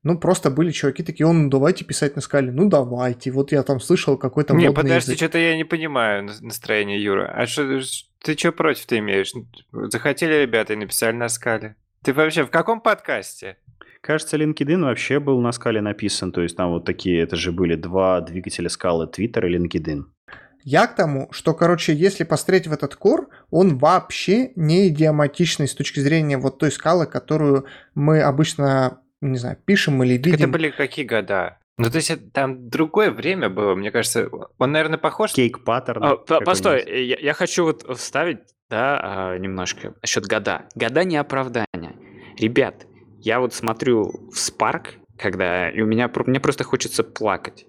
ну, 0.05 0.19
просто 0.19 0.51
были 0.51 0.71
чуваки 0.71 1.03
такие, 1.03 1.27
он, 1.27 1.45
ну, 1.45 1.51
давайте 1.51 1.85
писать 1.85 2.15
на 2.15 2.23
скале. 2.23 2.53
Ну, 2.53 2.69
давайте. 2.69 3.33
Вот 3.33 3.51
я 3.51 3.63
там 3.65 3.81
слышал 3.81 4.17
какой-то 4.17 4.55
Не, 4.55 4.71
подожди, 4.71 5.11
язык. 5.13 5.17
что-то 5.17 5.39
я 5.39 5.57
не 5.57 5.65
понимаю 5.65 6.23
на- 6.25 6.41
настроение 6.41 7.03
Юра. 7.03 7.27
А 7.35 7.47
что 7.47 7.81
ты 8.23 8.37
что 8.39 8.53
против 8.53 8.87
ты 8.87 8.99
имеешь? 8.99 9.33
Захотели 9.73 10.35
ребята 10.43 10.75
и 10.75 10.77
написали 10.77 11.17
на 11.17 11.29
скале. 11.29 11.75
Ты 12.05 12.13
вообще 12.13 12.45
в 12.45 12.51
каком 12.51 12.81
подкасте? 12.81 13.57
Кажется, 14.01 14.37
LinkedIn 14.37 14.81
вообще 14.83 15.19
был 15.19 15.41
на 15.41 15.51
скале 15.51 15.81
написан. 15.81 16.31
То 16.31 16.43
есть 16.43 16.57
там 16.57 16.71
вот 16.71 16.85
такие, 16.85 17.21
это 17.21 17.35
же 17.35 17.51
были 17.51 17.75
два 17.75 18.21
двигателя 18.21 18.69
скалы, 18.69 19.07
Twitter 19.13 19.49
и 19.49 19.57
LinkedIn. 19.59 20.05
Я 20.71 20.87
к 20.87 20.95
тому, 20.97 21.29
что, 21.33 21.55
короче, 21.55 21.95
если 21.95 22.25
посмотреть 22.25 22.67
в 22.67 22.73
этот 22.75 22.95
кор, 22.95 23.31
он 23.51 23.79
вообще 23.79 24.53
не 24.55 24.89
идиоматичный 24.89 25.67
с 25.67 25.75
точки 25.75 26.01
зрения 26.01 26.37
вот 26.37 26.59
той 26.59 26.71
скалы, 26.71 27.07
которую 27.07 27.65
мы 27.95 28.21
обычно, 28.21 29.01
не 29.23 29.39
знаю, 29.39 29.57
пишем 29.65 30.03
или 30.03 30.19
Так 30.19 30.27
это 30.27 30.37
видим. 30.37 30.51
были 30.53 30.69
какие 30.69 31.07
года? 31.07 31.57
Ну, 31.79 31.89
то 31.89 31.97
есть 31.97 32.11
это- 32.11 32.29
там 32.31 32.69
другое 32.69 33.11
время 33.11 33.49
было, 33.49 33.75
мне 33.75 33.91
кажется. 33.91 34.29
Он, 34.59 34.73
наверное, 34.73 34.99
похож... 34.99 35.33
Кейк 35.33 35.65
паттерн. 35.65 36.05
А, 36.05 36.17
по- 36.17 36.41
Постой, 36.43 36.85
я, 37.07 37.17
я 37.19 37.33
хочу 37.33 37.65
вот 37.65 37.87
вставить, 37.99 38.41
да, 38.69 39.01
а, 39.03 39.39
немножко 39.39 39.95
насчет 40.03 40.27
года. 40.27 40.67
Года 40.75 41.03
не 41.03 41.17
оправдания. 41.17 41.97
Ребят, 42.39 42.85
я 43.21 43.41
вот 43.41 43.55
смотрю 43.55 44.11
в 44.31 44.35
Spark, 44.37 44.89
когда 45.19 45.71
и 45.71 45.81
у 45.81 45.87
меня 45.87 46.11
мне 46.27 46.41
просто 46.41 46.65
хочется 46.65 47.05
плакать. 47.05 47.67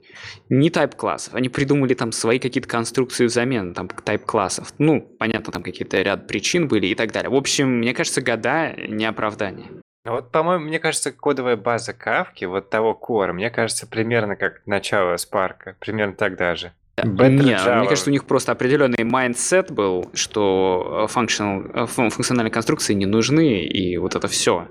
Не 0.50 0.70
тайп 0.70 0.96
классов, 0.96 1.36
они 1.36 1.50
придумали 1.50 1.94
там 1.94 2.12
свои 2.12 2.40
какие-то 2.40 2.70
конструкции 2.70 3.26
взамен 3.26 3.74
там 3.74 3.88
тайп 3.88 4.26
классов. 4.26 4.74
Ну, 4.78 5.02
понятно, 5.02 5.52
там 5.52 5.64
какие-то 5.64 6.02
ряд 6.02 6.28
причин 6.28 6.68
были 6.68 6.88
и 6.88 6.96
так 6.96 7.12
далее. 7.12 7.30
В 7.30 7.36
общем, 7.36 7.80
мне 7.80 7.94
кажется, 7.94 8.22
года 8.22 8.74
не 8.88 9.06
оправдание. 9.06 9.68
Ну 10.06 10.14
Вот, 10.14 10.32
по-моему, 10.32 10.66
мне 10.66 10.80
кажется, 10.80 11.12
кодовая 11.12 11.58
база 11.58 11.94
Кавки, 11.94 12.46
вот 12.46 12.70
того 12.70 12.96
кора, 12.96 13.34
мне 13.34 13.50
кажется, 13.50 13.86
примерно 13.86 14.36
как 14.36 14.66
начало 14.66 15.18
Spark 15.18 15.59
а. 15.59 15.76
Примерно 15.80 16.14
так 16.14 16.38
даже. 16.38 16.74
Better 17.04 17.30
Не, 17.30 17.54
Java. 17.54 17.80
мне 17.80 17.88
кажется, 17.88 18.10
у 18.10 18.14
них 18.14 18.26
просто 18.26 18.52
определенный 18.52 19.04
mindset 19.04 19.72
был, 19.72 20.10
что 20.14 21.08
э, 21.10 21.14
э, 21.14 21.86
фун- 21.86 22.10
функциональные 22.10 22.52
конструкции 22.52 22.94
не 22.94 23.06
нужны, 23.06 23.64
и 23.66 23.98
вот 23.98 24.16
это 24.16 24.28
все. 24.28 24.68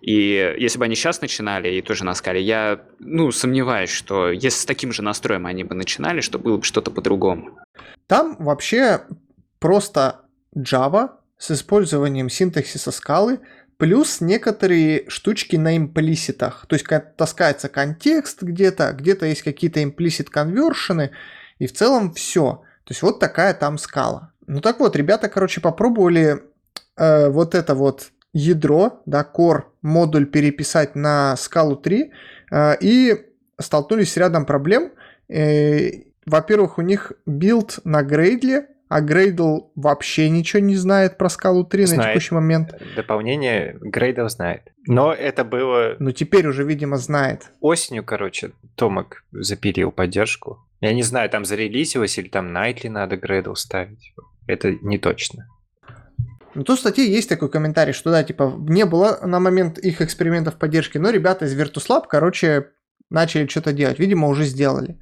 И 0.00 0.54
если 0.58 0.78
бы 0.78 0.84
они 0.84 0.94
сейчас 0.94 1.20
начинали 1.20 1.68
и 1.74 1.82
тоже 1.82 2.04
на 2.04 2.14
скале, 2.14 2.40
я 2.40 2.80
ну, 2.98 3.30
сомневаюсь, 3.32 3.90
что 3.90 4.30
если 4.30 4.60
с 4.60 4.64
таким 4.64 4.92
же 4.92 5.02
настроем 5.02 5.46
они 5.46 5.64
бы 5.64 5.74
начинали, 5.74 6.20
что 6.20 6.38
было 6.38 6.58
бы 6.58 6.64
что-то 6.64 6.90
по-другому. 6.90 7.58
Там 8.06 8.36
вообще 8.38 9.02
просто 9.58 10.20
Java 10.56 11.10
с 11.36 11.50
использованием 11.50 12.28
синтаксиса 12.28 12.90
скалы 12.90 13.40
плюс 13.78 14.20
некоторые 14.20 15.04
штучки 15.08 15.56
на 15.56 15.76
implicit 15.76 16.36
ах. 16.36 16.66
То 16.68 16.74
есть 16.74 16.84
ка- 16.84 17.00
таскается 17.00 17.68
контекст 17.68 18.42
где-то, 18.42 18.92
где-то 18.92 19.26
есть 19.26 19.42
какие-то 19.42 19.82
implicit 19.82 20.30
conversion 20.30 20.98
ы, 20.98 21.12
и 21.58 21.66
в 21.66 21.72
целом 21.72 22.12
все. 22.12 22.62
То 22.84 22.92
есть 22.92 23.02
вот 23.02 23.20
такая 23.20 23.54
там 23.54 23.78
скала. 23.78 24.32
Ну 24.46 24.60
так 24.60 24.80
вот, 24.80 24.96
ребята, 24.96 25.28
короче, 25.28 25.60
попробовали 25.60 26.42
э, 26.96 27.28
вот 27.28 27.54
это 27.54 27.74
вот 27.74 28.10
ядро, 28.32 29.02
да, 29.06 29.26
core 29.36 29.64
модуль 29.82 30.26
переписать 30.26 30.94
на 30.94 31.36
скалу 31.36 31.76
3, 31.76 32.12
э, 32.50 32.76
и 32.80 33.26
столкнулись 33.60 34.12
с 34.12 34.16
рядом 34.16 34.46
проблем. 34.46 34.92
Э, 35.28 35.90
во-первых, 36.24 36.78
у 36.78 36.82
них 36.82 37.12
build 37.26 37.80
на 37.84 38.02
Gradle, 38.02 38.68
а 38.88 39.00
Gradle 39.00 39.70
вообще 39.74 40.30
ничего 40.30 40.60
не 40.60 40.76
знает 40.76 41.18
про 41.18 41.28
скалу 41.28 41.64
3 41.64 41.82
на 41.82 41.86
Знает. 41.88 42.10
текущий 42.14 42.34
момент. 42.34 42.74
Дополнение 42.96 43.76
Gradle 43.80 44.30
знает. 44.30 44.62
Но 44.86 45.12
это 45.12 45.44
было 45.44 45.96
Но 45.98 46.12
теперь 46.12 46.46
уже, 46.46 46.64
видимо, 46.64 46.96
знает. 46.96 47.50
осенью, 47.60 48.04
короче, 48.04 48.52
Томик 48.76 49.24
запилил 49.32 49.92
поддержку. 49.92 50.64
Я 50.80 50.94
не 50.94 51.02
знаю, 51.02 51.28
там 51.28 51.44
зарелизилось 51.44 52.18
или 52.18 52.28
там 52.28 52.52
nightly 52.52 52.88
надо 52.88 53.16
Gradle 53.16 53.54
ставить. 53.54 54.14
Это 54.46 54.72
не 54.80 54.98
точно. 54.98 55.46
Ну, 56.54 56.64
тут 56.64 56.78
в 56.78 56.80
статье 56.80 57.04
есть 57.06 57.28
такой 57.28 57.50
комментарий, 57.50 57.92
что 57.92 58.10
да, 58.10 58.24
типа, 58.24 58.54
не 58.58 58.84
было 58.86 59.18
на 59.22 59.38
момент 59.38 59.78
их 59.78 60.00
экспериментов 60.00 60.56
поддержки, 60.56 60.98
но 60.98 61.10
ребята 61.10 61.44
из 61.44 61.54
Virtus.lab, 61.54 62.04
короче, 62.08 62.68
начали 63.10 63.46
что-то 63.46 63.72
делать. 63.72 63.98
Видимо, 63.98 64.28
уже 64.28 64.44
сделали. 64.44 64.98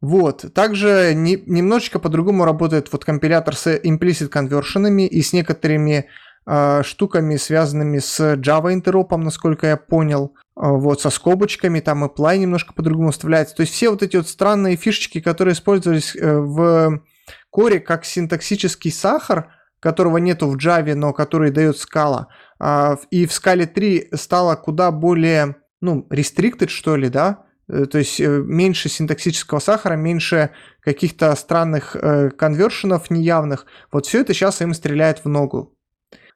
Вот. 0.00 0.44
Также 0.54 1.12
не- 1.14 1.42
немножечко 1.46 1.98
по-другому 1.98 2.44
работает 2.44 2.92
вот 2.92 3.04
компилятор 3.04 3.56
с 3.56 3.66
implicit 3.76 4.28
конвершенами 4.28 5.06
и 5.06 5.22
с 5.22 5.32
некоторыми 5.32 6.06
э, 6.46 6.82
штуками, 6.84 7.36
связанными 7.36 7.98
с 7.98 8.20
Java 8.36 8.72
интеропом, 8.72 9.22
насколько 9.22 9.66
я 9.66 9.76
понял. 9.76 10.34
Э, 10.56 10.68
вот, 10.68 11.00
со 11.00 11.10
скобочками, 11.10 11.80
там 11.80 12.04
apply 12.04 12.38
немножко 12.38 12.72
по-другому 12.74 13.10
вставляется. 13.10 13.56
То 13.56 13.62
есть 13.62 13.72
все 13.72 13.90
вот 13.90 14.02
эти 14.02 14.16
вот 14.16 14.28
странные 14.28 14.76
фишечки, 14.76 15.20
которые 15.20 15.54
использовались 15.54 16.14
э, 16.14 16.36
в 16.38 17.02
коре 17.50 17.80
как 17.80 18.04
синтаксический 18.04 18.92
сахар, 18.92 19.52
которого 19.80 20.18
нету 20.18 20.48
в 20.48 20.56
Java, 20.56 20.94
но 20.94 21.12
который 21.12 21.50
дает 21.50 21.76
Scala. 21.76 22.26
А, 22.60 22.96
И 23.10 23.26
в 23.26 23.30
Scala 23.30 23.66
3 23.66 24.10
стало 24.14 24.56
куда 24.56 24.90
более, 24.90 25.56
ну, 25.80 26.06
restricted, 26.10 26.68
что 26.68 26.96
ли, 26.96 27.08
да? 27.08 27.44
Э, 27.68 27.86
То 27.86 27.98
есть 27.98 28.20
э, 28.20 28.42
меньше 28.44 28.88
синтаксического 28.88 29.58
сахара, 29.58 29.94
меньше 29.94 30.50
каких-то 30.80 31.34
странных 31.36 31.96
э, 31.96 32.30
конвершенов 32.30 33.10
неявных. 33.10 33.66
Вот 33.92 34.06
все 34.06 34.20
это 34.20 34.34
сейчас 34.34 34.60
им 34.60 34.74
стреляет 34.74 35.24
в 35.24 35.28
ногу. 35.28 35.74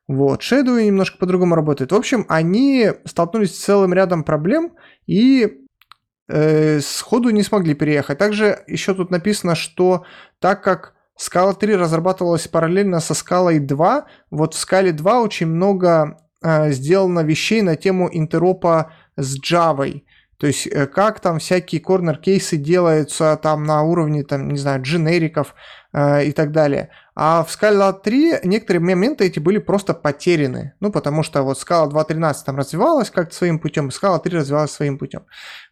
Вот, 0.09 0.43
Shadow 0.43 0.83
немножко 0.83 1.19
по-другому 1.19 1.55
работает. 1.55 1.93
В 1.93 1.95
общем, 1.95 2.27
они 2.29 2.91
столкнулись 3.05 3.55
с 3.55 3.65
целым 3.65 3.95
рядом 3.95 4.25
проблем 4.25 4.75
и 5.07 5.61
э, 6.29 6.81
сходу 6.81 7.31
не 7.31 7.43
смогли 7.43 7.75
переехать. 7.75 8.19
Также 8.19 8.63
еще 8.67 8.95
тут 8.95 9.11
написано, 9.11 9.55
что 9.55 10.05
так 10.41 10.63
как 10.63 10.95
Scala 11.19 11.55
3 11.59 11.77
разрабатывалась 11.77 12.49
параллельно 12.49 13.01
со 13.01 13.15
Scala 13.15 13.59
2, 13.59 14.07
вот 14.31 14.55
в 14.55 14.63
Scala 14.63 14.91
2 14.91 15.21
очень 15.21 15.47
много 15.47 16.19
э, 16.43 16.73
сделано 16.73 17.21
вещей 17.21 17.63
на 17.63 17.77
тему 17.77 18.09
интеропа 18.13 18.93
с 19.17 19.39
Java. 19.41 20.03
То 20.43 20.49
есть 20.49 20.67
э, 20.67 20.89
как 20.89 21.21
там 21.21 21.39
всякие 21.39 21.81
корнер-кейсы 21.81 22.57
делаются 22.57 23.39
там 23.41 23.63
на 23.63 23.83
уровне, 23.83 24.25
там, 24.25 24.49
не 24.49 24.59
знаю, 24.59 24.83
дженериков 24.83 25.55
э, 25.93 26.25
и 26.25 26.33
так 26.33 26.51
далее. 26.51 26.89
А 27.15 27.45
в 27.45 27.49
Scala 27.49 27.93
3 27.93 28.41
некоторые 28.43 28.81
моменты 28.81 29.25
эти 29.25 29.39
были 29.39 29.59
просто 29.59 29.95
потеряны. 29.95 30.73
Ну, 30.81 30.91
потому 30.91 31.23
что 31.23 31.45
вот 31.45 31.59
Scala 31.59 31.89
2.13 31.89 32.35
там 32.45 32.57
развивалась 32.57 33.09
как-то 33.11 33.37
своим 33.37 33.61
путем, 33.61 33.91
Scala 33.91 34.21
3 34.21 34.39
развивалась 34.39 34.73
своим 34.73 34.99
путем. 34.99 35.27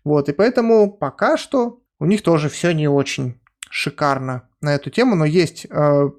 Вот, 0.04 0.28
и 0.28 0.32
поэтому 0.32 0.92
пока 0.92 1.36
что 1.36 1.80
у 1.98 2.06
них 2.06 2.22
тоже 2.22 2.48
все 2.48 2.70
не 2.70 2.86
очень 2.86 3.40
шикарно 3.70 4.48
на 4.60 4.72
эту 4.76 4.90
тему, 4.90 5.16
но 5.16 5.24
есть 5.24 5.66
э, 5.68 6.10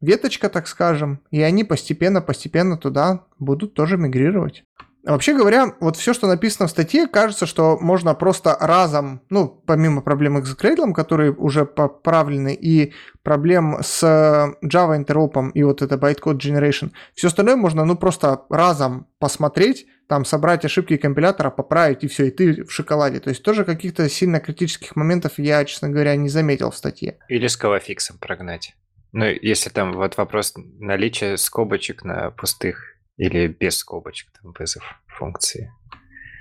веточка, 0.00 0.48
так 0.48 0.68
скажем, 0.68 1.20
и 1.30 1.42
они 1.42 1.64
постепенно-постепенно 1.64 2.78
туда 2.78 3.26
будут 3.38 3.74
тоже 3.74 3.98
мигрировать. 3.98 4.64
Вообще 5.04 5.34
говоря, 5.34 5.74
вот 5.80 5.96
все, 5.96 6.14
что 6.14 6.26
написано 6.26 6.66
в 6.66 6.70
статье, 6.70 7.06
кажется, 7.06 7.44
что 7.44 7.78
можно 7.78 8.14
просто 8.14 8.56
разом, 8.58 9.20
ну, 9.28 9.48
помимо 9.48 10.00
проблем 10.00 10.42
с 10.42 10.56
Gradle, 10.56 10.94
которые 10.94 11.32
уже 11.32 11.66
поправлены, 11.66 12.54
и 12.54 12.94
проблем 13.22 13.78
с 13.82 14.02
Java 14.02 14.96
интеропом 14.96 15.50
и 15.50 15.62
вот 15.62 15.82
это 15.82 15.96
bytecode 15.96 16.38
generation, 16.38 16.90
все 17.14 17.26
остальное 17.26 17.56
можно, 17.56 17.84
ну, 17.84 17.96
просто 17.96 18.44
разом 18.48 19.06
посмотреть, 19.18 19.86
там, 20.08 20.24
собрать 20.24 20.64
ошибки 20.64 20.96
компилятора, 20.96 21.50
поправить, 21.50 22.02
и 22.04 22.08
все, 22.08 22.28
и 22.28 22.30
ты 22.30 22.64
в 22.64 22.70
шоколаде. 22.70 23.20
То 23.20 23.30
есть 23.30 23.42
тоже 23.42 23.64
каких-то 23.64 24.08
сильно 24.08 24.40
критических 24.40 24.96
моментов 24.96 25.32
я, 25.36 25.64
честно 25.66 25.90
говоря, 25.90 26.16
не 26.16 26.28
заметил 26.30 26.70
в 26.70 26.76
статье. 26.76 27.18
Или 27.28 27.46
скалофиксом 27.46 28.18
прогнать. 28.18 28.74
Ну, 29.12 29.26
если 29.26 29.70
там 29.70 29.92
вот 29.92 30.16
вопрос 30.16 30.54
наличия 30.56 31.36
скобочек 31.36 32.04
на 32.04 32.30
пустых 32.30 32.93
или 33.16 33.46
без 33.48 33.78
скобочек, 33.78 34.30
там, 34.40 34.52
вызов 34.58 34.82
функции. 35.06 35.72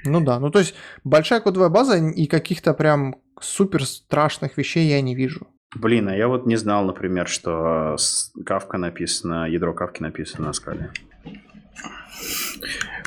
Ну 0.06 0.20
да, 0.22 0.40
ну 0.40 0.50
то 0.52 0.60
есть 0.60 0.76
большая 1.04 1.40
кодовая 1.40 1.70
база 1.70 1.98
и 1.98 2.28
каких-то 2.28 2.74
прям 2.74 3.16
супер 3.40 3.86
страшных 3.86 4.58
вещей 4.58 4.88
я 4.88 5.02
не 5.02 5.16
вижу. 5.16 5.48
Блин, 5.76 6.08
а 6.10 6.16
я 6.16 6.28
вот 6.28 6.46
не 6.46 6.56
знал, 6.56 6.86
например, 6.86 7.28
что 7.28 7.96
кавка 8.46 8.78
написано, 8.78 9.50
ядро 9.50 9.74
кавки 9.74 10.02
написано 10.04 10.48
на 10.48 10.54
скале. 10.54 10.92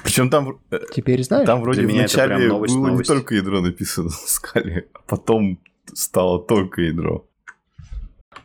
Причем 0.02 0.30
там, 0.30 0.58
э, 0.70 0.78
Теперь 0.94 1.22
знаешь? 1.22 1.46
там 1.46 1.60
вроде 1.60 1.86
вначале 1.86 2.48
новость, 2.48 2.74
было 2.74 2.88
новость. 2.88 3.08
не 3.10 3.14
только 3.14 3.34
ядро 3.34 3.60
написано 3.60 4.06
на 4.06 4.10
скале, 4.10 4.88
а 4.94 5.00
потом 5.06 5.60
стало 5.92 6.40
только 6.40 6.82
ядро. 6.82 7.28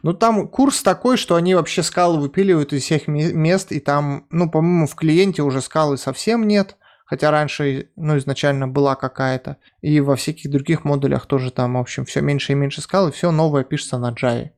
Ну, 0.04 0.14
там 0.14 0.48
курс 0.48 0.82
такой, 0.82 1.18
что 1.18 1.36
они 1.36 1.54
вообще 1.56 1.84
скалы 1.84 2.20
выпиливают 2.20 2.74
из 2.74 2.84
всех 2.84 3.08
ме- 3.08 3.34
мест, 3.34 3.72
и 3.72 3.80
там, 3.80 4.26
ну, 4.32 4.50
по-моему, 4.50 4.88
в 4.88 4.96
клиенте 4.96 5.44
уже 5.44 5.62
скалы 5.62 5.98
совсем 5.98 6.48
нет, 6.48 6.76
хотя 7.06 7.30
раньше, 7.30 7.90
ну, 7.96 8.18
изначально 8.18 8.68
была 8.68 8.96
какая-то. 8.96 9.58
И 9.82 10.00
во 10.00 10.16
всяких 10.16 10.50
других 10.50 10.86
модулях 10.86 11.26
тоже 11.28 11.52
там, 11.52 11.76
в 11.76 11.78
общем, 11.80 12.06
все 12.06 12.22
меньше 12.22 12.54
и 12.54 12.56
меньше 12.56 12.82
скал, 12.82 13.10
и 13.10 13.12
все 13.12 13.32
новое 13.32 13.64
пишется 13.64 13.98
на 14.00 14.12
Java. 14.12 14.50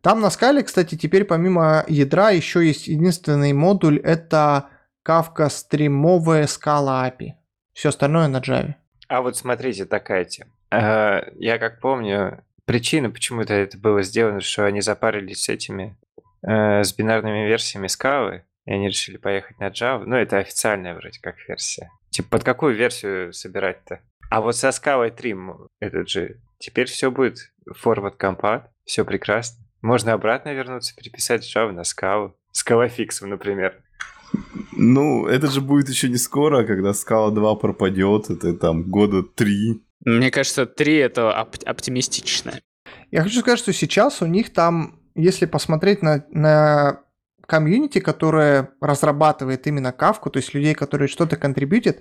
Там 0.00 0.20
на 0.20 0.30
скале, 0.30 0.62
кстати, 0.62 0.96
теперь 0.96 1.24
помимо 1.24 1.84
ядра 1.88 2.30
еще 2.30 2.64
есть 2.64 2.88
единственный 2.88 3.52
модуль, 3.52 3.98
это 3.98 4.66
Kafka 5.06 5.48
стримовая 5.48 6.46
скала 6.46 7.08
API. 7.08 7.32
Все 7.72 7.88
остальное 7.88 8.28
на 8.28 8.36
Java. 8.38 8.74
А 9.08 9.22
вот 9.22 9.36
смотрите, 9.36 9.86
такая 9.86 10.24
тема. 10.24 10.50
Э, 10.70 11.22
Я 11.38 11.58
как 11.58 11.80
помню, 11.80 12.42
причина, 12.66 13.10
почему-то 13.10 13.54
это 13.54 13.78
было 13.78 14.02
сделано, 14.02 14.40
что 14.40 14.64
они 14.66 14.80
запарились 14.80 15.44
с 15.44 15.48
этими, 15.48 15.96
э, 16.46 16.82
с 16.82 16.92
бинарными 16.92 17.46
версиями 17.46 17.86
скалы, 17.86 18.44
и 18.66 18.72
они 18.72 18.88
решили 18.88 19.16
поехать 19.16 19.58
на 19.58 19.68
Java. 19.68 20.04
Ну, 20.04 20.16
это 20.16 20.38
официальная 20.38 20.94
вроде 20.94 21.20
как 21.20 21.36
версия. 21.48 21.90
Типа, 22.10 22.28
под 22.30 22.44
какую 22.44 22.74
версию 22.74 23.32
собирать-то? 23.32 24.00
А 24.30 24.40
вот 24.40 24.56
со 24.56 24.72
скалой 24.72 25.10
3, 25.10 25.32
м, 25.32 25.68
этот 25.80 26.08
же, 26.08 26.40
теперь 26.58 26.86
все 26.86 27.10
будет 27.10 27.52
forward 27.84 28.16
compat, 28.18 28.64
все 28.84 29.04
прекрасно. 29.04 29.64
Можно 29.82 30.14
обратно 30.14 30.54
вернуться, 30.54 30.94
переписать 30.96 31.44
Java 31.44 31.72
на 31.72 31.84
скалу. 31.84 32.34
Скалофиксом, 32.52 33.30
например. 33.30 33.82
Ну, 34.72 35.26
это 35.26 35.48
же 35.48 35.60
будет 35.60 35.88
еще 35.88 36.08
не 36.08 36.16
скоро, 36.16 36.64
когда 36.64 36.94
скала 36.94 37.30
2 37.30 37.54
пропадет, 37.56 38.30
это 38.30 38.54
там 38.54 38.84
года 38.84 39.22
3. 39.22 39.82
Мне 40.04 40.30
кажется, 40.30 40.66
3 40.66 40.96
это 40.96 41.30
оп- 41.30 41.64
оптимистично. 41.64 42.60
Я 43.10 43.22
хочу 43.22 43.40
сказать, 43.40 43.58
что 43.58 43.72
сейчас 43.72 44.22
у 44.22 44.26
них 44.26 44.52
там, 44.52 45.00
если 45.14 45.46
посмотреть 45.46 46.02
на, 46.02 46.24
на 46.30 47.00
комьюнити, 47.46 48.00
которое 48.00 48.70
разрабатывает 48.80 49.66
именно 49.66 49.92
кавку, 49.92 50.30
то 50.30 50.38
есть 50.38 50.54
людей, 50.54 50.74
которые 50.74 51.08
что-то 51.08 51.36
контрибьютят, 51.36 52.00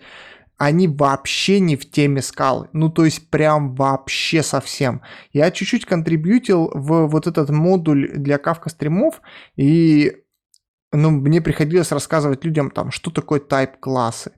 они 0.58 0.88
вообще 0.88 1.60
не 1.60 1.76
в 1.76 1.90
теме 1.90 2.22
скалы. 2.22 2.70
Ну, 2.74 2.90
то 2.90 3.06
есть 3.06 3.30
прям 3.30 3.76
вообще 3.76 4.44
совсем. 4.44 5.02
Я 5.32 5.52
чуть-чуть 5.52 5.86
контрибьютил 5.86 6.72
в 6.74 7.08
вот 7.08 7.28
этот 7.28 7.50
модуль 7.50 8.12
для 8.14 8.38
кавка 8.38 8.70
стримов, 8.70 9.22
и 9.56 10.24
ну, 10.92 11.10
мне 11.10 11.42
приходилось 11.42 11.92
рассказывать 11.92 12.46
людям 12.46 12.70
там, 12.70 12.92
что 12.92 13.10
такое 13.10 13.40
type 13.40 13.80
классы 13.80 14.34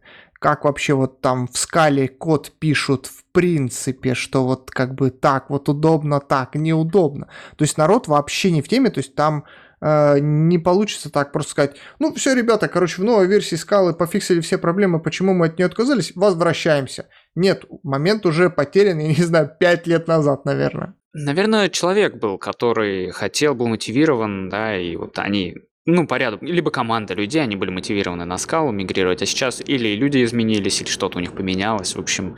как 0.46 0.64
вообще 0.64 0.94
вот 0.94 1.22
там 1.22 1.48
в 1.48 1.58
скале 1.58 2.08
код 2.08 2.52
пишут 2.60 3.08
в 3.08 3.24
принципе, 3.32 4.14
что 4.14 4.46
вот 4.46 4.70
как 4.70 4.94
бы 4.94 5.10
так 5.10 5.50
вот 5.50 5.70
удобно, 5.70 6.20
так 6.20 6.54
неудобно. 6.54 7.30
То 7.56 7.64
есть 7.64 7.80
народ 7.80 8.08
вообще 8.08 8.52
не 8.52 8.62
в 8.62 8.68
теме, 8.68 8.92
то 8.92 9.00
есть 9.00 9.16
там 9.16 9.46
э, 9.82 10.20
не 10.20 10.60
получится 10.60 11.10
так 11.10 11.32
просто 11.32 11.50
сказать, 11.54 11.78
ну 11.98 12.14
все, 12.14 12.36
ребята, 12.36 12.68
короче, 12.68 13.02
в 13.02 13.06
новой 13.06 13.26
версии 13.26 13.56
скалы 13.56 13.96
пофиксили 13.96 14.40
все 14.40 14.60
проблемы, 14.60 15.00
почему 15.00 15.34
мы 15.34 15.48
от 15.48 15.58
нее 15.58 15.66
отказались, 15.66 16.12
возвращаемся. 16.14 17.08
Нет, 17.34 17.66
момент 17.82 18.28
уже 18.28 18.52
потерян, 18.52 19.00
я 19.00 19.08
не 19.08 19.24
знаю, 19.24 19.50
5 19.60 19.88
лет 19.88 20.08
назад, 20.08 20.46
наверное. 20.46 20.94
Наверное, 21.14 21.70
человек 21.70 22.18
был, 22.18 22.38
который 22.38 23.10
хотел, 23.10 23.56
был 23.56 23.66
мотивирован, 23.66 24.50
да, 24.50 24.78
и 24.78 24.96
вот 24.96 25.18
они, 25.18 25.56
ну, 25.86 26.08
по 26.08 26.18
ряду, 26.18 26.40
либо 26.42 26.72
команда 26.72 27.14
людей, 27.14 27.42
они 27.42 27.56
были 27.56 27.70
мотивированы 27.70 28.26
на 28.26 28.38
скалу 28.38 28.72
мигрировать, 28.72 29.22
а 29.22 29.26
сейчас 29.26 29.62
или 29.62 29.96
люди 29.96 30.24
изменились, 30.24 30.82
или 30.82 30.90
что-то 30.90 31.20
у 31.20 31.22
них 31.22 31.34
поменялось. 31.34 31.96
В 31.96 32.00
общем, 32.00 32.38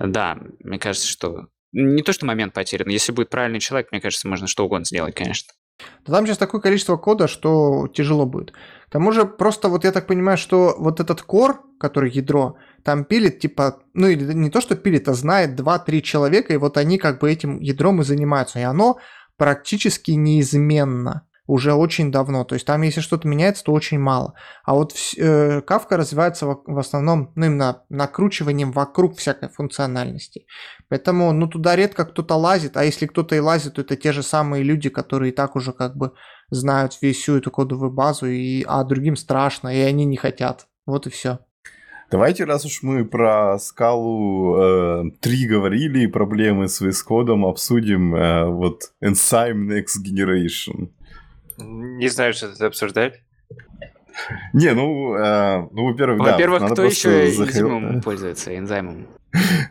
да, 0.00 0.38
мне 0.60 0.78
кажется, 0.78 1.06
что 1.06 1.46
не 1.72 2.02
то, 2.02 2.12
что 2.12 2.26
момент 2.26 2.54
потерян. 2.54 2.88
Если 2.88 3.12
будет 3.12 3.30
правильный 3.30 3.60
человек, 3.60 3.92
мне 3.92 4.00
кажется, 4.00 4.26
можно 4.26 4.46
что 4.46 4.64
угодно 4.64 4.84
сделать, 4.84 5.14
конечно. 5.14 5.52
Да 6.04 6.12
там 6.12 6.26
сейчас 6.26 6.38
такое 6.38 6.60
количество 6.60 6.96
кода, 6.96 7.28
что 7.28 7.86
тяжело 7.88 8.26
будет. 8.26 8.52
К 8.52 8.90
тому 8.90 9.12
же, 9.12 9.26
просто 9.26 9.68
вот 9.68 9.84
я 9.84 9.92
так 9.92 10.08
понимаю, 10.08 10.36
что 10.36 10.74
вот 10.76 10.98
этот 10.98 11.22
кор, 11.22 11.62
который 11.78 12.10
ядро, 12.10 12.56
там 12.82 13.04
пилит, 13.04 13.38
типа, 13.38 13.80
ну 13.94 14.08
или 14.08 14.32
не 14.32 14.50
то, 14.50 14.60
что 14.60 14.74
пилит, 14.74 15.08
а 15.08 15.14
знает 15.14 15.60
2-3 15.60 16.00
человека, 16.00 16.52
и 16.52 16.56
вот 16.56 16.76
они 16.78 16.98
как 16.98 17.20
бы 17.20 17.30
этим 17.30 17.60
ядром 17.60 18.00
и 18.00 18.04
занимаются. 18.04 18.58
И 18.58 18.62
оно 18.62 18.98
практически 19.36 20.12
неизменно 20.12 21.27
уже 21.48 21.72
очень 21.72 22.12
давно. 22.12 22.44
То 22.44 22.54
есть 22.54 22.66
там, 22.66 22.82
если 22.82 23.00
что-то 23.00 23.26
меняется, 23.26 23.64
то 23.64 23.72
очень 23.72 23.98
мало. 23.98 24.34
А 24.64 24.74
вот 24.74 24.94
э, 25.16 25.62
Kafka 25.66 25.96
развивается 25.96 26.46
в, 26.46 26.62
в 26.66 26.78
основном 26.78 27.32
ну, 27.34 27.46
именно 27.46 27.82
накручиванием 27.88 28.70
вокруг 28.70 29.16
всякой 29.16 29.48
функциональности. 29.48 30.46
Поэтому 30.90 31.32
ну, 31.32 31.48
туда 31.48 31.74
редко 31.74 32.04
кто-то 32.04 32.34
лазит, 32.36 32.76
а 32.76 32.84
если 32.84 33.06
кто-то 33.06 33.34
и 33.34 33.40
лазит, 33.40 33.74
то 33.74 33.80
это 33.80 33.96
те 33.96 34.12
же 34.12 34.22
самые 34.22 34.62
люди, 34.62 34.90
которые 34.90 35.32
и 35.32 35.34
так 35.34 35.56
уже 35.56 35.72
как 35.72 35.96
бы 35.96 36.12
знают 36.50 36.92
всю 36.92 37.36
эту 37.36 37.50
кодовую 37.50 37.90
базу, 37.92 38.26
и, 38.26 38.62
а 38.68 38.84
другим 38.84 39.16
страшно, 39.16 39.74
и 39.74 39.80
они 39.80 40.04
не 40.04 40.18
хотят. 40.18 40.66
Вот 40.84 41.06
и 41.06 41.10
все. 41.10 41.38
Давайте, 42.10 42.44
раз 42.44 42.66
уж 42.66 42.82
мы 42.82 43.06
про 43.06 43.58
скалу 43.58 44.56
э, 44.56 45.02
3 45.20 45.46
говорили, 45.46 46.06
проблемы 46.06 46.68
с 46.68 46.82
VS 46.82 47.04
кодом, 47.06 47.46
обсудим 47.46 48.14
э, 48.14 48.46
вот 48.46 48.92
Enzyme 49.02 49.68
Next 49.68 50.04
Generation. 50.06 50.90
Не 51.58 52.08
знаю, 52.08 52.32
что 52.32 52.48
тут 52.50 52.60
обсуждать. 52.62 53.22
Не, 54.52 54.74
ну, 54.74 55.14
э, 55.14 55.68
ну 55.70 55.90
во-первых, 55.90 56.18
да. 56.24 56.32
Во-первых, 56.32 56.72
кто 56.72 56.84
еще 56.84 57.28
энзимом 57.30 58.00
пользуется, 58.00 58.56
энзаймом? 58.56 59.06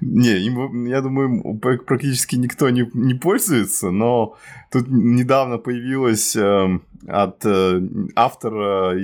Не, 0.01 0.37
им, 0.45 0.85
я 0.85 1.01
думаю, 1.01 1.57
практически 1.59 2.35
никто 2.35 2.69
не, 2.69 2.89
не 2.93 3.15
пользуется, 3.15 3.89
но 3.89 4.37
тут 4.71 4.87
недавно 4.87 5.57
появилась 5.57 6.35
э, 6.35 6.79
от 7.07 7.45
э, 7.45 7.81
автора 8.15 8.95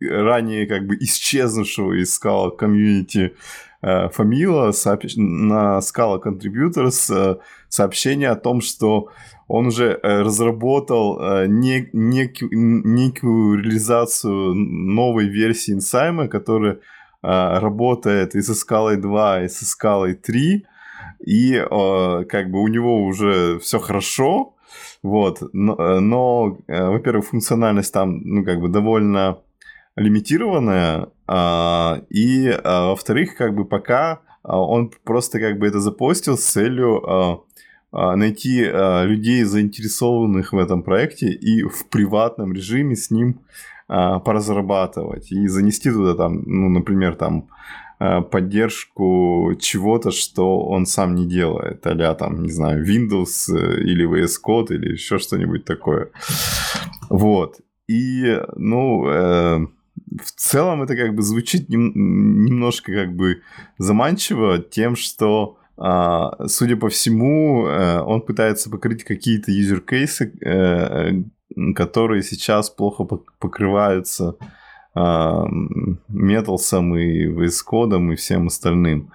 ранее 0.00 0.66
как 0.66 0.86
бы 0.86 0.96
исчезнувшего 0.96 1.94
из 1.94 2.14
скала 2.14 2.50
комьюнити 2.50 3.34
э, 3.80 4.08
Фамила 4.10 4.70
сообщ- 4.70 5.16
на 5.16 5.78
Scala 5.78 6.22
Contributors 6.22 7.10
э, 7.10 7.36
сообщение 7.68 8.28
о 8.28 8.36
том, 8.36 8.60
что 8.60 9.08
он 9.48 9.66
уже 9.66 9.98
э, 10.02 10.20
разработал 10.20 11.18
э, 11.20 11.46
не- 11.48 11.90
неки- 11.92 12.48
некую 12.50 13.62
реализацию 13.62 14.54
новой 14.54 15.26
версии 15.28 15.72
Инсайма, 15.72 16.28
которая 16.28 16.78
а, 17.20 17.58
работает 17.58 18.36
и 18.36 18.42
со 18.42 18.54
скалой 18.54 18.96
2, 18.96 19.42
и 19.42 19.48
со 19.48 19.64
скалой 19.64 20.14
3, 20.14 20.66
и 21.26 21.54
э, 21.54 22.24
как 22.28 22.50
бы 22.50 22.62
у 22.62 22.68
него 22.68 23.04
уже 23.04 23.58
все 23.58 23.80
хорошо, 23.80 24.54
вот, 25.02 25.42
но, 25.52 25.74
э, 25.74 25.98
но, 25.98 26.58
э, 26.68 26.88
во-первых, 26.88 27.26
функциональность 27.26 27.92
там, 27.92 28.20
ну, 28.22 28.44
как 28.44 28.60
бы 28.60 28.68
довольно 28.68 29.38
лимитированная, 29.96 31.08
а, 31.26 32.02
и, 32.08 32.56
во-вторых, 32.64 33.36
как 33.36 33.54
бы 33.56 33.64
пока 33.64 34.20
он 34.44 34.92
просто 35.02 35.40
как 35.40 35.58
бы 35.58 35.66
это 35.66 35.80
запостил 35.80 36.38
с 36.38 36.44
целью 36.44 37.44
найти 37.92 38.64
а, 38.64 39.04
людей, 39.04 39.44
заинтересованных 39.44 40.52
в 40.52 40.58
этом 40.58 40.82
проекте, 40.82 41.28
и 41.30 41.62
в 41.62 41.88
приватном 41.88 42.52
режиме 42.52 42.96
с 42.96 43.10
ним 43.10 43.40
а, 43.88 44.18
поразрабатывать 44.18 45.32
и 45.32 45.46
занести 45.46 45.90
туда 45.90 46.14
там, 46.14 46.42
ну, 46.44 46.68
например, 46.68 47.16
там 47.16 47.48
а, 47.98 48.20
поддержку 48.20 49.54
чего-то, 49.58 50.10
что 50.10 50.60
он 50.60 50.86
сам 50.86 51.14
не 51.14 51.26
делает, 51.26 51.86
а 51.86 52.14
там, 52.14 52.42
не 52.42 52.50
знаю, 52.50 52.86
Windows 52.86 53.52
э, 53.52 53.82
или 53.82 54.06
VS 54.06 54.34
Code 54.44 54.74
или 54.74 54.92
еще 54.92 55.18
что-нибудь 55.18 55.64
такое. 55.64 56.10
Вот. 57.08 57.60
И, 57.88 58.38
ну, 58.54 59.08
э, 59.08 59.66
в 60.22 60.30
целом 60.36 60.82
это 60.82 60.94
как 60.94 61.14
бы 61.14 61.22
звучит 61.22 61.68
нем- 61.70 62.44
немножко 62.44 62.92
как 62.92 63.16
бы 63.16 63.40
заманчиво 63.78 64.58
тем, 64.58 64.94
что 64.94 65.56
а, 65.56 65.67
судя 65.78 66.76
по 66.76 66.88
всему, 66.88 67.66
э, 67.66 68.00
он 68.00 68.20
пытается 68.22 68.70
покрыть 68.70 69.04
какие-то 69.04 69.52
юзер-кейсы, 69.52 70.32
э, 70.40 71.22
которые 71.74 72.22
сейчас 72.22 72.70
плохо 72.70 73.04
пок- 73.04 73.28
покрываются 73.38 74.36
металсом 76.08 76.96
и 76.96 77.26
VS 77.26 77.62
кодом 77.64 78.12
и 78.12 78.16
всем 78.16 78.48
остальным. 78.48 79.12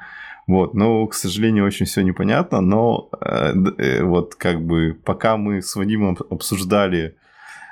Вот, 0.47 0.73
но, 0.73 1.07
к 1.07 1.13
сожалению, 1.13 1.65
очень 1.65 1.85
все 1.85 2.01
непонятно, 2.01 2.59
но 2.61 3.09
э, 3.21 3.53
э, 3.77 4.03
вот 4.03 4.35
как 4.35 4.61
бы 4.61 4.97
пока 5.03 5.37
мы 5.37 5.61
с 5.61 5.75
Вадимом 5.75 6.17
обсуждали, 6.29 7.15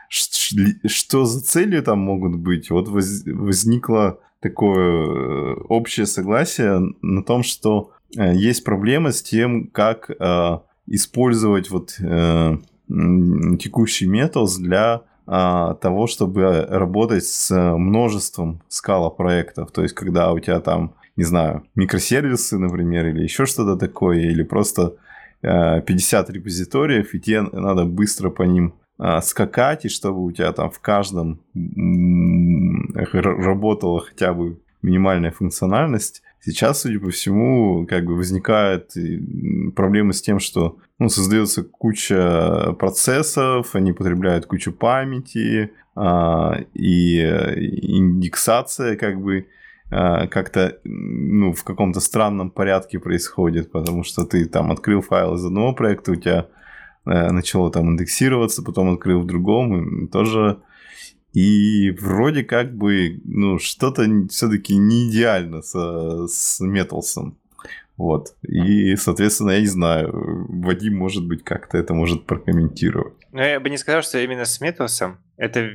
что 0.09 1.25
за 1.25 1.41
цели 1.41 1.81
там 1.81 1.99
могут 1.99 2.35
быть, 2.37 2.69
вот 2.69 2.87
воз- 2.87 3.23
возникло 3.25 4.19
такое 4.39 5.05
э, 5.05 5.53
общее 5.67 6.05
согласие 6.05 6.93
на 7.01 7.23
том, 7.23 7.43
что 7.43 7.91
э, 7.91 8.00
есть 8.15 8.63
проблема 8.63 9.11
с 9.11 9.21
тем, 9.21 9.67
как 9.67 10.09
э, 10.09 10.59
использовать 10.87 11.69
вот 11.69 11.95
э, 11.99 12.57
текущий 12.87 14.07
Metals 14.07 14.57
для 14.59 15.03
а, 15.27 15.75
того, 15.75 16.07
чтобы 16.07 16.65
работать 16.69 17.23
с 17.23 17.55
множеством 17.77 18.61
скала 18.67 19.09
проектов. 19.09 19.71
То 19.71 19.83
есть, 19.83 19.95
когда 19.95 20.33
у 20.33 20.39
тебя 20.39 20.59
там, 20.59 20.95
не 21.15 21.23
знаю, 21.23 21.63
микросервисы, 21.75 22.57
например, 22.57 23.07
или 23.07 23.23
еще 23.23 23.45
что-то 23.45 23.77
такое, 23.77 24.19
или 24.19 24.43
просто 24.43 24.95
э, 25.41 25.81
50 25.81 26.29
репозиториев, 26.31 27.13
и 27.13 27.19
тебе 27.21 27.43
надо 27.43 27.85
быстро 27.85 28.29
по 28.29 28.43
ним 28.43 28.73
а, 28.97 29.21
скакать, 29.21 29.85
и 29.85 29.89
чтобы 29.89 30.23
у 30.23 30.31
тебя 30.31 30.51
там 30.51 30.69
в 30.69 30.79
каждом 30.79 31.39
работала 33.13 34.01
хотя 34.01 34.33
бы 34.33 34.59
минимальная 34.81 35.31
функциональность. 35.31 36.23
Сейчас, 36.43 36.81
судя 36.81 36.99
по 36.99 37.11
всему, 37.11 37.85
как 37.87 38.05
бы 38.05 38.15
возникают 38.15 38.93
проблемы 39.75 40.13
с 40.13 40.21
тем, 40.21 40.39
что 40.39 40.77
ну, 40.97 41.07
создается 41.07 41.63
куча 41.63 42.73
процессов, 42.79 43.75
они 43.75 43.93
потребляют 43.93 44.47
кучу 44.47 44.71
памяти, 44.71 45.71
а, 45.95 46.57
и 46.73 47.19
э, 47.19 47.59
индексация 47.59 48.95
как 48.95 49.21
бы 49.21 49.47
а, 49.91 50.27
как-то 50.27 50.79
ну, 50.83 51.51
в 51.53 51.63
каком-то 51.63 51.99
странном 51.99 52.49
порядке 52.49 52.97
происходит, 52.97 53.71
потому 53.71 54.03
что 54.03 54.25
ты 54.25 54.45
там 54.45 54.71
открыл 54.71 55.01
файл 55.01 55.35
из 55.35 55.45
одного 55.45 55.73
проекта, 55.73 56.13
у 56.13 56.15
тебя 56.15 56.47
э, 57.05 57.31
начало 57.31 57.71
там 57.71 57.89
индексироваться, 57.89 58.63
потом 58.63 58.93
открыл 58.93 59.21
в 59.21 59.25
другом, 59.27 60.05
и 60.05 60.07
тоже 60.07 60.61
и 61.33 61.91
вроде 61.91 62.43
как 62.43 62.75
бы, 62.75 63.21
ну, 63.23 63.59
что-то 63.59 64.05
все-таки 64.29 64.75
не 64.75 65.09
идеально 65.09 65.61
с, 65.61 66.27
с 66.27 66.59
Металсом. 66.59 67.37
Вот. 67.97 68.35
И, 68.41 68.95
соответственно, 68.95 69.51
я 69.51 69.59
не 69.61 69.67
знаю, 69.67 70.09
Вадим, 70.49 70.97
может 70.97 71.25
быть, 71.27 71.43
как-то 71.43 71.77
это 71.77 71.93
может 71.93 72.25
прокомментировать. 72.25 73.13
Но 73.31 73.43
я 73.43 73.59
бы 73.59 73.69
не 73.69 73.77
сказал, 73.77 74.01
что 74.01 74.19
именно 74.19 74.45
с 74.45 74.59
Металсом. 74.59 75.19
Это 75.37 75.69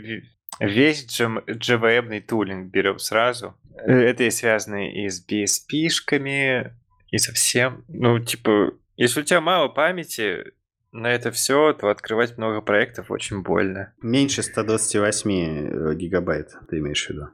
весь 0.61 1.07
JVM 1.07 2.21
тулинг 2.23 2.71
берем 2.71 2.99
сразу. 2.99 3.55
Э, 3.77 3.93
Это 3.93 4.25
и 4.25 4.31
связано 4.31 4.91
и 4.91 5.09
с 5.09 5.25
BSP-шками, 5.25 6.73
и 7.11 7.19
со 7.19 7.33
всем. 7.33 7.85
Ну, 7.89 8.19
типа, 8.19 8.73
если 8.97 9.21
у 9.21 9.25
тебя 9.25 9.41
мало 9.41 9.69
памяти 9.69 10.53
на 10.97 11.13
это 11.13 11.31
все, 11.31 11.73
то 11.73 11.89
открывать 11.89 12.37
много 12.39 12.61
проектов 12.61 13.11
очень 13.11 13.43
больно. 13.43 13.93
Меньше 14.03 14.43
128 14.43 15.31
э, 15.31 15.95
гигабайт, 15.95 16.55
ты 16.69 16.79
имеешь 16.79 17.07
в 17.07 17.11
виду? 17.11 17.29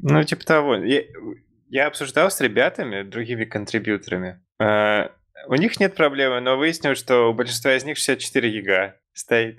Ну, 0.00 0.22
типа 0.24 0.44
того. 0.44 0.76
Я, 0.76 1.02
я 1.68 1.86
обсуждал 1.86 2.30
с 2.30 2.40
ребятами, 2.40 3.02
другими 3.02 3.44
контрибьюторами. 3.44 4.40
Э, 4.58 5.08
у 5.46 5.54
них 5.54 5.78
нет 5.80 5.94
проблемы, 5.94 6.40
но 6.40 6.56
выяснилось, 6.56 6.98
что 6.98 7.30
у 7.30 7.34
большинства 7.34 7.74
из 7.76 7.84
них 7.84 7.96
64 7.96 8.50
гига 8.50 8.96
стоит. 9.12 9.58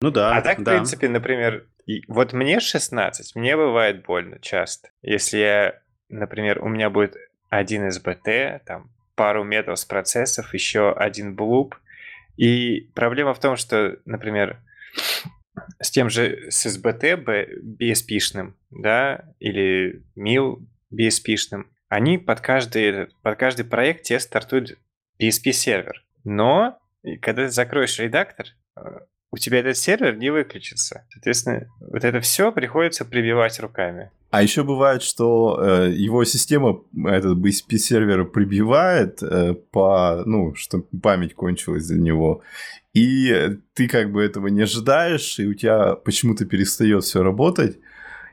Ну 0.00 0.10
да, 0.10 0.36
А 0.36 0.42
так, 0.42 0.58
в 0.58 0.62
да. 0.62 0.72
принципе, 0.72 1.08
например, 1.08 1.66
вот 2.08 2.32
мне 2.32 2.60
16, 2.60 3.36
мне 3.36 3.56
бывает 3.56 4.04
больно 4.04 4.38
часто. 4.40 4.88
Если 5.02 5.38
я, 5.38 5.82
например, 6.08 6.62
у 6.62 6.68
меня 6.68 6.90
будет 6.90 7.16
один 7.50 7.88
SBT, 7.88 8.60
там 8.64 8.90
пару 9.14 9.44
метров 9.44 9.78
с 9.78 9.84
процессов, 9.84 10.54
еще 10.54 10.92
один 10.92 11.34
блуп. 11.34 11.76
И 12.36 12.90
проблема 12.94 13.34
в 13.34 13.40
том, 13.40 13.56
что, 13.56 13.98
например, 14.04 14.60
с 15.80 15.90
тем 15.90 16.10
же 16.10 16.50
с 16.50 16.66
б- 17.16 17.48
BSP-шным, 17.62 18.54
да, 18.70 19.24
или 19.38 20.02
MIL 20.16 20.62
BSP-шным, 20.92 21.66
они 21.88 22.18
под 22.18 22.40
каждый, 22.40 23.08
под 23.22 23.38
каждый 23.38 23.64
проект 23.64 24.04
тебе 24.04 24.20
стартует 24.20 24.78
BSP-сервер. 25.20 26.04
Но 26.24 26.78
когда 27.20 27.44
ты 27.44 27.50
закроешь 27.50 27.98
редактор, 27.98 28.46
э, 28.76 28.80
у 29.32 29.38
тебя 29.38 29.60
этот 29.60 29.76
сервер 29.76 30.16
не 30.16 30.30
выключится. 30.30 31.04
Соответственно, 31.10 31.66
вот 31.80 32.04
это 32.04 32.20
все 32.20 32.50
приходится 32.52 33.04
прибивать 33.04 33.60
руками. 33.60 34.10
А 34.30 34.42
еще 34.42 34.62
бывает, 34.64 35.02
что 35.02 35.60
э, 35.60 35.90
его 35.92 36.24
система, 36.24 36.82
этот 37.06 37.38
BSP 37.38 37.76
сервер 37.78 38.24
прибивает 38.24 39.22
э, 39.22 39.54
по, 39.54 40.22
ну, 40.26 40.54
что 40.54 40.84
память 41.02 41.34
кончилась 41.34 41.86
для 41.86 41.98
него. 41.98 42.42
И 42.92 43.58
ты 43.74 43.88
как 43.88 44.12
бы 44.12 44.22
этого 44.22 44.48
не 44.48 44.62
ожидаешь, 44.62 45.38
и 45.38 45.46
у 45.46 45.54
тебя 45.54 45.94
почему-то 45.94 46.44
перестает 46.44 47.04
все 47.04 47.22
работать. 47.22 47.78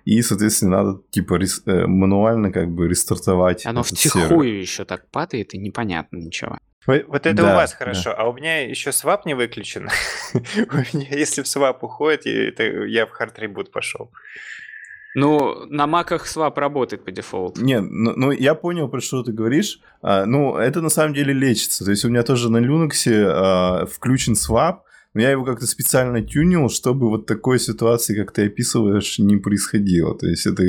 И, 0.06 0.22
соответственно, 0.22 0.84
надо 0.84 1.02
типа 1.10 1.36
рес- 1.36 1.64
э, 1.66 1.86
мануально 1.86 2.52
как 2.52 2.70
бы 2.72 2.88
рестартовать. 2.88 3.66
Оно 3.66 3.84
сервер. 3.84 4.28
втихую 4.28 4.60
еще 4.60 4.86
так 4.86 5.10
падает, 5.10 5.54
и 5.54 5.58
непонятно 5.58 6.18
ничего. 6.18 6.58
Вот, 6.88 7.04
вот 7.08 7.26
это 7.26 7.36
Да, 7.36 7.52
у 7.52 7.56
вас 7.56 7.72
да. 7.72 7.78
хорошо, 7.78 8.14
а 8.18 8.28
у 8.30 8.34
меня 8.34 8.66
еще 8.66 8.92
свап 8.92 9.26
не 9.26 9.36
выключен. 9.36 9.90
У 10.34 10.98
меня, 10.98 11.08
если 11.12 11.42
в 11.42 11.48
свап 11.48 11.84
уходит, 11.84 12.26
и 12.26 12.32
это 12.32 12.64
я 12.64 13.06
в 13.06 13.12
хард 13.12 13.38
ребут 13.40 13.72
пошел. 13.72 14.10
Ну, 15.16 15.66
на 15.66 15.88
маках 15.88 16.28
свап 16.28 16.58
работает 16.58 17.04
по 17.04 17.12
дефолту. 17.12 17.62
Не, 17.64 17.82
ну, 17.82 18.14
ну, 18.16 18.32
я 18.32 18.54
понял, 18.54 18.88
про 18.88 19.02
что 19.02 19.24
ты 19.24 19.32
говоришь. 19.32 19.80
А, 20.02 20.26
ну, 20.26 20.56
это 20.58 20.80
на 20.82 20.90
самом 20.90 21.14
деле 21.14 21.34
лечится. 21.34 21.84
То 21.84 21.92
есть 21.92 22.06
у 22.06 22.10
меня 22.10 22.24
тоже 22.24 22.52
на 22.52 22.58
Linux 22.58 23.08
а, 23.08 23.86
включен 23.88 24.34
swap, 24.34 24.82
но 25.14 25.22
я 25.22 25.32
его 25.32 25.44
как-то 25.44 25.66
специально 25.66 26.22
тюнил, 26.22 26.70
чтобы 26.70 27.10
вот 27.10 27.26
такой 27.26 27.60
ситуации, 27.60 28.16
как 28.16 28.32
ты 28.32 28.46
описываешь, 28.46 29.18
не 29.18 29.38
происходило. 29.38 30.16
То 30.16 30.28
есть 30.28 30.46
это 30.46 30.64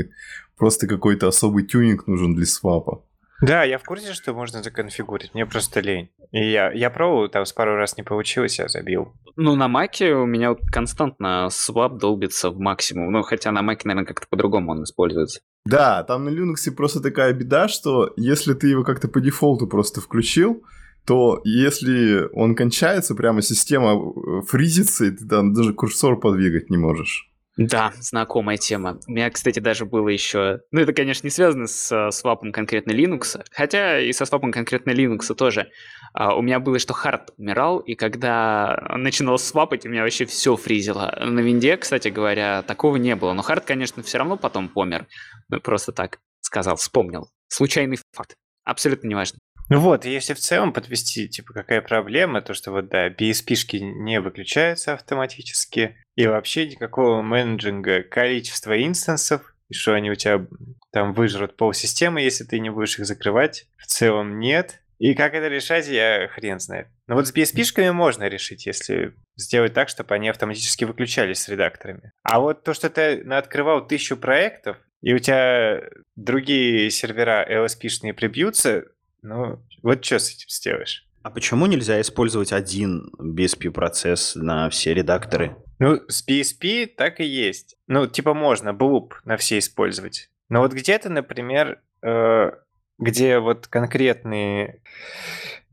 просто 0.56 0.86
какой-то 0.86 1.28
особый 1.28 1.64
тюнинг 1.64 2.06
нужен 2.06 2.34
для 2.34 2.46
свапа. 2.46 3.02
Да, 3.40 3.62
я 3.62 3.78
в 3.78 3.84
курсе, 3.84 4.14
что 4.14 4.34
можно 4.34 4.62
законфигурить, 4.62 5.32
мне 5.34 5.46
просто 5.46 5.80
лень. 5.80 6.10
И 6.32 6.50
я, 6.50 6.72
я 6.72 6.90
пробовал, 6.90 7.28
там 7.28 7.46
с 7.46 7.52
пару 7.52 7.76
раз 7.76 7.96
не 7.96 8.02
получилось, 8.02 8.58
я 8.58 8.68
забил. 8.68 9.14
Ну, 9.36 9.54
на 9.54 9.68
маке 9.68 10.14
у 10.14 10.26
меня 10.26 10.50
вот 10.50 10.60
константно 10.72 11.48
свап 11.50 11.98
долбится 11.98 12.50
в 12.50 12.58
максимум. 12.58 13.12
Ну, 13.12 13.22
хотя 13.22 13.52
на 13.52 13.62
маке, 13.62 13.86
наверное, 13.86 14.06
как-то 14.06 14.26
по-другому 14.28 14.72
он 14.72 14.82
используется. 14.82 15.40
Да, 15.64 16.02
там 16.02 16.24
на 16.24 16.30
Linux 16.30 16.70
просто 16.76 17.00
такая 17.00 17.32
беда, 17.32 17.68
что 17.68 18.12
если 18.16 18.54
ты 18.54 18.68
его 18.68 18.82
как-то 18.82 19.06
по 19.06 19.20
дефолту 19.20 19.66
просто 19.66 20.00
включил, 20.00 20.64
то 21.06 21.40
если 21.44 22.28
он 22.32 22.54
кончается, 22.54 23.14
прямо 23.14 23.40
система 23.40 23.92
э, 23.92 24.42
фризится, 24.46 25.06
и 25.06 25.10
ты 25.10 25.26
там 25.26 25.54
даже 25.54 25.72
курсор 25.72 26.18
подвигать 26.18 26.70
не 26.70 26.76
можешь. 26.76 27.30
Да, 27.58 27.92
знакомая 27.98 28.56
тема. 28.56 29.00
У 29.08 29.10
меня, 29.10 29.28
кстати, 29.30 29.58
даже 29.58 29.84
было 29.84 30.08
еще... 30.08 30.60
Ну, 30.70 30.80
это, 30.80 30.92
конечно, 30.92 31.26
не 31.26 31.30
связано 31.32 31.66
с 31.66 31.90
э, 31.90 32.12
свапом 32.12 32.52
конкретно 32.52 32.92
Linux, 32.92 33.44
хотя 33.50 33.98
и 33.98 34.12
со 34.12 34.26
свапом 34.26 34.52
конкретно 34.52 34.92
Linux 34.92 35.34
тоже. 35.34 35.68
А, 36.14 36.36
у 36.36 36.42
меня 36.42 36.60
было, 36.60 36.78
что 36.78 36.94
хард 36.94 37.32
умирал, 37.36 37.80
и 37.80 37.96
когда 37.96 38.80
начинал 38.96 39.38
свапать, 39.38 39.84
у 39.84 39.88
меня 39.88 40.02
вообще 40.04 40.24
все 40.24 40.54
фризило. 40.54 41.12
На 41.20 41.40
винде, 41.40 41.76
кстати 41.76 42.06
говоря, 42.08 42.62
такого 42.62 42.94
не 42.94 43.16
было. 43.16 43.32
Но 43.32 43.42
хард, 43.42 43.64
конечно, 43.64 44.04
все 44.04 44.18
равно 44.18 44.36
потом 44.36 44.68
помер. 44.68 45.08
Ну, 45.48 45.60
просто 45.60 45.90
так 45.90 46.20
сказал, 46.40 46.76
вспомнил. 46.76 47.28
Случайный 47.48 47.98
факт. 48.12 48.36
Абсолютно 48.62 49.08
неважно. 49.08 49.40
Ну 49.68 49.80
вот, 49.80 50.04
если 50.06 50.32
в 50.32 50.38
целом 50.38 50.72
подвести, 50.72 51.28
типа, 51.28 51.52
какая 51.52 51.82
проблема, 51.82 52.40
то 52.40 52.54
что 52.54 52.72
вот, 52.72 52.88
да, 52.88 53.08
BSP-шки 53.08 53.78
не 53.78 54.20
выключаются 54.20 54.94
автоматически, 54.94 55.96
и 56.16 56.26
вообще 56.26 56.66
никакого 56.66 57.20
менеджинга 57.20 58.02
количества 58.02 58.82
инстансов, 58.82 59.54
и 59.68 59.74
что 59.74 59.92
они 59.92 60.10
у 60.10 60.14
тебя 60.14 60.46
там 60.90 61.12
выжрут 61.12 61.56
полсистемы, 61.56 62.22
если 62.22 62.44
ты 62.44 62.58
не 62.60 62.70
будешь 62.70 62.98
их 62.98 63.04
закрывать, 63.04 63.66
в 63.76 63.86
целом 63.86 64.38
нет. 64.38 64.80
И 64.98 65.14
как 65.14 65.34
это 65.34 65.46
решать, 65.46 65.86
я 65.86 66.28
хрен 66.28 66.58
знает. 66.58 66.88
Но 67.06 67.14
вот 67.14 67.28
с 67.28 67.34
BSP-шками 67.34 67.92
можно 67.92 68.24
решить, 68.24 68.66
если 68.66 69.14
сделать 69.36 69.74
так, 69.74 69.90
чтобы 69.90 70.14
они 70.14 70.28
автоматически 70.28 70.84
выключались 70.84 71.42
с 71.42 71.48
редакторами. 71.48 72.12
А 72.22 72.40
вот 72.40 72.64
то, 72.64 72.74
что 72.74 72.90
ты 72.90 73.20
открывал 73.30 73.86
тысячу 73.86 74.16
проектов, 74.16 74.78
и 75.00 75.14
у 75.14 75.18
тебя 75.18 75.82
другие 76.16 76.90
сервера 76.90 77.46
LSP-шные 77.48 78.12
прибьются, 78.12 78.86
ну, 79.22 79.60
вот 79.82 80.04
что 80.04 80.18
с 80.18 80.30
этим 80.30 80.48
сделаешь? 80.48 81.04
А 81.22 81.30
почему 81.30 81.66
нельзя 81.66 82.00
использовать 82.00 82.52
один 82.52 83.10
BSP-процесс 83.18 84.36
на 84.36 84.70
все 84.70 84.94
редакторы? 84.94 85.56
Ну, 85.78 86.00
с 86.08 86.26
PSP 86.26 86.86
так 86.86 87.20
и 87.20 87.24
есть. 87.24 87.76
Ну, 87.86 88.06
типа 88.06 88.34
можно 88.34 88.72
блуп 88.72 89.20
на 89.24 89.36
все 89.36 89.58
использовать. 89.58 90.30
Но 90.48 90.60
вот 90.60 90.72
где-то, 90.72 91.10
например, 91.10 91.82
э, 92.02 92.52
где 92.98 93.38
вот 93.38 93.66
конкретные... 93.66 94.82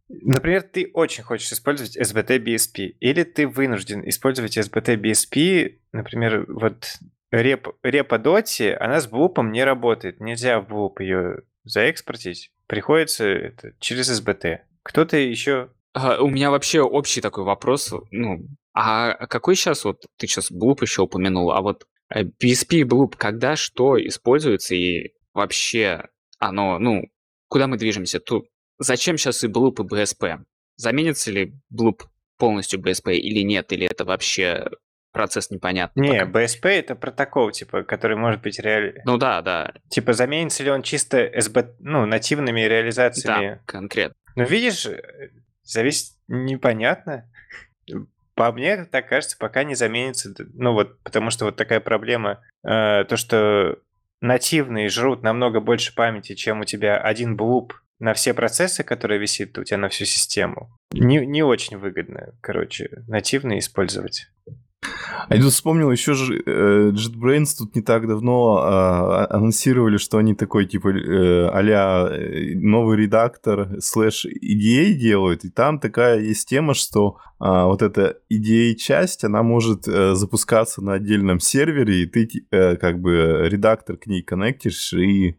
Например, 0.08 0.62
ты 0.62 0.92
очень 0.94 1.24
хочешь 1.24 1.52
использовать 1.52 1.98
SBT 1.98 2.38
BSP, 2.44 2.96
или 3.00 3.24
ты 3.24 3.48
вынужден 3.48 4.08
использовать 4.08 4.58
SBT 4.58 4.98
BSP, 4.98 5.80
например, 5.94 6.46
вот 6.48 7.00
реп, 7.32 7.70
репа 7.82 8.20
Доти, 8.20 8.70
она 8.70 9.00
с 9.00 9.08
блупом 9.08 9.52
не 9.52 9.64
работает. 9.64 10.20
Нельзя 10.20 10.60
в 10.60 10.68
блуп 10.68 11.00
ее 11.00 11.42
заэкспортить. 11.64 12.52
Приходится 12.68 13.26
это 13.26 13.74
через 13.80 14.10
SBT. 14.10 14.60
Кто-то 14.84 15.18
еще 15.18 15.70
А, 15.94 16.22
у 16.22 16.30
меня 16.30 16.52
вообще 16.52 16.82
общий 16.82 17.22
такой 17.22 17.44
вопрос. 17.44 17.94
Ну, 18.12 18.48
а 18.74 19.28
какой 19.28 19.56
сейчас 19.56 19.86
вот 19.86 20.06
ты 20.18 20.28
сейчас 20.28 20.52
блуп 20.52 20.82
еще 20.82 21.04
упомянул, 21.04 21.52
а 21.52 21.62
вот 21.62 21.86
э, 22.10 22.24
BSP 22.24 22.78
и 22.78 22.84
блуп 22.84 23.16
когда 23.16 23.56
что 23.56 23.98
используется 23.98 24.76
и 24.76 25.14
вообще 25.34 26.10
оно, 26.40 26.80
ну, 26.80 27.04
куда 27.48 27.68
мы 27.68 27.78
движемся? 27.78 28.20
Тут 28.20 28.48
зачем 28.78 29.18
сейчас 29.18 29.44
и 29.44 29.48
блуп 29.48 29.80
и 29.80 29.84
BSP? 29.84 30.44
Заменится 30.76 31.32
ли 31.32 31.54
блуп 31.70 32.04
полностью 32.38 32.82
BSP 32.82 33.14
или 33.16 33.42
нет, 33.42 33.72
или 33.72 33.88
это 33.90 34.04
вообще 34.06 34.66
процесс 35.16 35.50
непонятный. 35.50 36.08
Не, 36.08 36.26
пока. 36.26 36.44
BSP 36.44 36.70
это 36.70 36.96
протокол, 36.96 37.52
типа, 37.52 37.84
который 37.84 38.18
может 38.18 38.42
быть 38.42 38.60
реаль... 38.60 39.02
Ну 39.06 39.18
да, 39.18 39.42
да, 39.42 39.74
Типа, 39.90 40.14
заменится 40.14 40.64
ли 40.64 40.70
он 40.70 40.84
чисто 40.84 41.18
SB, 41.26 41.76
ну, 41.80 42.06
нативными 42.06 42.62
реализациями? 42.62 43.56
да, 43.56 43.60
конкретно. 43.66 44.16
Ну, 44.36 44.44
видишь, 44.44 44.86
э, 44.86 45.32
зависит 45.64 46.14
непонятно. 46.28 47.30
По 48.36 48.52
мне, 48.52 48.84
так 48.86 49.08
кажется, 49.08 49.38
пока 49.40 49.64
не 49.64 49.76
заменится. 49.76 50.34
Ну 50.54 50.74
вот, 50.74 51.02
потому 51.04 51.30
что 51.30 51.46
вот 51.46 51.56
такая 51.56 51.80
проблема, 51.80 52.42
э, 52.64 53.06
то, 53.06 53.16
что 53.16 53.80
нативные 54.20 54.90
жрут 54.90 55.24
намного 55.24 55.62
больше 55.62 55.96
памяти, 55.96 56.36
чем 56.36 56.62
у 56.62 56.66
тебя 56.66 56.98
один 56.98 57.38
блуп 57.38 57.74
на 58.00 58.14
все 58.14 58.34
процессы, 58.34 58.84
которые 58.84 59.20
висит 59.20 59.58
у 59.58 59.64
тебя 59.64 59.78
на 59.78 59.90
всю 59.90 60.06
систему. 60.06 60.70
Не, 60.92 61.26
не 61.26 61.44
очень 61.44 61.78
выгодно, 61.78 62.34
короче, 62.42 62.90
нативные 63.08 63.60
использовать. 63.60 64.28
А 65.28 65.36
я 65.36 65.42
тут 65.42 65.54
вспомнил 65.54 65.92
еще 65.92 66.14
же 66.14 66.42
э, 66.46 66.92
JetBrains 66.92 67.58
тут 67.58 67.76
не 67.76 67.82
так 67.82 68.08
давно 68.08 68.60
а, 68.62 69.28
анонсировали, 69.30 69.98
что 69.98 70.20
они 70.20 70.36
такой 70.36 70.66
типа 70.68 70.90
э, 70.90 72.56
новый 72.56 72.98
редактор 72.98 73.82
слэш 73.82 74.26
EDA 74.26 74.94
делают, 74.94 75.44
и 75.44 75.50
там 75.50 75.80
такая 75.80 76.20
есть 76.20 76.48
тема, 76.48 76.76
что 76.76 77.18
а, 77.40 77.66
вот 77.66 77.82
эта 77.82 78.18
EDA-часть, 78.32 79.24
она 79.24 79.44
может 79.44 79.88
э, 79.88 80.16
запускаться 80.16 80.82
на 80.82 80.94
отдельном 80.94 81.40
сервере, 81.40 82.04
и 82.04 82.06
ты 82.06 82.30
э, 82.52 82.76
как 82.78 83.00
бы 83.00 83.48
редактор 83.50 83.98
к 83.98 84.08
ней 84.08 84.22
коннектишь, 84.22 84.94
и 84.94 85.38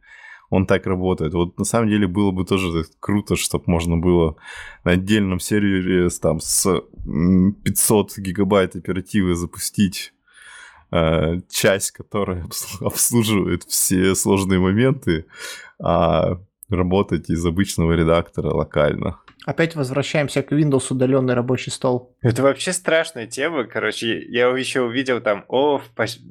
он 0.51 0.67
так 0.67 0.87
работает. 0.87 1.35
Вот 1.35 1.59
на 1.59 1.65
самом 1.65 1.89
деле 1.89 2.07
было 2.07 2.31
бы 2.31 2.45
тоже 2.45 2.85
круто, 3.01 3.37
чтобы 3.37 3.65
можно 3.67 3.97
было 3.97 4.37
на 4.85 4.93
отдельном 4.93 5.41
сервере 5.41 6.09
там, 6.21 6.41
с 6.41 6.67
м, 7.07 7.55
500 7.65 8.19
гигабайт 8.19 8.77
оперативы 8.77 9.35
запустить 9.35 10.13
э, 10.93 11.41
часть, 11.49 11.91
которая 11.93 12.45
обс- 12.45 12.85
обслуживает 12.85 13.65
все 13.65 14.15
сложные 14.15 14.61
моменты, 14.61 15.27
а 15.83 16.39
работать 16.69 17.31
из 17.31 17.45
обычного 17.45 17.93
редактора 17.93 18.53
локально. 18.55 19.19
Опять 19.45 19.77
возвращаемся 19.77 20.43
к 20.43 20.53
Windows 20.53 20.87
удаленный 20.91 21.35
рабочий 21.35 21.71
стол. 21.71 22.17
Это 22.23 22.43
вообще 22.43 22.73
страшная 22.73 23.27
тема, 23.27 23.65
короче. 23.65 24.21
Я 24.29 24.49
еще 24.49 24.81
увидел 24.81 25.21
там, 25.21 25.45
о, 25.49 25.81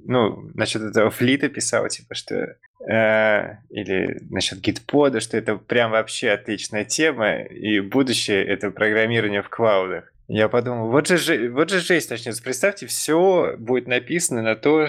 ну, 0.06 0.50
насчет 0.54 0.82
этого 0.82 1.10
флита 1.12 1.48
писал, 1.48 1.88
типа, 1.88 2.16
что... 2.16 2.58
э, 2.90 3.58
или 3.70 4.22
насчет 4.30 4.60
гитпода, 4.60 5.20
что 5.20 5.38
это 5.38 5.56
прям 5.56 5.92
вообще 5.92 6.32
отличная 6.32 6.84
тема, 6.84 7.42
и 7.42 7.80
будущее— 7.80 8.44
это 8.48 8.72
программирование 8.72 9.42
в 9.42 9.50
клаудах. 9.50 10.12
Я 10.28 10.50
подумал, 10.50 10.90
вот 10.90 11.08
же, 11.08 11.50
вот 11.52 11.70
же 11.70 11.80
жесть 11.80 12.10
начнется. 12.10 12.42
Представьте, 12.42 12.88
все 12.88 13.56
будет 13.60 13.88
написано 13.88 14.42
на 14.42 14.56
то, 14.56 14.88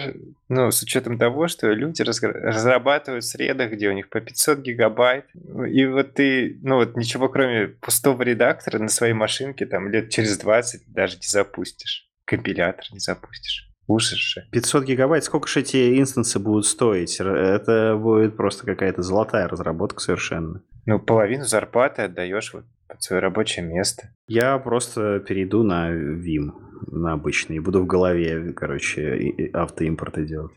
ну, 0.48 0.70
с 0.70 0.82
учетом 0.82 1.18
того, 1.18 1.46
что 1.48 1.70
люди 1.72 2.00
разрабатывают 2.02 3.24
в 3.24 3.28
средах, 3.28 3.72
где 3.72 3.90
у 3.90 3.92
них 3.92 4.08
по 4.08 4.20
500 4.20 4.60
гигабайт. 4.60 5.26
И 5.68 5.84
вот 5.84 6.14
ты, 6.14 6.58
ну, 6.62 6.76
вот 6.76 6.96
ничего 6.96 7.28
кроме 7.28 7.68
пустого 7.68 8.22
редактора 8.22 8.78
на 8.78 8.88
своей 8.88 9.12
машинке 9.12 9.66
там 9.66 9.88
лет 9.88 10.08
через 10.08 10.38
20 10.38 10.84
даже 10.86 11.16
не 11.16 11.26
запустишь. 11.26 12.08
Компилятор 12.24 12.86
не 12.92 12.98
запустишь. 12.98 13.68
Ужас 13.88 14.18
же. 14.18 14.48
500 14.50 14.84
гигабайт, 14.84 15.22
сколько 15.22 15.46
же 15.46 15.60
эти 15.60 16.00
инстансы 16.00 16.38
будут 16.38 16.66
стоить? 16.66 17.20
Это 17.20 17.96
будет 17.96 18.36
просто 18.36 18.64
какая-то 18.64 19.02
золотая 19.02 19.46
разработка 19.46 20.00
совершенно. 20.00 20.62
Ну, 20.86 20.98
половину 20.98 21.44
зарплаты 21.44 22.02
отдаешь 22.02 22.52
вот 22.52 22.64
под 22.88 23.02
свое 23.02 23.20
рабочее 23.20 23.64
место. 23.64 24.10
Я 24.28 24.58
просто 24.58 25.20
перейду 25.20 25.62
на 25.62 25.90
Vim, 25.90 26.52
на 26.86 27.12
обычный, 27.12 27.56
и 27.56 27.60
буду 27.60 27.82
в 27.82 27.86
голове, 27.86 28.52
короче, 28.52 29.50
автоимпорты 29.52 30.26
делать. 30.26 30.52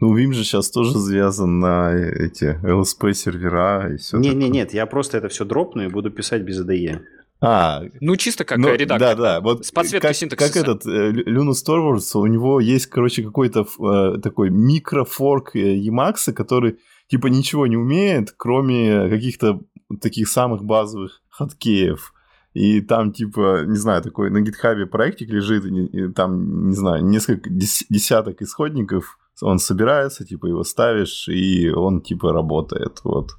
Ну, 0.00 0.16
Vim 0.16 0.32
же 0.32 0.44
сейчас 0.44 0.70
тоже 0.70 0.98
завязан 0.98 1.60
на 1.60 1.94
эти 1.94 2.58
LSP-сервера 2.64 3.92
и 3.92 3.96
все 3.96 4.18
Не-не, 4.18 4.48
нет, 4.48 4.72
я 4.72 4.86
просто 4.86 5.18
это 5.18 5.28
все 5.28 5.44
дропну 5.44 5.84
и 5.84 5.88
буду 5.88 6.10
писать 6.10 6.42
без 6.42 6.60
IDE. 6.60 7.00
А, 7.40 7.82
Ну, 8.00 8.16
чисто 8.16 8.44
как 8.44 8.58
Ну, 8.58 8.68
э, 8.68 8.76
редактор. 8.76 9.16
Да, 9.16 9.22
да. 9.22 9.40
Вот 9.40 9.64
С 9.64 9.70
подсветкой 9.70 10.10
как, 10.10 10.16
синтаксиса. 10.16 10.52
Как 10.52 10.62
этот 10.62 10.86
э, 10.86 11.64
Торвардс, 11.64 12.16
у 12.16 12.26
него 12.26 12.58
есть, 12.58 12.86
короче, 12.86 13.22
какой-то 13.22 13.60
э, 13.60 14.20
такой 14.20 14.50
микрофорк 14.50 15.54
э, 15.54 15.76
Emacs, 15.76 16.32
который 16.32 16.78
типа 17.06 17.28
ничего 17.28 17.68
не 17.68 17.76
умеет, 17.76 18.34
кроме 18.36 19.08
каких-то 19.08 19.60
таких 20.00 20.28
самых 20.28 20.64
базовых 20.64 21.22
хаткеев. 21.38 22.12
И 22.54 22.80
там, 22.80 23.12
типа, 23.12 23.64
не 23.66 23.76
знаю, 23.76 24.02
такой 24.02 24.30
на 24.30 24.40
гитхабе 24.40 24.86
проектик 24.86 25.30
лежит, 25.30 25.64
и, 25.64 25.86
и 25.86 26.12
там, 26.12 26.68
не 26.68 26.74
знаю, 26.74 27.04
несколько 27.04 27.50
дес- 27.50 27.86
десяток 27.88 28.42
исходников, 28.42 29.18
он 29.42 29.58
собирается, 29.58 30.24
типа, 30.24 30.46
его 30.46 30.64
ставишь, 30.64 31.28
и 31.28 31.70
он, 31.70 32.00
типа, 32.00 32.32
работает, 32.32 33.00
вот. 33.04 33.30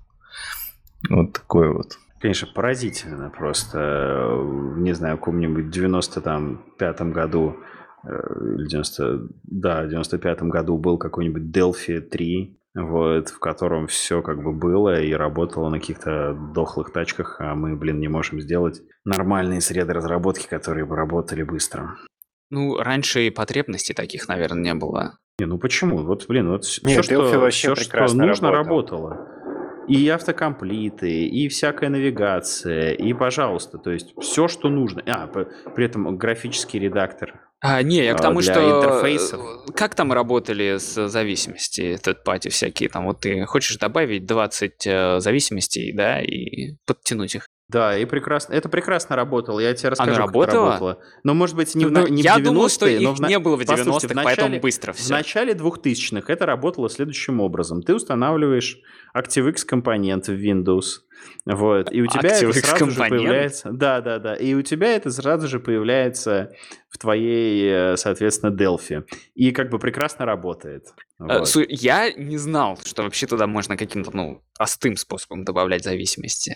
Вот 1.09 1.33
такой 1.33 1.73
вот. 1.73 1.97
Конечно, 2.21 2.47
поразительно 2.53 3.29
просто. 3.29 3.79
э, 3.79 4.79
Не 4.79 4.93
знаю, 4.93 5.15
в 5.15 5.19
каком-нибудь 5.19 5.75
95-м 5.75 7.11
году, 7.13 7.55
э, 8.03 8.55
или 8.57 8.67
90, 8.67 9.27
да, 9.43 9.83
в 9.83 9.89
95-м 9.89 10.49
году 10.49 10.77
был 10.77 10.97
какой-нибудь 10.97 11.43
Delphi 11.55 12.01
3, 12.01 12.58
вот, 12.87 13.29
в 13.29 13.39
котором 13.39 13.87
все 13.87 14.21
как 14.21 14.43
бы 14.43 14.53
было 14.53 15.01
и 15.01 15.13
работало 15.13 15.69
на 15.69 15.79
каких-то 15.79 16.33
дохлых 16.53 16.91
тачках, 16.91 17.37
а 17.39 17.55
мы, 17.55 17.75
блин, 17.75 17.99
не 17.99 18.07
можем 18.07 18.39
сделать 18.41 18.81
нормальные 19.05 19.61
среды 19.61 19.93
разработки, 19.93 20.47
которые 20.47 20.85
бы 20.85 20.95
работали 20.95 21.43
быстро. 21.43 21.95
Ну, 22.51 22.77
раньше 22.77 23.27
и 23.27 23.29
потребностей 23.29 23.93
таких, 23.93 24.27
наверное, 24.27 24.61
не 24.61 24.73
было. 24.73 25.19
Не, 25.39 25.45
ну 25.45 25.57
почему? 25.57 25.97
Вот, 26.03 26.27
блин, 26.27 26.49
вот 26.49 26.65
все, 26.65 26.81
Нет, 26.85 27.05
что, 27.05 27.15
Delphi 27.15 27.37
вообще 27.37 27.75
всё, 27.75 27.83
что 27.83 28.15
нужно, 28.15 28.51
работал. 28.51 29.09
работало. 29.09 29.39
И 29.87 30.07
автокомплиты, 30.09 31.25
и 31.25 31.47
всякая 31.47 31.89
навигация, 31.89 32.91
и, 32.91 33.13
пожалуйста, 33.13 33.79
то 33.79 33.89
есть 33.89 34.13
все, 34.19 34.47
что 34.47 34.69
нужно. 34.69 35.01
А, 35.07 35.27
при 35.27 35.85
этом 35.85 36.15
графический 36.17 36.79
редактор. 36.79 37.48
А, 37.61 37.81
не, 37.83 38.05
я 38.05 38.13
к 38.13 38.19
А, 38.19 38.23
тому, 38.23 38.39
для 38.41 38.53
что... 38.53 38.63
интерфейсов? 38.79 39.41
э, 39.41 39.71
Как 39.73 39.93
там 39.95 40.13
работали 40.13 40.77
с 40.77 41.09
зависимости, 41.09 41.81
этот 41.81 42.23
пати 42.23 42.47
всякие? 42.49 42.87
Там 42.89 43.05
вот 43.05 43.19
ты 43.19 43.45
хочешь 43.45 43.75
добавить 43.77 44.25
20 44.25 44.87
э, 44.87 45.19
зависимостей, 45.19 45.91
да, 45.93 46.21
и 46.21 46.75
подтянуть 46.85 47.35
их. 47.35 47.47
Да, 47.67 47.95
и 47.97 48.05
прекрасно. 48.05 48.53
Это 48.53 48.67
прекрасно 48.69 49.15
работало. 49.15 49.59
Я 49.59 49.73
тебе 49.75 49.89
расскажу, 49.89 50.11
Оно 50.11 50.25
как 50.25 50.29
это 50.35 50.39
работало? 50.39 50.65
работало. 50.65 50.99
Но, 51.23 51.33
может 51.35 51.55
быть, 51.55 51.75
не, 51.75 51.85
в, 51.85 51.91
Ну, 51.91 52.07
не 52.07 52.21
в 52.23 52.25
я 52.25 52.37
90-е, 52.37 52.43
думал, 52.43 52.69
что 52.69 52.85
но 52.85 52.91
их 52.91 53.17
в 53.17 53.21
не 53.21 53.37
было 53.39 53.57
в 53.57 53.61
90-х, 53.61 53.75
Послушайте, 53.77 54.07
в 54.15 54.23
поэтому 54.23 54.47
начале- 54.49 54.59
быстро 54.61 54.93
В 54.93 54.95
все. 54.97 55.13
начале 55.13 55.53
2000-х 55.53 56.33
это 56.33 56.45
работало 56.47 56.89
следующим 56.89 57.41
образом. 57.41 57.83
Ты 57.83 57.93
устанавливаешь 57.93 58.77
ActiveX 59.15 59.65
компонент 59.67 60.27
в 60.29 60.31
Windows, 60.31 61.01
вот, 61.45 61.91
и 61.91 62.01
у 62.01 62.05
тебя 62.07 62.29
это 62.29 62.45
ActiveX 62.45 62.53
сразу 62.65 62.91
же 62.91 62.99
появляется... 63.09 63.69
Да, 63.71 64.01
да, 64.01 64.19
да. 64.19 64.35
И 64.35 64.53
у 64.53 64.61
тебя 64.61 64.95
это 64.95 65.09
сразу 65.09 65.47
же 65.47 65.59
появляется 65.59 66.51
в 66.89 66.97
твоей, 66.97 67.93
э, 67.93 67.97
соответственно, 67.97 68.51
Delphi. 68.55 69.03
И 69.35 69.51
как 69.51 69.69
бы 69.69 69.79
прекрасно 69.79 70.25
работает. 70.25 70.83
Э, 71.19 71.39
Вот. 71.39 71.47
су- 71.47 71.65
Я 71.67 72.11
не 72.11 72.37
знал, 72.37 72.77
что 72.85 73.03
вообще 73.03 73.25
туда 73.25 73.47
можно 73.47 73.77
каким-то, 73.77 74.11
ну, 74.15 74.43
простым 74.57 74.95
способом 74.95 75.43
добавлять 75.43 75.83
зависимости. 75.83 76.55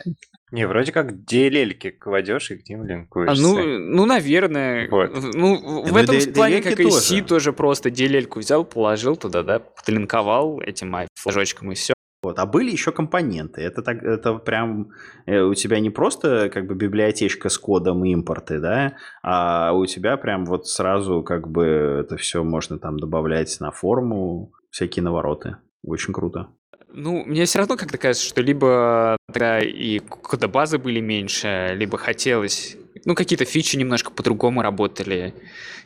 Не, 0.51 0.67
вроде 0.67 0.91
как 0.91 1.11
DLL-ки 1.13 1.89
кладешь 1.91 2.51
и 2.51 2.57
к 2.57 2.69
ним 2.69 2.81
А, 2.81 2.85
линкуешься. 2.85 3.41
ну, 3.41 3.79
ну, 3.79 4.05
наверное. 4.05 4.87
Вот. 4.89 5.09
в- 5.11 5.35
Ну, 5.35 5.83
в 5.83 5.91
Ну, 5.91 5.97
этом 5.97 6.33
плане, 6.33 6.61
как 6.61 6.79
и 6.79 6.91
C, 6.91 7.21
тоже. 7.23 7.53
просто 7.53 7.89
DLL-ку 7.89 8.39
взял, 8.39 8.63
положил 8.63 9.15
туда, 9.15 9.41
да, 9.43 9.59
подлинковал 9.59 10.61
этим 10.61 10.95
флажочком 11.15 11.71
и 11.71 11.75
все. 11.75 11.93
Вот. 12.23 12.39
А 12.39 12.45
были 12.45 12.71
еще 12.71 12.91
компоненты. 12.91 13.61
Это, 13.61 13.81
так, 13.81 14.01
это 14.01 14.35
прям 14.35 14.91
э, 15.25 15.41
у 15.41 15.53
тебя 15.53 15.79
не 15.79 15.89
просто 15.89 16.49
как 16.49 16.67
бы 16.67 16.75
библиотечка 16.75 17.49
с 17.49 17.57
кодом 17.57 18.05
и 18.05 18.11
импорты, 18.11 18.59
да, 18.59 18.95
а 19.21 19.73
у 19.73 19.85
тебя 19.85 20.17
прям 20.17 20.45
вот 20.45 20.67
сразу 20.67 21.21
как 21.21 21.49
бы 21.49 21.65
это 21.65 22.17
все 22.17 22.43
можно 22.43 22.79
там 22.79 22.97
добавлять 22.97 23.57
на 23.59 23.71
форму, 23.71 24.53
всякие 24.69 25.03
навороты. 25.03 25.57
Очень 25.83 26.13
круто. 26.13 26.47
Ну, 26.95 27.23
мне 27.25 27.45
все 27.45 27.59
равно 27.59 27.75
как-то 27.75 27.97
кажется, 27.97 28.25
что 28.25 28.41
либо 28.41 29.17
тогда 29.27 29.59
и 29.59 29.99
кодобазы 29.99 30.77
были 30.77 30.99
меньше, 30.99 31.73
либо 31.75 31.97
хотелось... 31.97 32.77
Ну, 33.05 33.15
какие-то 33.15 33.45
фичи 33.45 33.75
немножко 33.75 34.11
по-другому 34.11 34.61
работали. 34.61 35.33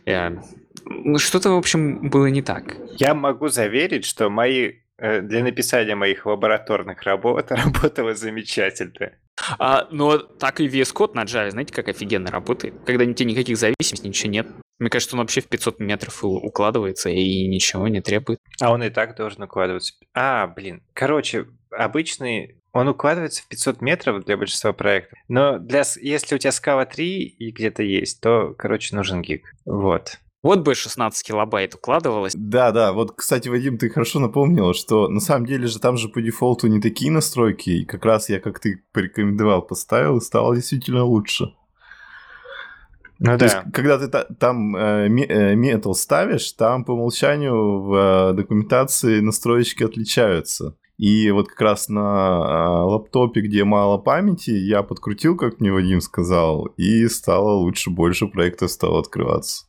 Ну, 0.05 1.17
что-то, 1.17 1.51
в 1.51 1.57
общем, 1.57 2.09
было 2.09 2.27
не 2.27 2.41
так. 2.41 2.75
Я 2.97 3.13
могу 3.13 3.47
заверить, 3.47 4.05
что 4.05 4.29
мои 4.29 4.73
для 4.99 5.43
написания 5.43 5.95
моих 5.95 6.25
лабораторных 6.25 7.03
работ 7.03 7.51
работало 7.51 8.15
замечательно. 8.15 9.11
А, 9.59 9.87
но 9.91 10.17
так 10.17 10.59
и 10.59 10.67
VS 10.67 10.93
Code 10.95 11.11
на 11.13 11.23
Java, 11.23 11.51
знаете, 11.51 11.73
как 11.73 11.87
офигенно 11.87 12.31
работает. 12.31 12.73
Когда 12.85 13.05
тебе 13.05 13.31
никаких 13.31 13.57
зависимостей, 13.57 14.07
ничего 14.07 14.31
нет. 14.31 14.47
Мне 14.79 14.89
кажется, 14.89 15.15
он 15.15 15.21
вообще 15.21 15.41
в 15.41 15.47
500 15.47 15.79
метров 15.79 16.23
у- 16.23 16.37
укладывается 16.37 17.09
и 17.09 17.47
ничего 17.47 17.87
не 17.87 18.01
требует. 18.01 18.39
А 18.61 18.71
он 18.71 18.83
и 18.83 18.89
так 18.89 19.15
должен 19.15 19.43
укладываться. 19.43 19.93
А, 20.13 20.47
блин. 20.47 20.81
Короче, 20.93 21.45
обычный... 21.71 22.55
Он 22.73 22.87
укладывается 22.87 23.41
в 23.43 23.47
500 23.47 23.81
метров 23.81 24.25
для 24.25 24.37
большинства 24.37 24.71
проектов. 24.73 25.17
Но 25.27 25.57
для, 25.57 25.83
если 26.01 26.35
у 26.35 26.37
тебя 26.37 26.51
скала 26.51 26.85
3 26.85 27.23
и 27.23 27.51
где-то 27.51 27.81
есть, 27.81 28.21
то, 28.21 28.53
короче, 28.55 28.95
нужен 28.95 29.21
гиг. 29.21 29.51
Вот. 29.65 30.19
Вот 30.47 30.61
бы 30.61 30.75
16 30.75 31.27
килобайт 31.27 31.75
укладывалось. 31.75 32.31
Да, 32.33 32.71
да, 32.71 32.93
вот, 32.93 33.11
кстати, 33.11 33.49
Вадим, 33.49 33.77
ты 33.77 33.89
хорошо 33.89 34.19
напомнил, 34.19 34.73
что 34.73 35.09
на 35.09 35.19
самом 35.19 35.45
деле 35.45 35.67
же 35.67 35.77
там 35.77 35.97
же 35.97 36.07
по 36.07 36.21
дефолту 36.21 36.67
не 36.67 36.79
такие 36.79 37.11
настройки, 37.11 37.69
и 37.69 37.85
как 37.85 38.05
раз 38.05 38.29
я, 38.29 38.39
как 38.39 38.61
ты 38.61 38.81
порекомендовал, 38.93 39.61
поставил, 39.61 40.15
и 40.15 40.21
стало 40.21 40.55
действительно 40.55 41.03
лучше. 41.03 41.53
Ну 43.19 43.31
То 43.33 43.37
да. 43.39 43.45
есть, 43.45 43.57
когда 43.73 43.99
ты 43.99 44.07
та- 44.07 44.23
там 44.39 44.73
э, 44.73 45.09
э, 45.09 45.55
метал 45.55 45.93
ставишь, 45.95 46.49
там 46.53 46.85
по 46.85 46.91
умолчанию 46.91 47.81
в 47.81 48.31
э, 48.31 48.33
документации 48.33 49.19
настроечки 49.19 49.83
отличаются. 49.83 50.77
И 50.97 51.29
вот 51.31 51.49
как 51.49 51.59
раз 51.59 51.89
на 51.89 51.99
э, 51.99 52.83
лаптопе, 52.85 53.41
где 53.41 53.65
мало 53.65 53.97
памяти, 53.97 54.51
я 54.51 54.81
подкрутил, 54.81 55.35
как 55.35 55.59
мне 55.59 55.73
Вадим 55.73 55.99
сказал, 55.99 56.67
и 56.77 57.05
стало 57.09 57.51
лучше, 57.51 57.89
больше 57.89 58.27
проектов 58.27 58.71
стало 58.71 58.99
открываться. 58.99 59.66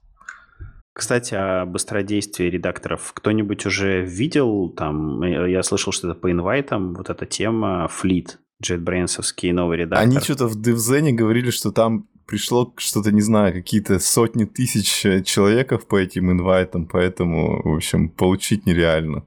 Кстати, 0.98 1.32
о 1.34 1.64
быстродействии 1.64 2.46
редакторов. 2.46 3.12
Кто-нибудь 3.14 3.64
уже 3.66 4.02
видел 4.04 4.68
там, 4.70 5.22
э, 5.22 5.48
я 5.48 5.62
слышал, 5.62 5.92
что 5.92 6.10
это 6.10 6.18
по 6.18 6.28
инвайтам, 6.28 6.92
вот 6.94 7.08
эта 7.08 7.24
тема 7.24 7.88
Fleet, 7.88 8.30
JetBrains 8.60 9.52
новый 9.52 9.78
редактор. 9.78 10.04
Они 10.04 10.18
что-то 10.18 10.48
в 10.48 10.60
DevZen 10.60 11.12
говорили, 11.12 11.50
что 11.50 11.70
там 11.70 12.08
пришло 12.26 12.74
что-то, 12.78 13.12
не 13.12 13.20
знаю, 13.20 13.52
какие-то 13.52 14.00
сотни 14.00 14.44
тысяч 14.44 15.06
э, 15.06 15.22
человеков 15.22 15.86
по 15.86 15.96
этим 15.96 16.32
инвайтам, 16.32 16.88
поэтому, 16.88 17.62
в 17.62 17.76
общем, 17.76 18.08
получить 18.08 18.66
нереально. 18.66 19.24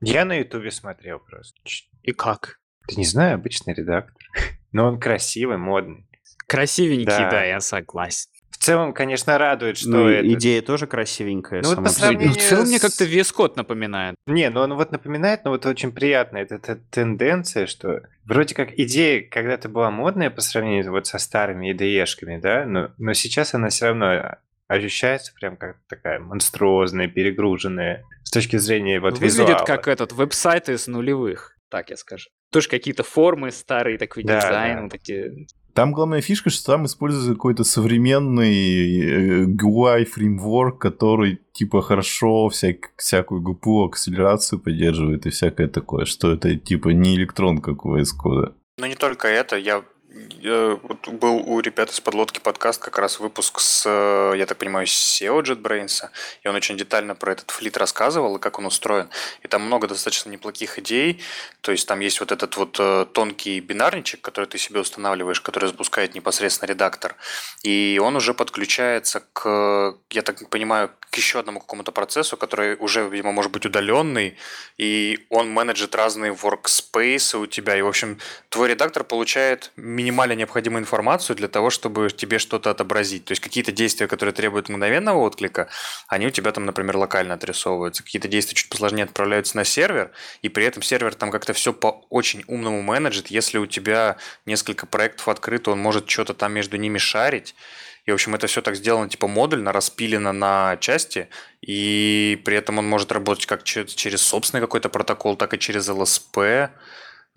Я 0.00 0.24
на 0.24 0.34
Ютубе 0.34 0.72
смотрел 0.72 1.20
просто. 1.20 1.56
И 2.02 2.10
как? 2.10 2.58
Ты 2.88 2.96
не 2.96 3.04
знаю, 3.04 3.36
обычный 3.36 3.74
редактор. 3.74 4.16
Но 4.72 4.88
он 4.88 4.98
красивый, 4.98 5.56
модный. 5.56 6.08
Красивенький, 6.48 7.04
Да. 7.04 7.30
да, 7.30 7.44
я 7.44 7.60
согласен. 7.60 8.30
В 8.70 8.72
целом, 8.72 8.92
конечно, 8.92 9.36
радует, 9.38 9.78
что 9.78 9.90
Ну, 9.90 10.08
это... 10.08 10.32
идея 10.34 10.62
тоже 10.62 10.86
красивенькая. 10.86 11.62
Ну, 11.62 11.74
вот 11.74 11.84
по 11.84 11.88
себе. 11.88 11.88
Ну, 11.88 11.88
в 11.88 11.92
сравнению 11.98 12.34
целом 12.34 12.66
мне 12.66 12.78
как-то 12.78 13.04
VS 13.04 13.34
Code 13.36 13.52
напоминает. 13.56 14.14
Не, 14.26 14.48
ну 14.50 14.60
он 14.60 14.74
вот 14.74 14.92
напоминает, 14.92 15.44
но 15.44 15.50
вот 15.50 15.66
очень 15.66 15.92
приятно. 15.92 16.38
Это, 16.38 16.56
это 16.56 16.78
тенденция, 16.90 17.66
что 17.66 18.02
вроде 18.24 18.54
как 18.54 18.78
идея 18.78 19.22
когда-то 19.28 19.68
была 19.68 19.90
модная 19.90 20.30
по 20.30 20.40
сравнению 20.40 20.92
вот 20.92 21.06
со 21.06 21.18
старыми 21.18 21.72
IDE-шками, 21.72 22.40
да, 22.40 22.64
но, 22.64 22.90
но 22.98 23.12
сейчас 23.12 23.54
она 23.54 23.68
все 23.70 23.86
равно 23.86 24.36
ощущается 24.68 25.34
прям 25.34 25.56
как 25.56 25.76
такая 25.88 26.20
монструозная, 26.20 27.08
перегруженная 27.08 28.04
с 28.22 28.30
точки 28.30 28.56
зрения 28.56 29.00
вот 29.00 29.14
Выглядит 29.14 29.38
визуала. 29.40 29.64
как 29.64 29.88
этот 29.88 30.12
веб-сайт 30.12 30.68
из 30.68 30.86
нулевых, 30.86 31.56
так 31.70 31.90
я 31.90 31.96
скажу. 31.96 32.28
Тоже 32.52 32.68
какие-то 32.68 33.02
формы 33.02 33.50
старые, 33.52 33.96
такой 33.98 34.24
Да, 34.24 34.40
дизайн, 34.40 34.76
да. 34.76 34.82
вот 34.82 34.94
эти... 34.94 35.46
Там 35.72 35.92
главная 35.92 36.20
фишка, 36.20 36.50
что 36.50 36.72
там 36.72 36.84
используется 36.86 37.32
какой-то 37.32 37.62
современный 37.64 39.00
э, 39.00 39.44
GUI 39.46 40.04
фреймворк, 40.04 40.80
который 40.80 41.38
типа 41.52 41.80
хорошо 41.80 42.48
всяк- 42.48 42.90
всякую 42.96 43.40
GPU 43.42 43.86
акселерацию 43.86 44.58
поддерживает 44.58 45.26
и 45.26 45.30
всякое 45.30 45.68
такое, 45.68 46.04
что 46.06 46.32
это 46.32 46.56
типа 46.56 46.88
не 46.88 47.14
электрон 47.14 47.58
как 47.60 47.86
у 47.86 47.96
VS 47.96 48.08
Code. 48.22 48.54
Но 48.78 48.86
не 48.86 48.94
только 48.96 49.28
это, 49.28 49.56
я 49.56 49.84
вот 50.82 51.08
был 51.08 51.36
у 51.36 51.60
ребят 51.60 51.90
из 51.90 52.00
подлодки 52.00 52.38
подкаст 52.40 52.80
как 52.80 52.98
раз 52.98 53.20
выпуск 53.20 53.60
с, 53.60 53.84
э, 53.86 54.36
я 54.36 54.46
так 54.46 54.58
понимаю, 54.58 54.86
с 54.86 55.20
SEO 55.20 55.42
JetBrains, 55.42 56.08
и 56.42 56.48
он 56.48 56.54
очень 56.54 56.76
детально 56.76 57.14
про 57.14 57.32
этот 57.32 57.50
флит 57.50 57.76
рассказывал 57.76 58.36
и 58.36 58.40
как 58.40 58.58
он 58.58 58.66
устроен. 58.66 59.08
И 59.42 59.48
там 59.48 59.62
много 59.62 59.88
достаточно 59.88 60.30
неплохих 60.30 60.78
идей, 60.78 61.20
то 61.60 61.72
есть 61.72 61.86
там 61.86 62.00
есть 62.00 62.20
вот 62.20 62.32
этот 62.32 62.56
вот 62.56 62.76
э, 62.78 63.06
тонкий 63.12 63.60
бинарничек, 63.60 64.20
который 64.20 64.46
ты 64.46 64.58
себе 64.58 64.80
устанавливаешь, 64.80 65.40
который 65.40 65.66
запускает 65.66 66.14
непосредственно 66.14 66.68
редактор, 66.68 67.16
и 67.62 68.00
он 68.02 68.16
уже 68.16 68.32
подключается 68.32 69.22
к, 69.32 69.96
я 70.10 70.22
так 70.22 70.48
понимаю, 70.48 70.90
к 71.10 71.16
еще 71.16 71.40
одному 71.40 71.60
какому-то 71.60 71.92
процессу, 71.92 72.36
который 72.36 72.76
уже, 72.76 73.08
видимо, 73.08 73.32
может 73.32 73.50
быть 73.50 73.66
удаленный, 73.66 74.38
и 74.78 75.26
он 75.28 75.50
менеджит 75.50 75.94
разные 75.94 76.32
workspace 76.32 77.36
у 77.36 77.46
тебя, 77.46 77.76
и, 77.76 77.82
в 77.82 77.88
общем, 77.88 78.18
твой 78.48 78.68
редактор 78.70 79.02
получает 79.02 79.72
минимально 79.76 80.19
необходимую 80.34 80.82
информацию 80.82 81.36
для 81.36 81.48
того, 81.48 81.70
чтобы 81.70 82.10
тебе 82.10 82.38
что-то 82.38 82.70
отобразить. 82.70 83.24
То 83.24 83.32
есть 83.32 83.42
какие-то 83.42 83.72
действия, 83.72 84.06
которые 84.06 84.32
требуют 84.32 84.68
мгновенного 84.68 85.18
отклика, 85.18 85.68
они 86.08 86.26
у 86.26 86.30
тебя 86.30 86.52
там, 86.52 86.66
например, 86.66 86.96
локально 86.96 87.34
отрисовываются. 87.34 88.02
Какие-то 88.02 88.28
действия 88.28 88.54
чуть 88.54 88.68
посложнее 88.68 89.04
отправляются 89.04 89.56
на 89.56 89.64
сервер, 89.64 90.10
и 90.42 90.48
при 90.48 90.64
этом 90.64 90.82
сервер 90.82 91.14
там 91.14 91.30
как-то 91.30 91.52
все 91.52 91.72
по 91.72 92.06
очень 92.10 92.44
умному 92.46 92.82
менеджит. 92.82 93.28
Если 93.28 93.58
у 93.58 93.66
тебя 93.66 94.16
несколько 94.46 94.86
проектов 94.86 95.28
открыто, 95.28 95.70
он 95.70 95.78
может 95.78 96.08
что-то 96.08 96.34
там 96.34 96.52
между 96.52 96.76
ними 96.76 96.98
шарить. 96.98 97.54
И, 98.06 98.10
в 98.10 98.14
общем, 98.14 98.34
это 98.34 98.46
все 98.46 98.62
так 98.62 98.76
сделано 98.76 99.08
типа 99.08 99.28
модульно, 99.28 99.72
распилено 99.72 100.32
на 100.32 100.76
части, 100.78 101.28
и 101.60 102.40
при 102.44 102.56
этом 102.56 102.78
он 102.78 102.88
может 102.88 103.12
работать 103.12 103.46
как 103.46 103.62
че- 103.62 103.86
через 103.86 104.22
собственный 104.22 104.60
какой-то 104.60 104.88
протокол, 104.88 105.36
так 105.36 105.54
и 105.54 105.58
через 105.58 105.88
LSP. 105.88 106.70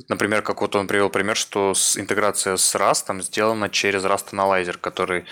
Например, 0.09 0.41
как 0.41 0.61
вот 0.61 0.75
он 0.75 0.87
привел 0.87 1.09
пример, 1.09 1.35
что 1.35 1.73
с, 1.73 1.97
интеграция 1.97 2.57
с 2.57 2.75
Rust 2.75 3.21
сделана 3.21 3.69
через 3.69 4.03
Rust 4.03 4.31
Analyzer, 4.33 4.77
который 4.79 5.25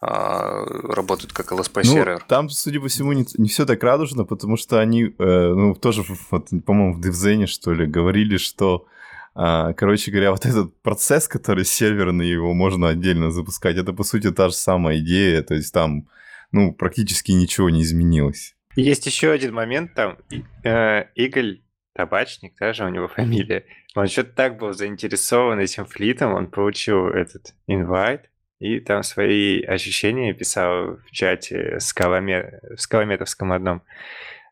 а, 0.00 0.64
работает 0.66 1.32
как 1.32 1.50
LSP-сервер. 1.50 2.20
Ну, 2.20 2.26
там, 2.28 2.48
судя 2.48 2.80
по 2.80 2.88
всему, 2.88 3.12
не, 3.12 3.48
все 3.48 3.66
так 3.66 3.82
радужно, 3.82 4.24
потому 4.24 4.56
что 4.56 4.78
они, 4.78 5.04
э, 5.04 5.08
ну, 5.18 5.74
тоже, 5.74 6.04
вот, 6.30 6.48
по-моему, 6.64 6.94
в 6.94 7.00
DevZen, 7.00 7.46
что 7.46 7.72
ли, 7.72 7.86
говорили, 7.86 8.36
что, 8.36 8.86
а, 9.34 9.72
короче 9.72 10.10
говоря, 10.10 10.30
вот 10.30 10.46
этот 10.46 10.80
процесс, 10.82 11.26
который 11.26 11.64
серверный, 11.64 12.28
его 12.28 12.54
можно 12.54 12.88
отдельно 12.88 13.30
запускать, 13.30 13.76
это, 13.76 13.92
по 13.92 14.04
сути, 14.04 14.30
та 14.30 14.48
же 14.48 14.54
самая 14.54 14.98
идея, 14.98 15.42
то 15.42 15.54
есть 15.54 15.72
там, 15.72 16.06
ну, 16.52 16.72
практически 16.72 17.32
ничего 17.32 17.68
не 17.68 17.82
изменилось. 17.82 18.54
Есть 18.76 19.06
еще 19.06 19.30
один 19.30 19.54
момент 19.54 19.94
там. 19.94 20.18
Э, 20.64 21.06
Игорь 21.14 21.63
Табачник, 21.94 22.56
даже 22.58 22.84
у 22.84 22.88
него 22.88 23.08
фамилия. 23.16 23.64
Он 23.94 24.06
что-то 24.06 24.34
так 24.34 24.58
был 24.58 24.72
заинтересован 24.72 25.60
этим 25.60 25.86
флитом, 25.86 26.34
он 26.34 26.48
получил 26.48 27.08
этот 27.08 27.54
инвайт, 27.66 28.30
и 28.58 28.80
там 28.80 29.02
свои 29.02 29.62
ощущения 29.62 30.32
писал 30.32 30.96
в 30.96 31.10
чате 31.10 31.78
скаломе... 31.80 32.60
в 32.76 32.80
скалометовском 32.80 33.52
одном. 33.52 33.82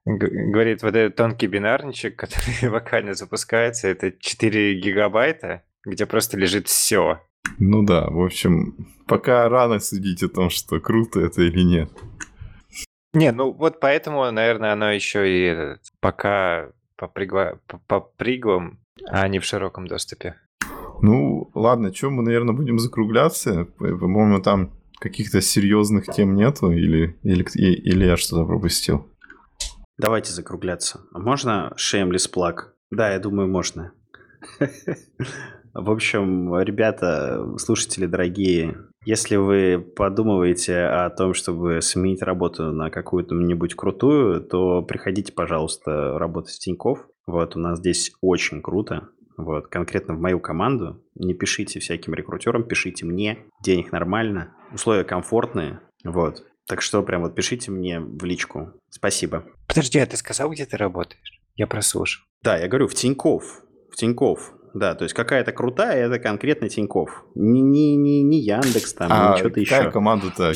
Говорит, 0.05 0.83
вот 0.83 0.95
этот 0.97 1.17
тонкий 1.17 1.47
бинарничек, 1.47 2.17
который 2.19 2.69
локально 2.69 3.15
запускается, 3.15 3.89
это 3.89 4.13
4 4.13 4.81
гигабайта, 4.81 5.63
где 5.85 6.07
просто 6.07 6.37
лежит 6.37 6.69
все. 6.69 7.21
Ну 7.59 7.83
да, 7.83 8.09
в 8.09 8.21
общем, 8.21 8.77
пока 9.07 9.49
рано 9.49 9.79
судить 9.79 10.23
о 10.23 10.29
том, 10.29 10.51
что 10.51 10.81
круто 10.81 11.21
это 11.21 11.43
или 11.43 11.63
нет. 11.63 11.91
Не, 13.15 13.31
ну 13.31 13.53
вот 13.53 13.79
поэтому, 13.79 14.31
наверное, 14.31 14.73
оно 14.73 14.91
еще 14.91 15.31
и 15.31 15.43
этот, 15.43 15.83
пока 16.01 16.73
по, 17.03 17.09
пригла... 17.09 17.59
по, 17.89 18.01
приглам, 18.01 18.79
а 19.09 19.27
не 19.27 19.41
в 19.41 19.45
широком 19.45 19.89
доступе. 19.89 20.37
Ну, 21.01 21.51
ладно, 21.53 21.93
что 21.93 22.11
мы, 22.11 22.23
наверное, 22.23 22.55
будем 22.55 22.79
закругляться? 22.79 23.65
По- 23.65 23.97
По-моему, 23.97 24.41
там 24.41 24.71
каких-то 25.01 25.41
серьезных 25.41 26.07
тем 26.07 26.37
нету, 26.37 26.71
или, 26.71 27.19
или, 27.25 27.43
или 27.57 28.05
я 28.05 28.17
что-то 28.17 28.45
пропустил? 28.45 29.09
Давайте 29.99 30.33
закругляться. 30.33 31.01
А 31.13 31.19
можно 31.19 31.75
shameless 31.77 32.33
plug? 32.33 32.69
Да, 32.93 33.11
я 33.13 33.19
думаю, 33.19 33.49
можно. 33.49 33.93
В 35.75 35.91
общем, 35.91 36.57
ребята, 36.61 37.57
слушатели 37.59 38.07
дорогие, 38.07 38.77
если 39.05 39.37
вы 39.37 39.79
подумываете 39.79 40.85
о 40.85 41.11
том, 41.11 41.35
чтобы 41.35 41.81
сменить 41.83 42.23
работу 42.23 42.73
на 42.73 42.91
какую-то-нибудь 42.91 43.75
крутую, 43.75 44.41
то 44.41 44.83
приходите, 44.83 45.33
пожалуйста, 45.33 46.19
работать 46.19 46.55
в 46.55 46.59
Тинькофф. 46.59 47.07
Вот, 47.27 47.57
у 47.57 47.59
нас 47.59 47.79
здесь 47.79 48.13
очень 48.21 48.63
круто. 48.63 49.09
Вот, 49.37 49.67
конкретно 49.69 50.15
в 50.15 50.21
мою 50.21 50.41
команду. 50.41 51.03
Не 51.15 51.35
пишите 51.35 51.81
всяким 51.81 52.15
рекрутерам, 52.15 52.65
пишите 52.65 53.07
мне. 53.07 53.39
Денег 53.63 53.93
нормально, 53.93 54.55
условия 54.73 55.05
комфортные. 55.05 55.81
Вот. 56.05 56.45
Так 56.67 56.81
что 56.81 57.03
прям 57.03 57.23
вот 57.23 57.35
пишите 57.35 57.71
мне 57.71 58.01
в 58.01 58.25
личку. 58.25 58.73
Спасибо. 58.89 59.45
Подожди, 59.67 59.99
а 59.99 60.07
ты 60.07 60.17
сказал, 60.17 60.51
где 60.51 60.65
ты 60.65 60.77
работаешь? 60.77 61.41
Я 61.57 61.67
прослушал. 61.67 62.25
Да, 62.43 62.57
я 62.57 62.69
говорю, 62.69 62.89
в 62.89 62.95
Тиньков. 62.95 63.63
В 63.91 63.97
Тиньков. 63.97 64.53
Да, 64.75 64.95
то 64.95 65.05
есть 65.05 65.15
какая-то 65.15 65.53
крутая, 65.53 66.07
это 66.07 66.19
конкретно 66.19 66.69
Тиньков. 66.69 67.25
Не, 67.35 67.61
не, 67.61 67.97
не, 67.97 68.23
не 68.23 68.39
Яндекс 68.41 68.95
там, 68.95 69.09
а 69.13 69.33
не 69.33 69.39
что-то 69.39 69.63
какая 69.65 69.83
еще. 69.83 69.91
команда-то? 69.91 70.53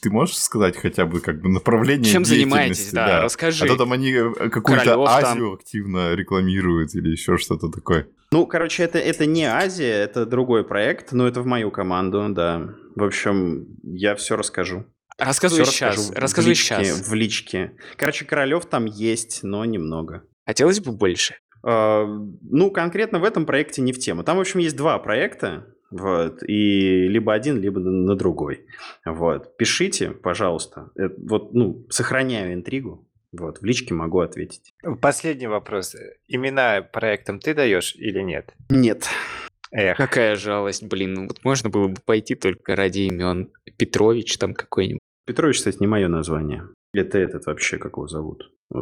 Ты 0.00 0.10
можешь 0.10 0.36
сказать 0.36 0.76
хотя 0.76 1.06
бы 1.06 1.20
как 1.20 1.40
бы 1.40 1.48
направление 1.48 2.12
Чем 2.12 2.24
занимаетесь, 2.24 2.92
да, 2.92 3.22
расскажи. 3.22 3.64
А 3.64 3.68
то 3.68 3.76
там 3.76 3.92
они 3.92 4.12
э, 4.12 4.32
какую-то 4.50 4.84
Королёв 4.84 5.08
там. 5.08 5.24
Азию 5.24 5.52
активно 5.54 6.14
рекламируют 6.14 6.94
или 6.94 7.10
еще 7.10 7.38
что-то 7.38 7.68
такое. 7.70 8.06
Ну, 8.30 8.46
короче, 8.46 8.82
это, 8.82 8.98
это 8.98 9.26
не 9.26 9.44
Азия, 9.44 9.92
это 9.92 10.26
другой 10.26 10.64
проект, 10.64 11.12
но 11.12 11.26
это 11.26 11.40
в 11.40 11.46
мою 11.46 11.70
команду, 11.70 12.26
да. 12.30 12.74
В 12.96 13.04
общем, 13.04 13.66
я 13.82 14.14
все 14.14 14.36
расскажу. 14.36 14.84
Рассказывай 15.16 15.62
Всё 15.62 15.72
сейчас, 15.72 15.96
расскажу 15.96 16.12
в 16.12 16.18
рассказывай 16.18 16.50
личке- 16.50 16.84
сейчас. 16.84 17.08
В 17.08 17.14
личке. 17.14 17.72
Короче, 17.96 18.24
королев 18.24 18.66
там 18.66 18.86
есть, 18.86 19.40
но 19.42 19.64
немного. 19.64 20.24
Хотелось 20.46 20.80
бы 20.80 20.92
больше. 20.92 21.36
А, 21.64 22.04
Ну, 22.06 22.70
конкретно 22.70 23.18
в 23.18 23.24
этом 23.24 23.46
проекте 23.46 23.82
не 23.82 23.92
в 23.92 23.98
тему. 23.98 24.22
Там, 24.24 24.36
в 24.36 24.40
общем, 24.40 24.60
есть 24.60 24.76
два 24.76 24.98
проекта, 24.98 25.66
вот, 25.90 26.42
и 26.42 27.08
либо 27.08 27.32
один, 27.32 27.60
либо 27.60 27.78
на, 27.80 28.16
другой. 28.16 28.66
Вот. 29.04 29.56
Пишите, 29.56 30.10
пожалуйста. 30.10 30.90
Э, 30.98 31.08
Вот, 31.16 31.54
ну, 31.54 31.86
сохраняю 31.88 32.54
интригу. 32.54 33.08
Вот, 33.32 33.58
в 33.58 33.64
личке 33.64 33.94
могу 33.94 34.20
ответить. 34.20 34.74
Последний 35.00 35.46
вопрос. 35.48 35.96
Имена 36.28 36.82
проектам 36.82 37.40
ты 37.40 37.54
даешь 37.54 37.94
или 37.96 38.20
нет? 38.20 38.54
Нет. 38.68 39.08
Эх, 39.72 39.96
Какая 39.96 40.36
жалость, 40.36 40.84
блин. 40.84 41.26
Вот 41.26 41.44
можно 41.44 41.68
было 41.68 41.88
бы 41.88 41.96
пойти 42.04 42.36
только 42.36 42.76
ради 42.76 43.00
имен. 43.00 43.50
Петрович 43.76 44.38
там 44.38 44.54
какой-нибудь. 44.54 45.00
Петрович, 45.26 45.56
кстати, 45.56 45.78
не 45.80 45.88
мое 45.88 46.06
название. 46.06 46.68
Это 46.92 47.18
этот 47.18 47.46
вообще, 47.46 47.78
как 47.78 47.94
его 47.96 48.06
зовут? 48.06 48.52
Э, 48.72 48.78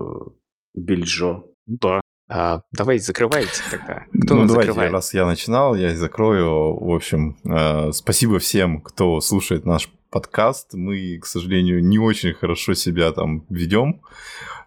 Бельжо. 0.75 1.51
Да. 1.67 2.02
А, 2.35 2.63
давайте 2.73 3.05
закрывайте 3.05 3.61
тогда. 3.71 4.07
Кто 4.25 4.35
ну, 4.35 4.47
давайте, 4.47 4.73
закрывает? 4.73 4.93
раз 4.93 5.13
я 5.13 5.27
начинал, 5.27 5.75
я 5.75 5.93
и 5.93 5.97
закрою. 5.97 6.75
В 6.83 6.95
общем, 6.95 7.37
э, 7.45 7.93
спасибо 7.93 8.39
всем, 8.39 8.81
кто 8.81 9.21
слушает 9.21 9.67
наш 9.67 9.91
подкаст. 10.09 10.73
Мы, 10.73 11.19
к 11.19 11.27
сожалению, 11.27 11.85
не 11.85 11.99
очень 11.99 12.33
хорошо 12.33 12.73
себя 12.73 13.13
там 13.13 13.45
ведем. 13.51 14.01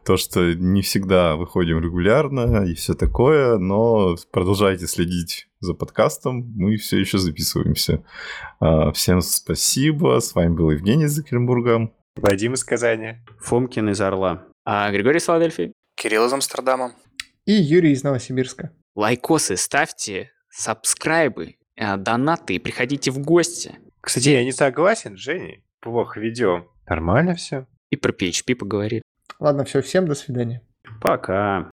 То, 0.05 0.15
что 0.15 0.53
не 0.53 0.83
всегда 0.83 1.35
выходим 1.35 1.79
регулярно 1.79 2.65
и 2.65 2.75
все 2.75 2.93
такое, 2.93 3.57
но 3.57 4.15
продолжайте 4.31 4.85
следить 4.85 5.47
за 5.59 5.73
подкастом, 5.73 6.53
мы 6.55 6.77
все 6.77 6.99
еще 6.99 7.17
записываемся. 7.17 8.03
А, 8.59 8.91
Всем 8.91 9.21
спасибо, 9.21 10.19
с 10.19 10.35
вами 10.35 10.53
был 10.53 10.69
Евгений 10.69 11.05
из 11.05 11.17
Екатеринбурга. 11.17 11.91
Вадим 12.15 12.53
из 12.53 12.63
Казани. 12.63 13.15
Фомкин 13.39 13.89
из 13.89 13.99
Орла. 14.01 14.43
А 14.63 14.91
Григорий 14.91 15.17
из 15.17 15.25
Филадельфии? 15.25 15.73
Кирилл 15.95 16.27
из 16.27 16.33
Амстердама. 16.33 16.93
И 17.45 17.53
Юрий 17.53 17.91
из 17.91 18.03
Новосибирска. 18.03 18.71
Лайкосы 18.95 19.55
ставьте, 19.55 20.31
сабскрайбы, 20.49 21.57
э, 21.75 21.97
донаты 21.97 22.55
и 22.55 22.59
приходите 22.59 23.11
в 23.11 23.19
гости. 23.19 23.75
Кстати, 24.01 24.29
я 24.29 24.43
не 24.43 24.51
согласен, 24.51 25.15
Женя. 25.15 25.61
Плохо 25.79 26.19
ведем. 26.19 26.67
Нормально 26.87 27.35
все. 27.35 27.67
И 27.91 27.97
про 27.97 28.11
PHP 28.11 28.55
поговорили. 28.55 29.03
Ладно, 29.39 29.63
все, 29.63 29.81
всем 29.83 30.07
до 30.07 30.15
свидания. 30.15 30.63
Пока. 31.01 31.69